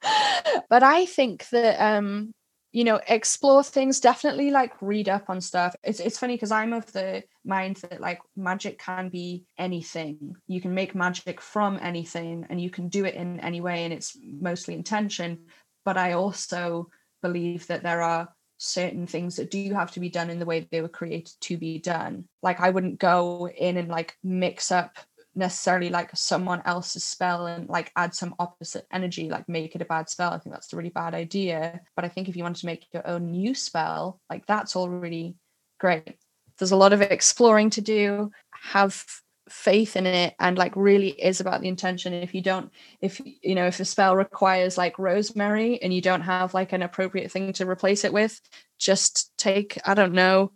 but 0.70 0.82
I 0.82 1.04
think 1.06 1.48
that 1.50 1.80
um 1.80 2.32
you 2.72 2.82
know, 2.82 3.00
explore 3.06 3.62
things, 3.62 4.00
definitely 4.00 4.50
like 4.50 4.72
read 4.82 5.08
up 5.08 5.30
on 5.30 5.40
stuff. 5.40 5.76
It's 5.84 6.00
it's 6.00 6.18
funny 6.18 6.34
because 6.34 6.50
I'm 6.50 6.72
of 6.72 6.90
the 6.92 7.22
mind 7.44 7.76
that 7.88 8.00
like 8.00 8.18
magic 8.36 8.80
can 8.80 9.10
be 9.10 9.44
anything. 9.56 10.34
You 10.48 10.60
can 10.60 10.74
make 10.74 10.92
magic 10.92 11.40
from 11.40 11.78
anything 11.80 12.46
and 12.50 12.60
you 12.60 12.70
can 12.70 12.88
do 12.88 13.04
it 13.04 13.14
in 13.14 13.38
any 13.40 13.60
way 13.60 13.84
and 13.84 13.92
it's 13.92 14.18
mostly 14.24 14.74
intention. 14.74 15.46
But 15.84 15.96
I 15.96 16.12
also 16.14 16.88
believe 17.22 17.68
that 17.68 17.84
there 17.84 18.02
are 18.02 18.28
certain 18.59 19.07
things 19.07 19.36
that 19.36 19.50
do 19.50 19.72
have 19.74 19.90
to 19.92 20.00
be 20.00 20.09
done 20.09 20.30
in 20.30 20.38
the 20.38 20.46
way 20.46 20.66
they 20.70 20.80
were 20.80 20.88
created 20.88 21.34
to 21.40 21.57
be 21.57 21.78
done. 21.78 22.24
Like 22.42 22.61
I 22.61 22.70
wouldn't 22.70 22.98
go 22.98 23.48
in 23.48 23.76
and 23.76 23.88
like 23.88 24.16
mix 24.22 24.70
up 24.70 24.98
necessarily 25.34 25.90
like 25.90 26.11
someone 26.14 26.62
else's 26.64 27.05
spell 27.05 27.46
and 27.46 27.68
like 27.68 27.90
add 27.96 28.14
some 28.14 28.34
opposite 28.38 28.86
energy, 28.92 29.28
like 29.28 29.48
make 29.48 29.74
it 29.74 29.82
a 29.82 29.86
bad 29.86 30.09
spell. 30.09 30.32
I 30.32 30.38
think 30.38 30.55
that's 30.55 30.72
a 30.72 30.76
really 30.76 30.90
bad 30.90 31.14
idea. 31.14 31.80
But 31.96 32.05
I 32.05 32.09
think 32.09 32.28
if 32.28 32.36
you 32.36 32.42
wanted 32.42 32.61
to 32.61 32.66
make 32.66 32.86
your 32.92 33.07
own 33.07 33.30
new 33.32 33.55
spell, 33.55 34.20
like 34.30 34.46
that's 34.46 34.76
all 34.76 34.88
really 34.88 35.36
great. 35.80 36.16
There's 36.59 36.72
a 36.72 36.76
lot 36.76 36.92
of 36.92 37.02
exploring 37.02 37.70
to 37.70 37.80
do. 37.80 38.30
Have 38.52 39.05
faith 39.49 39.95
in 39.95 40.07
it 40.07 40.34
and 40.40 40.57
like 40.57 40.74
really 40.74 41.11
is 41.11 41.40
about 41.40 41.61
the 41.61 41.68
intention 41.68 42.14
if 42.14 42.34
you 42.34 42.40
don't 42.40 42.72
if 43.03 43.20
you 43.42 43.55
know 43.55 43.66
if 43.66 43.78
a 43.78 43.84
spell 43.84 44.16
requires 44.16 44.78
like 44.78 44.99
rosemary 44.99 45.80
and 45.82 45.92
you 45.92 46.01
don't 46.01 46.22
have 46.22 46.55
like 46.55 46.72
an 46.72 46.82
appropriate 46.82 47.30
thing 47.30 47.53
to 47.53 47.68
replace 47.68 48.05
it 48.05 48.12
with 48.12 48.40
just 48.78 49.36
take 49.36 49.78
i 49.84 49.92
don't 49.92 50.14
know 50.14 50.51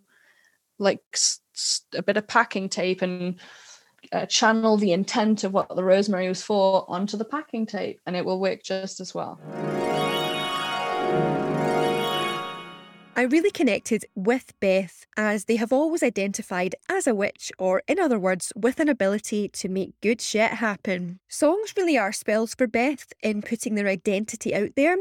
like 0.79 1.03
a 1.95 2.03
bit 2.03 2.17
of 2.17 2.27
packing 2.27 2.69
tape 2.69 3.03
and 3.03 3.39
uh, 4.13 4.27
channel 4.27 4.77
the 4.77 4.93
intent 4.93 5.45
of 5.45 5.53
what 5.53 5.75
the 5.75 5.85
rosemary 5.85 6.29
was 6.29 6.43
for 6.43 6.85
onto 6.89 7.17
the 7.17 7.25
packing 7.25 7.67
tape 7.67 8.01
and 8.07 8.17
it 8.17 8.25
will 8.25 8.41
work 8.41 8.63
just 8.63 9.01
as 9.01 9.15
well. 9.15 9.39
I 13.19 13.23
really 13.23 13.51
connected 13.51 14.05
with 14.15 14.53
Beth 14.61 15.05
as 15.17 15.47
they 15.47 15.57
have 15.57 15.73
always 15.73 16.05
identified 16.05 16.77
as 16.89 17.09
a 17.09 17.17
witch, 17.17 17.51
or 17.59 17.83
in 17.89 17.99
other 17.99 18.17
words, 18.17 18.53
with 18.55 18.79
an 18.79 18.89
ability 18.89 19.49
to 19.49 19.69
make 19.69 20.01
good 20.01 20.21
shit 20.21 20.53
happen. 20.53 21.19
Songs 21.29 21.75
really 21.77 21.99
are 21.99 22.13
spells 22.13 22.55
for 22.55 22.69
Beth 22.69 23.13
in 23.21 23.43
putting 23.43 23.75
their 23.75 23.89
identity 23.89 24.55
out 24.55 24.71
there, 24.77 24.99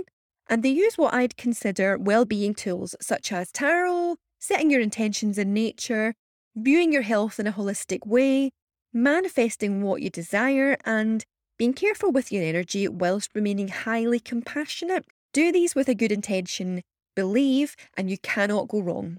and 0.50 0.64
they 0.64 0.70
use 0.70 0.98
what 0.98 1.14
I'd 1.14 1.38
consider 1.38 1.96
well-being 1.96 2.56
tools 2.56 2.96
such 3.00 3.32
as 3.32 3.52
tarot, 3.52 4.16
setting 4.40 4.72
your 4.72 4.82
intentions 4.82 5.38
in 5.38 5.54
nature, 5.54 6.16
viewing 6.56 6.92
your 6.92 7.04
health 7.04 7.40
in 7.40 7.46
a 7.46 7.54
holistic 7.54 8.08
way, 8.08 8.50
manifesting 8.92 9.84
what 9.84 10.02
you 10.02 10.10
desire, 10.10 10.76
and 10.86 11.24
being 11.60 11.72
careful 11.74 12.12
with 12.12 12.32
your 12.32 12.44
energy 12.44 12.88
whilst 12.88 13.36
remaining 13.36 13.68
highly 13.68 14.20
compassionate. 14.20 15.06
Do 15.34 15.52
these 15.52 15.76
with 15.76 15.88
a 15.88 15.94
good 15.94 16.12
intention, 16.12 16.82
believe, 17.18 17.76
and 17.98 18.12
you 18.12 18.20
cannot 18.20 18.68
go 18.68 18.80
wrong. 18.80 19.18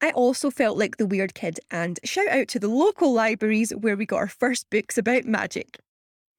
I 0.00 0.10
also 0.12 0.50
felt 0.50 0.78
like 0.78 0.96
the 0.96 1.06
weird 1.06 1.34
kid, 1.34 1.60
and 1.70 2.00
shout 2.02 2.28
out 2.28 2.48
to 2.48 2.58
the 2.58 2.68
local 2.68 3.12
libraries 3.12 3.72
where 3.72 3.94
we 3.94 4.06
got 4.06 4.16
our 4.16 4.26
first 4.26 4.70
books 4.70 4.96
about 4.96 5.26
magic. 5.26 5.78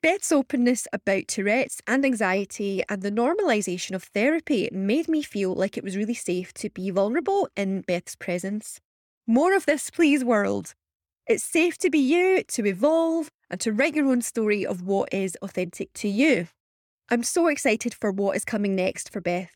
Beth's 0.01 0.31
openness 0.31 0.87
about 0.91 1.27
Tourette's 1.27 1.81
and 1.85 2.03
anxiety 2.03 2.81
and 2.89 3.03
the 3.03 3.11
normalisation 3.11 3.93
of 3.93 4.03
therapy 4.05 4.69
made 4.71 5.07
me 5.07 5.21
feel 5.21 5.53
like 5.53 5.77
it 5.77 5.83
was 5.83 5.95
really 5.95 6.15
safe 6.15 6.51
to 6.55 6.69
be 6.71 6.89
vulnerable 6.89 7.47
in 7.55 7.81
Beth's 7.81 8.15
presence. 8.15 8.79
More 9.27 9.55
of 9.55 9.67
this, 9.67 9.91
please, 9.91 10.23
world. 10.23 10.73
It's 11.27 11.43
safe 11.43 11.77
to 11.79 11.91
be 11.91 11.99
you, 11.99 12.41
to 12.43 12.65
evolve, 12.65 13.29
and 13.51 13.59
to 13.61 13.71
write 13.71 13.95
your 13.95 14.07
own 14.07 14.23
story 14.23 14.65
of 14.65 14.81
what 14.81 15.13
is 15.13 15.37
authentic 15.43 15.93
to 15.93 16.07
you. 16.07 16.47
I'm 17.09 17.23
so 17.23 17.47
excited 17.47 17.93
for 17.93 18.11
what 18.11 18.35
is 18.35 18.45
coming 18.45 18.75
next 18.75 19.11
for 19.11 19.21
Beth. 19.21 19.51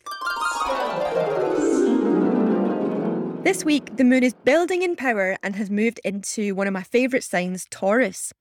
This 3.44 3.66
week, 3.66 3.98
the 3.98 4.04
moon 4.04 4.24
is 4.24 4.34
building 4.34 4.82
in 4.82 4.96
power 4.96 5.36
and 5.44 5.56
has 5.56 5.70
moved 5.70 6.00
into 6.04 6.56
one 6.56 6.68
of 6.68 6.74
my 6.74 6.84
favourite 6.84 7.24
signs, 7.24 7.66
Taurus. 7.70 8.32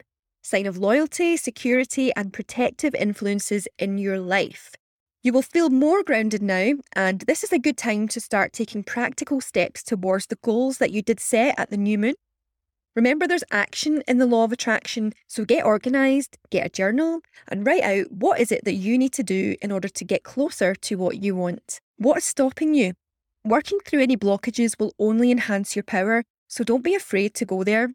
Sign 0.42 0.66
of 0.66 0.78
loyalty, 0.78 1.36
security, 1.36 2.12
and 2.14 2.32
protective 2.32 2.94
influences 2.94 3.66
in 3.78 3.98
your 3.98 4.18
life. 4.18 4.72
You 5.22 5.32
will 5.32 5.42
feel 5.42 5.68
more 5.68 6.02
grounded 6.02 6.42
now, 6.42 6.74
and 6.94 7.20
this 7.22 7.42
is 7.42 7.52
a 7.52 7.58
good 7.58 7.76
time 7.76 8.08
to 8.08 8.20
start 8.20 8.52
taking 8.52 8.82
practical 8.82 9.40
steps 9.40 9.82
towards 9.82 10.26
the 10.26 10.38
goals 10.42 10.78
that 10.78 10.92
you 10.92 11.02
did 11.02 11.20
set 11.20 11.58
at 11.58 11.70
the 11.70 11.76
new 11.76 11.98
moon 11.98 12.14
Remember, 12.96 13.28
there's 13.28 13.44
action 13.52 14.02
in 14.08 14.18
the 14.18 14.26
law 14.26 14.42
of 14.42 14.50
attraction, 14.50 15.12
so 15.28 15.44
get 15.44 15.64
organised, 15.64 16.38
get 16.50 16.66
a 16.66 16.70
journal, 16.70 17.20
and 17.46 17.64
write 17.64 17.84
out 17.84 18.10
what 18.10 18.40
is 18.40 18.50
it 18.50 18.64
that 18.64 18.74
you 18.74 18.98
need 18.98 19.12
to 19.12 19.22
do 19.22 19.54
in 19.62 19.70
order 19.70 19.88
to 19.88 20.04
get 20.04 20.24
closer 20.24 20.74
to 20.74 20.96
what 20.96 21.22
you 21.22 21.36
want. 21.36 21.80
What 21.98 22.18
is 22.18 22.24
stopping 22.24 22.74
you? 22.74 22.94
Working 23.44 23.78
through 23.86 24.02
any 24.02 24.16
blockages 24.16 24.78
will 24.78 24.92
only 24.98 25.30
enhance 25.30 25.76
your 25.76 25.84
power, 25.84 26.24
so 26.48 26.64
don't 26.64 26.82
be 26.82 26.96
afraid 26.96 27.32
to 27.34 27.44
go 27.44 27.62
there. 27.62 27.94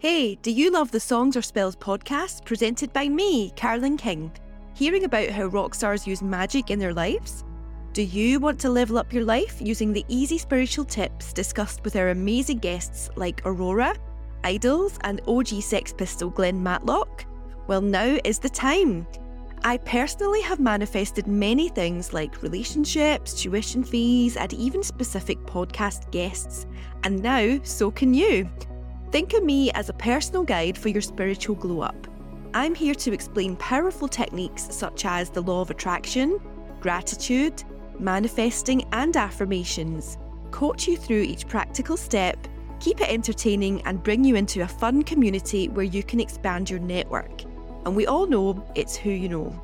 Hey, 0.00 0.34
do 0.36 0.50
you 0.50 0.72
love 0.72 0.90
the 0.90 0.98
Songs 0.98 1.36
or 1.36 1.42
Spells 1.42 1.76
podcast 1.76 2.44
presented 2.44 2.92
by 2.92 3.08
me, 3.08 3.50
Carolyn 3.50 3.96
King? 3.96 4.32
Hearing 4.74 5.04
about 5.04 5.28
how 5.28 5.44
rock 5.44 5.74
stars 5.74 6.06
use 6.06 6.20
magic 6.20 6.70
in 6.70 6.78
their 6.80 6.94
lives? 6.94 7.44
Do 7.92 8.02
you 8.02 8.38
want 8.38 8.60
to 8.60 8.70
level 8.70 8.98
up 8.98 9.12
your 9.12 9.24
life 9.24 9.56
using 9.60 9.92
the 9.92 10.04
easy 10.06 10.38
spiritual 10.38 10.84
tips 10.84 11.32
discussed 11.32 11.82
with 11.82 11.96
our 11.96 12.10
amazing 12.10 12.58
guests 12.58 13.10
like 13.16 13.42
Aurora, 13.44 13.96
IDLES, 14.44 14.96
and 15.00 15.20
OG 15.26 15.60
Sex 15.60 15.92
Pistol 15.92 16.30
Glenn 16.30 16.62
Matlock? 16.62 17.24
Well, 17.66 17.80
now 17.80 18.16
is 18.22 18.38
the 18.38 18.48
time. 18.48 19.08
I 19.64 19.76
personally 19.78 20.40
have 20.42 20.60
manifested 20.60 21.26
many 21.26 21.68
things 21.68 22.12
like 22.12 22.44
relationships, 22.44 23.34
tuition 23.34 23.82
fees, 23.82 24.36
and 24.36 24.52
even 24.52 24.84
specific 24.84 25.38
podcast 25.38 26.08
guests, 26.12 26.66
and 27.02 27.20
now 27.20 27.58
so 27.64 27.90
can 27.90 28.14
you. 28.14 28.48
Think 29.10 29.32
of 29.32 29.42
me 29.42 29.72
as 29.72 29.88
a 29.88 29.94
personal 29.94 30.44
guide 30.44 30.78
for 30.78 30.90
your 30.90 31.02
spiritual 31.02 31.56
glow 31.56 31.80
up. 31.80 32.06
I'm 32.54 32.76
here 32.76 32.94
to 32.94 33.12
explain 33.12 33.56
powerful 33.56 34.06
techniques 34.06 34.68
such 34.70 35.04
as 35.04 35.28
the 35.28 35.42
law 35.42 35.60
of 35.60 35.70
attraction, 35.70 36.40
gratitude, 36.80 37.64
manifesting, 38.00 38.84
and 38.92 39.16
affirmations, 39.16 40.18
coach 40.50 40.88
you 40.88 40.96
through 40.96 41.22
each 41.22 41.46
practical 41.46 41.96
step, 41.96 42.36
keep 42.80 43.00
it 43.00 43.08
entertaining, 43.08 43.82
and 43.82 44.02
bring 44.02 44.24
you 44.24 44.36
into 44.36 44.62
a 44.62 44.68
fun 44.68 45.02
community 45.02 45.68
where 45.68 45.84
you 45.84 46.02
can 46.02 46.20
expand 46.20 46.68
your 46.68 46.80
network. 46.80 47.42
And 47.84 47.96
we 47.96 48.06
all 48.06 48.26
know 48.26 48.64
it's 48.74 48.96
who 48.96 49.10
you 49.10 49.28
know. 49.28 49.62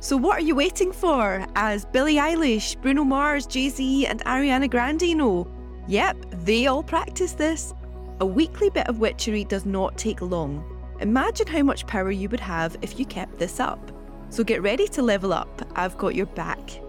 So, 0.00 0.16
what 0.16 0.38
are 0.38 0.42
you 0.42 0.54
waiting 0.54 0.92
for? 0.92 1.44
As 1.56 1.84
Billie 1.84 2.14
Eilish, 2.14 2.80
Bruno 2.80 3.02
Mars, 3.02 3.46
Jay 3.46 3.68
Z, 3.68 4.06
and 4.06 4.24
Ariana 4.24 4.70
Grande 4.70 5.16
know? 5.16 5.48
Yep, 5.88 6.24
they 6.44 6.66
all 6.66 6.82
practice 6.82 7.32
this. 7.32 7.74
A 8.20 8.26
weekly 8.26 8.70
bit 8.70 8.88
of 8.88 9.00
witchery 9.00 9.44
does 9.44 9.66
not 9.66 9.98
take 9.98 10.20
long. 10.22 10.64
Imagine 11.00 11.46
how 11.46 11.62
much 11.62 11.86
power 11.86 12.10
you 12.10 12.28
would 12.28 12.40
have 12.40 12.76
if 12.82 12.98
you 12.98 13.06
kept 13.06 13.38
this 13.38 13.60
up. 13.60 13.92
So 14.30 14.44
get 14.44 14.62
ready 14.62 14.86
to 14.88 15.02
level 15.02 15.32
up. 15.32 15.62
I've 15.74 15.96
got 15.96 16.14
your 16.14 16.26
back. 16.26 16.80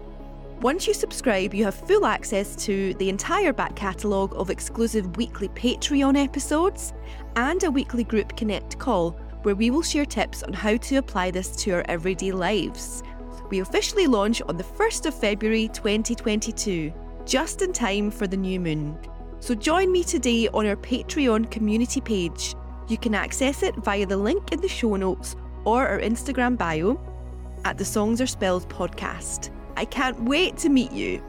Once 0.60 0.86
you 0.86 0.92
subscribe, 0.92 1.54
you 1.54 1.64
have 1.64 1.74
full 1.74 2.04
access 2.04 2.54
to 2.54 2.92
the 2.94 3.08
entire 3.08 3.50
back 3.50 3.74
catalogue 3.74 4.34
of 4.36 4.50
exclusive 4.50 5.16
weekly 5.16 5.48
Patreon 5.48 6.22
episodes 6.22 6.92
and 7.36 7.64
a 7.64 7.70
weekly 7.70 8.04
group 8.04 8.36
connect 8.36 8.78
call 8.78 9.12
where 9.42 9.54
we 9.54 9.70
will 9.70 9.80
share 9.80 10.04
tips 10.04 10.42
on 10.42 10.52
how 10.52 10.76
to 10.76 10.96
apply 10.96 11.30
this 11.30 11.56
to 11.56 11.70
our 11.70 11.84
everyday 11.88 12.30
lives. 12.30 13.02
We 13.48 13.60
officially 13.60 14.06
launch 14.06 14.42
on 14.42 14.58
the 14.58 14.64
1st 14.64 15.06
of 15.06 15.18
February 15.18 15.68
2022, 15.68 16.92
just 17.24 17.62
in 17.62 17.72
time 17.72 18.10
for 18.10 18.26
the 18.26 18.36
new 18.36 18.60
moon. 18.60 18.98
So 19.38 19.54
join 19.54 19.90
me 19.90 20.04
today 20.04 20.46
on 20.48 20.66
our 20.66 20.76
Patreon 20.76 21.50
community 21.50 22.02
page. 22.02 22.54
You 22.86 22.98
can 22.98 23.14
access 23.14 23.62
it 23.62 23.76
via 23.76 24.04
the 24.04 24.18
link 24.18 24.52
in 24.52 24.60
the 24.60 24.68
show 24.68 24.96
notes 24.96 25.36
or 25.64 25.88
our 25.88 26.00
Instagram 26.00 26.58
bio 26.58 27.00
at 27.64 27.78
the 27.78 27.84
Songs 27.86 28.20
or 28.20 28.26
Spells 28.26 28.66
podcast. 28.66 29.50
I 29.80 29.86
can't 29.86 30.20
wait 30.24 30.58
to 30.58 30.68
meet 30.68 30.92
you. 30.92 31.22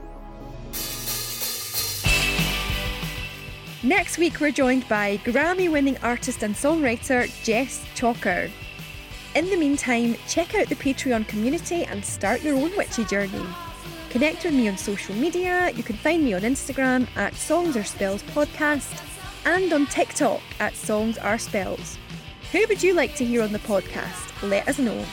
Next 3.82 4.18
week, 4.18 4.41
we're 4.41 4.52
joined 4.52 4.86
by 4.89 5.22
Grammy 5.24 5.72
winning 5.72 5.95
artist 6.04 6.43
and 6.43 6.54
songwriter 6.54 7.32
Jess 7.45 7.86
Chalker. 7.95 8.52
In 9.36 9.49
the 9.49 9.56
meantime, 9.56 10.18
check 10.28 10.54
out 10.54 10.68
the 10.68 10.76
Patreon 10.76 11.30
community 11.30 11.86
and 11.86 12.04
start 12.04 12.41
your 12.41 12.58
own 12.58 12.76
witchy 12.76 13.06
journey. 13.06 13.45
Connect 14.10 14.43
with 14.43 14.54
me 14.54 14.68
on 14.68 14.78
social 14.78 15.16
media. 15.16 15.72
You 15.72 15.84
can 15.84 15.95
find 15.95 16.22
me 16.22 16.34
on 16.34 16.41
Instagram 16.41 17.08
at 17.16 17.34
Songs 17.36 17.78
Are 17.78 17.86
Spells 17.86 18.22
Podcast 18.24 19.02
and 19.45 19.72
on 19.72 19.86
TikTok 19.86 20.41
at 20.60 20.76
Songs 20.76 21.18
Are 21.18 21.38
Spells. 21.38 21.97
Who 22.52 22.66
would 22.68 22.84
you 22.84 22.95
like 22.95 23.16
to 23.16 23.24
hear 23.24 23.43
on 23.43 23.54
the 23.54 23.60
podcast? 23.60 24.49
Let 24.49 24.68
us 24.68 24.78
know. 24.78 25.06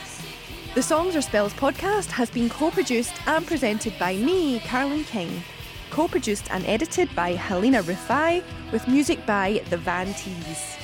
The 0.78 0.82
Songs 0.82 1.16
Are 1.16 1.22
Spells 1.22 1.54
podcast 1.54 2.06
has 2.12 2.30
been 2.30 2.48
co 2.48 2.70
produced 2.70 3.12
and 3.26 3.44
presented 3.44 3.98
by 3.98 4.14
me, 4.14 4.60
Carolyn 4.60 5.02
King. 5.02 5.42
Co 5.90 6.06
produced 6.06 6.48
and 6.52 6.64
edited 6.66 7.12
by 7.16 7.32
Helena 7.32 7.82
Rufai, 7.82 8.44
with 8.70 8.86
music 8.86 9.26
by 9.26 9.60
The 9.70 9.76
Van 9.76 10.14
Tees. 10.14 10.76